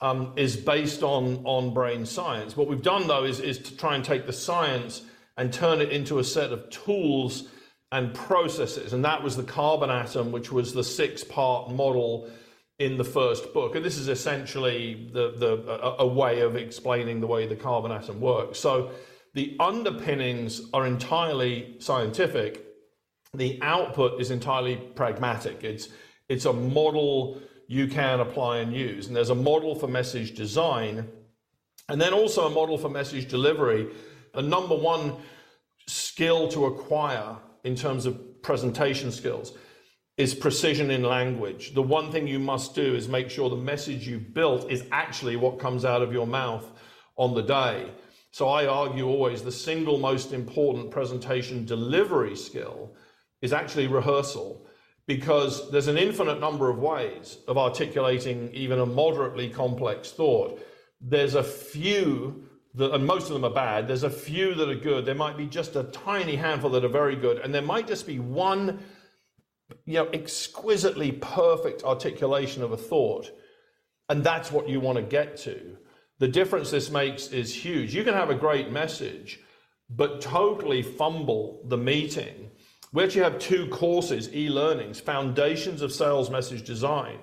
um, 0.00 0.34
is 0.36 0.56
based 0.56 1.02
on, 1.02 1.42
on 1.44 1.72
brain 1.72 2.04
science. 2.04 2.56
What 2.56 2.68
we've 2.68 2.82
done 2.82 3.06
though 3.06 3.24
is, 3.24 3.40
is 3.40 3.58
to 3.58 3.76
try 3.76 3.94
and 3.94 4.04
take 4.04 4.26
the 4.26 4.32
science 4.32 5.02
and 5.36 5.52
turn 5.52 5.80
it 5.80 5.90
into 5.90 6.18
a 6.18 6.24
set 6.24 6.52
of 6.52 6.68
tools 6.70 7.48
and 7.92 8.12
processes. 8.12 8.92
And 8.92 9.04
that 9.04 9.22
was 9.22 9.36
the 9.36 9.42
carbon 9.42 9.90
atom, 9.90 10.32
which 10.32 10.52
was 10.52 10.74
the 10.74 10.84
six 10.84 11.24
part 11.24 11.70
model 11.70 12.28
in 12.78 12.98
the 12.98 13.04
first 13.04 13.54
book. 13.54 13.74
And 13.74 13.84
this 13.84 13.96
is 13.96 14.08
essentially 14.08 15.08
the, 15.12 15.32
the, 15.36 15.80
a, 15.82 16.04
a 16.04 16.06
way 16.06 16.40
of 16.40 16.56
explaining 16.56 17.20
the 17.20 17.26
way 17.26 17.46
the 17.46 17.56
carbon 17.56 17.92
atom 17.92 18.20
works. 18.20 18.58
So 18.58 18.90
the 19.32 19.56
underpinnings 19.60 20.62
are 20.74 20.86
entirely 20.86 21.76
scientific. 21.78 22.66
The 23.32 23.58
output 23.62 24.20
is 24.20 24.30
entirely 24.30 24.76
pragmatic. 24.76 25.64
It's, 25.64 25.88
it's 26.28 26.44
a 26.44 26.52
model 26.52 27.40
you 27.68 27.86
can 27.86 28.20
apply 28.20 28.58
and 28.58 28.72
use. 28.72 29.06
And 29.06 29.16
there's 29.16 29.30
a 29.30 29.34
model 29.34 29.74
for 29.74 29.88
message 29.88 30.36
design, 30.36 31.08
and 31.88 32.00
then 32.00 32.12
also 32.12 32.46
a 32.46 32.50
model 32.50 32.78
for 32.78 32.88
message 32.88 33.28
delivery. 33.28 33.88
The 34.34 34.42
number 34.42 34.76
one 34.76 35.16
skill 35.86 36.48
to 36.48 36.66
acquire 36.66 37.36
in 37.64 37.74
terms 37.74 38.06
of 38.06 38.42
presentation 38.42 39.10
skills 39.10 39.52
is 40.16 40.34
precision 40.34 40.90
in 40.90 41.02
language. 41.02 41.74
The 41.74 41.82
one 41.82 42.10
thing 42.10 42.26
you 42.26 42.38
must 42.38 42.74
do 42.74 42.94
is 42.94 43.08
make 43.08 43.28
sure 43.28 43.50
the 43.50 43.56
message 43.56 44.08
you've 44.08 44.32
built 44.32 44.70
is 44.70 44.84
actually 44.90 45.36
what 45.36 45.58
comes 45.58 45.84
out 45.84 46.02
of 46.02 46.12
your 46.12 46.26
mouth 46.26 46.64
on 47.16 47.34
the 47.34 47.42
day. 47.42 47.90
So 48.30 48.48
I 48.48 48.66
argue 48.66 49.06
always 49.06 49.42
the 49.42 49.52
single 49.52 49.98
most 49.98 50.32
important 50.32 50.90
presentation 50.90 51.64
delivery 51.64 52.36
skill 52.36 52.94
is 53.42 53.52
actually 53.52 53.86
rehearsal 53.86 54.65
because 55.06 55.70
there's 55.70 55.88
an 55.88 55.98
infinite 55.98 56.40
number 56.40 56.68
of 56.68 56.78
ways 56.78 57.38
of 57.46 57.56
articulating 57.56 58.50
even 58.52 58.80
a 58.80 58.86
moderately 58.86 59.48
complex 59.48 60.10
thought. 60.10 60.60
There's 61.00 61.34
a 61.34 61.44
few 61.44 62.44
that, 62.74 62.92
and 62.92 63.06
most 63.06 63.28
of 63.28 63.34
them 63.34 63.44
are 63.44 63.54
bad. 63.54 63.86
There's 63.86 64.02
a 64.02 64.10
few 64.10 64.54
that 64.54 64.68
are 64.68 64.74
good. 64.74 65.06
There 65.06 65.14
might 65.14 65.36
be 65.36 65.46
just 65.46 65.76
a 65.76 65.84
tiny 65.84 66.36
handful 66.36 66.70
that 66.70 66.84
are 66.84 66.88
very 66.88 67.16
good, 67.16 67.38
and 67.38 67.54
there 67.54 67.62
might 67.62 67.86
just 67.86 68.06
be 68.06 68.18
one 68.18 68.80
you 69.84 69.94
know, 69.94 70.08
exquisitely 70.12 71.12
perfect 71.12 71.82
articulation 71.84 72.62
of 72.62 72.72
a 72.72 72.76
thought. 72.76 73.30
And 74.08 74.22
that's 74.22 74.52
what 74.52 74.68
you 74.68 74.80
want 74.80 74.96
to 74.96 75.02
get 75.02 75.36
to. 75.38 75.76
The 76.18 76.28
difference 76.28 76.70
this 76.70 76.90
makes 76.90 77.28
is 77.28 77.54
huge. 77.54 77.94
You 77.94 78.04
can 78.04 78.14
have 78.14 78.30
a 78.30 78.34
great 78.34 78.70
message, 78.70 79.40
but 79.90 80.20
totally 80.20 80.82
fumble 80.82 81.62
the 81.66 81.76
meeting. 81.76 82.45
We 82.96 83.04
actually 83.04 83.24
have 83.24 83.38
two 83.38 83.66
courses, 83.66 84.34
e-learnings, 84.34 85.00
Foundations 85.00 85.82
of 85.82 85.92
Sales 85.92 86.30
Message 86.30 86.62
Design 86.62 87.18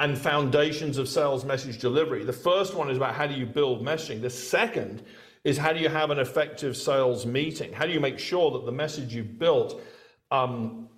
and 0.00 0.18
Foundations 0.18 0.98
of 0.98 1.08
Sales 1.08 1.44
Message 1.44 1.78
Delivery. 1.78 2.24
The 2.24 2.32
first 2.32 2.74
one 2.74 2.90
is 2.90 2.96
about 2.96 3.14
how 3.14 3.28
do 3.28 3.34
you 3.34 3.46
build 3.46 3.84
messaging. 3.84 4.20
The 4.20 4.30
second 4.30 5.04
is 5.44 5.56
how 5.56 5.72
do 5.72 5.78
you 5.78 5.88
have 5.88 6.10
an 6.10 6.18
effective 6.18 6.76
sales 6.76 7.24
meeting? 7.24 7.72
How 7.72 7.86
do 7.86 7.92
you 7.92 8.00
make 8.00 8.18
sure 8.18 8.50
that 8.50 8.66
the 8.66 8.72
message 8.72 9.14
you've 9.14 9.38
built 9.38 9.80
um, 10.32 10.88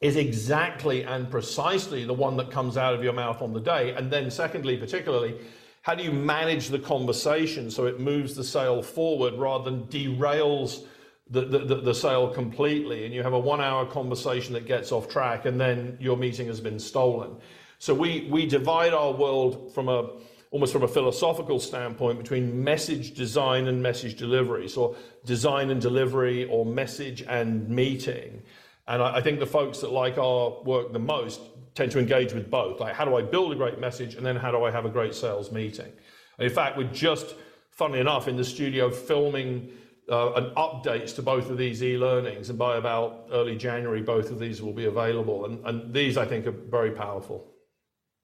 is 0.00 0.14
exactly 0.14 1.02
and 1.02 1.28
precisely 1.28 2.04
the 2.04 2.14
one 2.14 2.36
that 2.36 2.52
comes 2.52 2.76
out 2.76 2.94
of 2.94 3.02
your 3.02 3.14
mouth 3.14 3.42
on 3.42 3.52
the 3.52 3.60
day. 3.60 3.94
And 3.94 4.12
then, 4.12 4.30
secondly, 4.30 4.76
particularly, 4.76 5.40
how 5.82 5.96
do 5.96 6.04
you 6.04 6.12
manage 6.12 6.68
the 6.68 6.78
conversation 6.78 7.72
so 7.72 7.86
it 7.86 7.98
moves 7.98 8.36
the 8.36 8.44
sale 8.44 8.80
forward 8.80 9.34
rather 9.34 9.68
than 9.68 9.86
derails 9.86 10.84
the, 11.30 11.40
the, 11.42 11.80
the, 11.80 11.94
sale 11.94 12.28
completely 12.28 13.04
and 13.04 13.12
you 13.12 13.22
have 13.22 13.32
a 13.32 13.38
one 13.38 13.60
hour 13.60 13.84
conversation 13.84 14.52
that 14.54 14.64
gets 14.66 14.92
off 14.92 15.08
track 15.08 15.44
and 15.44 15.60
then 15.60 15.96
your 16.00 16.16
meeting 16.16 16.46
has 16.46 16.60
been 16.60 16.78
stolen. 16.78 17.36
So 17.78 17.92
we, 17.94 18.28
we 18.30 18.46
divide 18.46 18.94
our 18.94 19.12
world 19.12 19.74
from 19.74 19.88
a 19.88 20.10
almost 20.50 20.72
from 20.72 20.84
a 20.84 20.88
philosophical 20.88 21.58
standpoint 21.58 22.18
between 22.18 22.62
message 22.62 23.14
design 23.14 23.66
and 23.66 23.82
message 23.82 24.16
delivery, 24.16 24.68
so 24.68 24.96
design 25.24 25.70
and 25.70 25.80
delivery 25.80 26.44
or 26.46 26.64
message 26.64 27.22
and 27.22 27.68
meeting. 27.68 28.42
And 28.88 29.02
I, 29.02 29.16
I 29.16 29.20
think 29.20 29.40
the 29.40 29.46
folks 29.46 29.80
that 29.80 29.90
like 29.90 30.18
our 30.18 30.62
work 30.62 30.92
the 30.92 30.98
most 30.98 31.40
tend 31.74 31.92
to 31.92 31.98
engage 31.98 32.32
with 32.32 32.50
both. 32.50 32.80
Like, 32.80 32.94
how 32.94 33.04
do 33.04 33.16
I 33.16 33.22
build 33.22 33.52
a 33.52 33.54
great 33.54 33.78
message, 33.78 34.14
and 34.14 34.24
then 34.24 34.36
how 34.36 34.50
do 34.50 34.64
I 34.64 34.70
have 34.70 34.86
a 34.86 34.88
great 34.88 35.14
sales 35.14 35.52
meeting? 35.52 35.92
And 36.38 36.48
in 36.48 36.52
fact, 36.52 36.78
we're 36.78 36.84
just, 36.84 37.34
funnily 37.70 38.00
enough, 38.00 38.28
in 38.28 38.36
the 38.36 38.44
studio 38.44 38.90
filming 38.90 39.70
uh, 40.10 40.32
an 40.32 40.50
updates 40.56 41.14
to 41.16 41.22
both 41.22 41.50
of 41.50 41.58
these 41.58 41.82
e-learnings, 41.82 42.50
and 42.50 42.58
by 42.58 42.76
about 42.76 43.28
early 43.32 43.56
January, 43.56 44.02
both 44.02 44.30
of 44.30 44.38
these 44.38 44.62
will 44.62 44.72
be 44.72 44.86
available. 44.86 45.46
And, 45.46 45.66
and 45.66 45.92
these, 45.92 46.16
I 46.16 46.24
think, 46.24 46.46
are 46.46 46.52
very 46.52 46.92
powerful. 46.92 47.52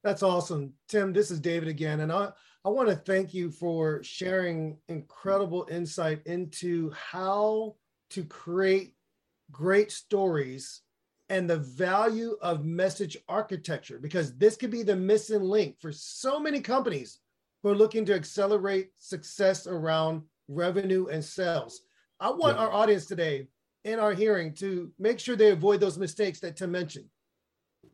That's 0.03 0.23
awesome, 0.23 0.73
Tim. 0.89 1.13
This 1.13 1.31
is 1.31 1.39
David 1.39 1.69
again, 1.69 2.01
and 2.01 2.11
I 2.11 2.31
I 2.65 2.69
want 2.69 2.87
to 2.89 2.95
thank 2.95 3.33
you 3.33 3.51
for 3.51 4.01
sharing 4.03 4.77
incredible 4.87 5.67
insight 5.69 6.25
into 6.25 6.91
how 6.91 7.75
to 8.11 8.23
create 8.23 8.95
great 9.51 9.91
stories 9.91 10.81
and 11.29 11.49
the 11.49 11.57
value 11.57 12.37
of 12.41 12.63
message 12.65 13.17
architecture, 13.27 13.99
because 13.99 14.37
this 14.37 14.55
could 14.55 14.71
be 14.71 14.83
the 14.83 14.95
missing 14.95 15.41
link 15.41 15.75
for 15.81 15.91
so 15.91 16.39
many 16.39 16.61
companies 16.61 17.19
who 17.61 17.69
are 17.69 17.75
looking 17.75 18.05
to 18.05 18.13
accelerate 18.13 18.91
success 18.97 19.67
around 19.67 20.21
revenue 20.47 21.07
and 21.07 21.23
sales. 21.23 21.81
I 22.19 22.29
want 22.29 22.57
yeah. 22.57 22.63
our 22.63 22.71
audience 22.71 23.05
today 23.05 23.47
in 23.83 23.99
our 23.99 24.13
hearing 24.13 24.53
to 24.55 24.91
make 24.99 25.19
sure 25.19 25.35
they 25.35 25.51
avoid 25.51 25.79
those 25.79 25.97
mistakes 25.97 26.39
that 26.39 26.55
Tim 26.55 26.71
mentioned. 26.71 27.05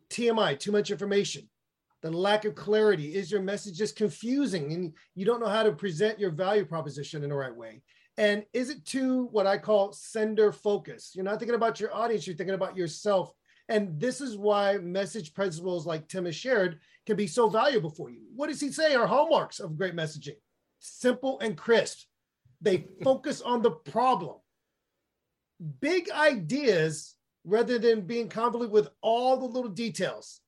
TMI, 0.09 0.57
too 0.59 0.71
much 0.71 0.91
information, 0.91 1.49
the 2.01 2.11
lack 2.11 2.45
of 2.45 2.55
clarity. 2.55 3.15
Is 3.15 3.31
your 3.31 3.41
message 3.41 3.77
just 3.77 3.95
confusing 3.95 4.73
and 4.73 4.93
you 5.15 5.25
don't 5.25 5.39
know 5.39 5.47
how 5.47 5.63
to 5.63 5.71
present 5.71 6.19
your 6.19 6.31
value 6.31 6.65
proposition 6.65 7.23
in 7.23 7.29
the 7.29 7.35
right 7.35 7.55
way? 7.55 7.81
And 8.17 8.45
is 8.53 8.69
it 8.69 8.85
too 8.85 9.29
what 9.31 9.47
I 9.47 9.57
call 9.57 9.93
sender 9.93 10.51
focus? 10.51 11.11
You're 11.15 11.25
not 11.25 11.39
thinking 11.39 11.55
about 11.55 11.79
your 11.79 11.95
audience, 11.95 12.27
you're 12.27 12.35
thinking 12.35 12.55
about 12.55 12.75
yourself. 12.75 13.31
And 13.69 13.99
this 13.99 14.19
is 14.19 14.35
why 14.35 14.77
message 14.79 15.33
principles 15.33 15.85
like 15.85 16.07
Tim 16.07 16.25
has 16.25 16.35
shared 16.35 16.79
can 17.05 17.15
be 17.15 17.27
so 17.27 17.49
valuable 17.49 17.91
for 17.91 18.09
you. 18.09 18.21
What 18.35 18.49
does 18.49 18.59
he 18.59 18.71
say 18.71 18.95
are 18.95 19.07
hallmarks 19.07 19.59
of 19.59 19.77
great 19.77 19.95
messaging? 19.95 20.35
Simple 20.79 21.39
and 21.39 21.55
crisp. 21.55 22.08
They 22.61 22.87
focus 23.03 23.41
on 23.41 23.61
the 23.61 23.71
problem. 23.71 24.37
Big 25.81 26.09
ideas 26.11 27.15
rather 27.45 27.79
than 27.79 28.01
being 28.01 28.29
convoluted 28.29 28.71
with 28.71 28.89
all 29.01 29.37
the 29.37 29.45
little 29.45 29.69
details. 29.69 30.41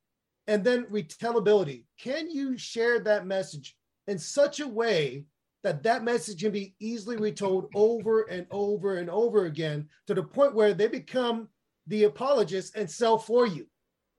And 0.48 0.64
then 0.64 0.86
retellability. 0.86 1.86
Can 2.00 2.30
you 2.30 2.58
share 2.58 3.00
that 3.00 3.26
message 3.26 3.76
in 4.08 4.18
such 4.18 4.60
a 4.60 4.68
way 4.68 5.26
that 5.64 5.84
that 5.84 6.04
message 6.04 6.42
can 6.42 6.52
be 6.52 6.76
easily 6.80 7.18
retold 7.18 7.70
over 7.76 8.24
and 8.24 8.48
over 8.50 8.98
and 8.98 9.10
over 9.10 9.46
again 9.46 9.88
to 10.08 10.14
the 10.14 10.24
point 10.24 10.56
where 10.56 10.74
they 10.74 10.88
become 10.88 11.48
the 11.88 12.06
apologists 12.06 12.76
and 12.76 12.90
sell 12.90 13.18
for 13.18 13.46
you. 13.46 13.68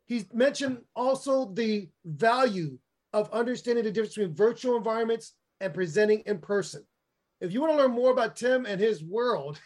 He 0.06 0.24
mentioned 0.32 0.78
also 0.94 1.52
the 1.52 1.88
value 2.04 2.78
of 3.12 3.30
understanding 3.32 3.84
the 3.84 3.90
difference 3.90 4.14
between 4.14 4.34
virtual 4.34 4.76
environments 4.76 5.34
and 5.60 5.74
presenting 5.74 6.20
in 6.26 6.38
person. 6.38 6.84
If 7.42 7.52
you 7.52 7.60
want 7.60 7.72
to 7.72 7.76
learn 7.76 7.90
more 7.90 8.12
about 8.12 8.36
Tim 8.36 8.66
and 8.66 8.80
his 8.80 9.02
world, 9.02 9.60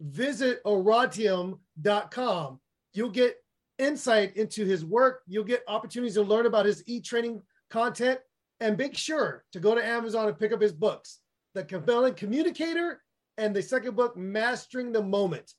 visit 0.00 0.62
oratium.com. 0.64 2.60
You'll 2.92 3.10
get 3.10 3.36
insight 3.78 4.36
into 4.36 4.64
his 4.64 4.84
work. 4.84 5.22
You'll 5.26 5.42
get 5.42 5.64
opportunities 5.66 6.14
to 6.14 6.22
learn 6.22 6.46
about 6.46 6.66
his 6.66 6.84
e-training 6.86 7.42
content 7.68 8.20
And 8.60 8.78
make 8.78 8.96
sure 8.96 9.44
to 9.52 9.60
go 9.60 9.74
to 9.74 9.84
Amazon 9.84 10.28
and 10.28 10.38
pick 10.38 10.52
up 10.52 10.62
his 10.62 10.72
books, 10.72 11.18
The 11.54 11.64
Compelling 11.64 12.14
Communicator 12.14 13.02
and 13.36 13.54
the 13.54 13.62
second 13.62 13.96
book, 13.96 14.16
Mastering 14.16 14.92
the 14.92 15.02
Moment. 15.02 15.52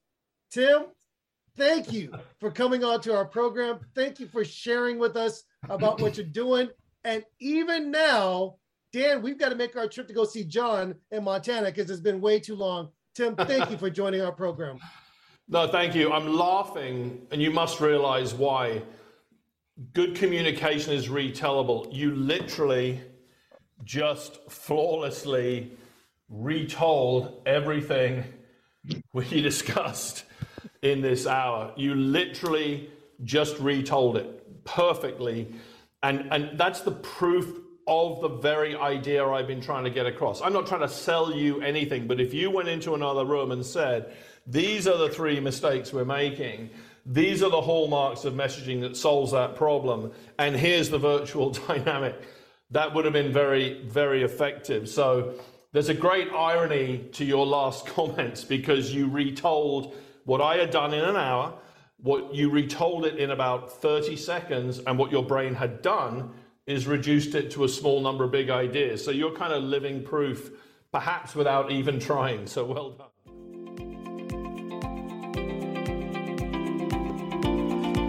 Tim, 0.49 0.85
thank 1.57 1.91
you 1.91 2.11
for 2.39 2.49
coming 2.49 2.83
on 2.83 3.01
to 3.01 3.15
our 3.15 3.25
program. 3.25 3.79
Thank 3.93 4.19
you 4.19 4.27
for 4.27 4.43
sharing 4.43 4.97
with 4.97 5.15
us 5.15 5.43
about 5.69 6.01
what 6.01 6.17
you're 6.17 6.25
doing. 6.25 6.69
And 7.03 7.23
even 7.39 7.91
now, 7.91 8.55
Dan, 8.93 9.21
we've 9.21 9.37
got 9.37 9.49
to 9.49 9.55
make 9.55 9.75
our 9.75 9.87
trip 9.87 10.07
to 10.07 10.13
go 10.13 10.23
see 10.23 10.43
John 10.43 10.95
in 11.11 11.23
Montana 11.23 11.67
because 11.67 11.89
it's 11.89 12.01
been 12.01 12.21
way 12.21 12.39
too 12.39 12.55
long. 12.55 12.89
Tim, 13.15 13.35
thank 13.35 13.69
you 13.69 13.77
for 13.77 13.89
joining 13.89 14.21
our 14.21 14.31
program. 14.31 14.79
No, 15.49 15.65
thank 15.65 15.95
you. 15.95 16.11
I'm 16.11 16.35
laughing, 16.35 17.25
and 17.31 17.41
you 17.41 17.51
must 17.51 17.79
realize 17.79 18.33
why. 18.33 18.81
Good 19.93 20.13
communication 20.15 20.91
is 20.91 21.07
retellable. 21.07 21.87
You 21.89 22.13
literally 22.13 22.99
just 23.85 24.51
flawlessly 24.51 25.71
retold 26.27 27.43
everything 27.45 28.25
we 29.13 29.23
discussed 29.41 30.25
in 30.81 31.01
this 31.01 31.25
hour. 31.25 31.71
You 31.77 31.95
literally 31.95 32.89
just 33.23 33.57
retold 33.59 34.17
it 34.17 34.65
perfectly. 34.65 35.53
And, 36.03 36.27
and 36.29 36.57
that's 36.57 36.81
the 36.81 36.91
proof 36.91 37.57
of 37.87 38.21
the 38.21 38.27
very 38.27 38.75
idea 38.75 39.25
I've 39.25 39.47
been 39.47 39.61
trying 39.61 39.85
to 39.85 39.89
get 39.89 40.05
across. 40.05 40.41
I'm 40.41 40.53
not 40.53 40.67
trying 40.67 40.81
to 40.81 40.89
sell 40.89 41.33
you 41.33 41.61
anything, 41.61 42.05
but 42.05 42.19
if 42.19 42.33
you 42.33 42.51
went 42.51 42.67
into 42.67 42.93
another 42.93 43.25
room 43.25 43.51
and 43.51 43.65
said, 43.65 44.13
these 44.45 44.87
are 44.87 44.97
the 44.97 45.09
three 45.09 45.39
mistakes 45.39 45.93
we're 45.93 46.05
making, 46.05 46.69
these 47.05 47.41
are 47.41 47.49
the 47.49 47.61
hallmarks 47.61 48.25
of 48.25 48.33
messaging 48.33 48.81
that 48.81 48.97
solves 48.97 49.31
that 49.31 49.55
problem, 49.55 50.11
and 50.37 50.55
here's 50.55 50.89
the 50.89 50.97
virtual 50.97 51.49
dynamic, 51.67 52.15
that 52.71 52.93
would 52.93 53.05
have 53.05 53.13
been 53.13 53.31
very, 53.31 53.81
very 53.85 54.23
effective. 54.23 54.89
So 54.89 55.35
there's 55.71 55.89
a 55.89 55.93
great 55.93 56.29
irony 56.31 57.05
to 57.13 57.23
your 57.23 57.45
last 57.45 57.85
comments 57.87 58.43
because 58.43 58.93
you 58.93 59.09
retold 59.09 59.95
what 60.25 60.41
I 60.41 60.57
had 60.57 60.71
done 60.71 60.93
in 60.93 61.03
an 61.03 61.15
hour, 61.15 61.53
what 61.99 62.35
you 62.35 62.49
retold 62.49 63.05
it 63.05 63.15
in 63.15 63.31
about 63.31 63.71
30 63.71 64.17
seconds, 64.17 64.79
and 64.79 64.97
what 64.97 65.11
your 65.11 65.23
brain 65.23 65.55
had 65.55 65.81
done 65.81 66.33
is 66.67 66.85
reduced 66.85 67.33
it 67.33 67.49
to 67.51 67.63
a 67.63 67.69
small 67.69 68.01
number 68.01 68.25
of 68.25 68.31
big 68.31 68.49
ideas. 68.49 69.03
So 69.03 69.11
you're 69.11 69.31
kind 69.31 69.53
of 69.53 69.63
living 69.63 70.03
proof, 70.03 70.51
perhaps 70.91 71.33
without 71.33 71.71
even 71.71 71.99
trying. 71.99 72.45
So 72.45 72.65
well 72.65 72.91
done. 72.91 73.07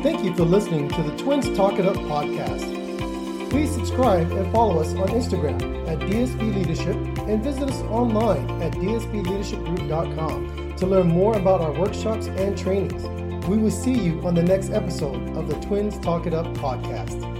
Thank 0.02 0.24
you 0.24 0.34
for 0.34 0.44
listening 0.44 0.88
to 0.90 1.02
the 1.02 1.16
Twins 1.16 1.56
Talk 1.56 1.78
It 1.78 1.86
Up 1.86 1.96
podcast. 1.96 3.50
Please 3.50 3.70
subscribe 3.70 4.30
and 4.30 4.52
follow 4.52 4.80
us 4.80 4.94
on 4.94 5.09
Instagram 5.09 5.88
at 5.88 5.98
DSB 6.00 6.54
Leadership 6.54 6.96
and 7.28 7.42
visit 7.42 7.70
us 7.70 7.80
online 7.82 8.62
at 8.62 8.72
dsbleadershipgroup.com 8.72 10.76
to 10.76 10.86
learn 10.86 11.09
more 11.09 11.36
about 11.36 11.61
our 11.61 11.72
workshops 11.72 12.26
and 12.26 12.59
trainings. 12.59 13.04
We 13.48 13.56
will 13.56 13.70
see 13.70 13.94
you 13.94 14.20
on 14.26 14.34
the 14.34 14.42
next 14.42 14.70
episode 14.70 15.36
of 15.36 15.48
the 15.48 15.54
Twins 15.66 15.98
Talk 15.98 16.26
It 16.26 16.34
Up 16.34 16.46
podcast. 16.54 17.38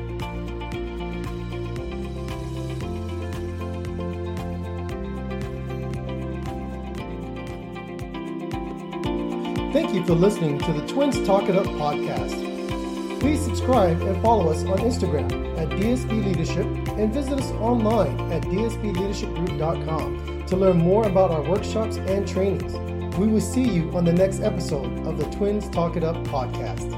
Thank 9.79 9.95
you 9.95 10.03
for 10.05 10.17
listening 10.17 10.59
to 10.59 10.73
the 10.73 10.85
Twins 10.89 11.25
Talk 11.25 11.49
It 11.49 11.55
Up 11.55 11.67
podcast. 11.67 13.21
Please 13.21 13.41
subscribe 13.41 14.03
and 14.03 14.21
follow 14.21 14.51
us 14.51 14.65
on 14.65 14.79
Instagram 14.79 15.31
at 15.57 15.69
DSB 15.69 16.27
Leadership 16.27 16.67
and 16.99 17.15
visit 17.15 17.35
us 17.35 17.53
online 17.53 18.19
at 18.33 18.43
dsbleadershipgroup.com 18.43 20.47
to 20.47 20.57
learn 20.57 20.79
more 20.79 21.07
about 21.07 21.31
our 21.31 21.49
workshops 21.49 21.97
and 21.97 22.27
trainings. 22.27 22.73
We 23.19 23.29
will 23.29 23.41
see 23.41 23.63
you 23.63 23.97
on 23.97 24.05
the 24.05 24.13
next 24.13 24.41
episode 24.41 25.07
of 25.07 25.17
the 25.17 25.27
Twins 25.37 25.71
Talk 25.71 25.95
It 25.95 26.03
Up 26.03 26.17
podcast. 26.25 26.98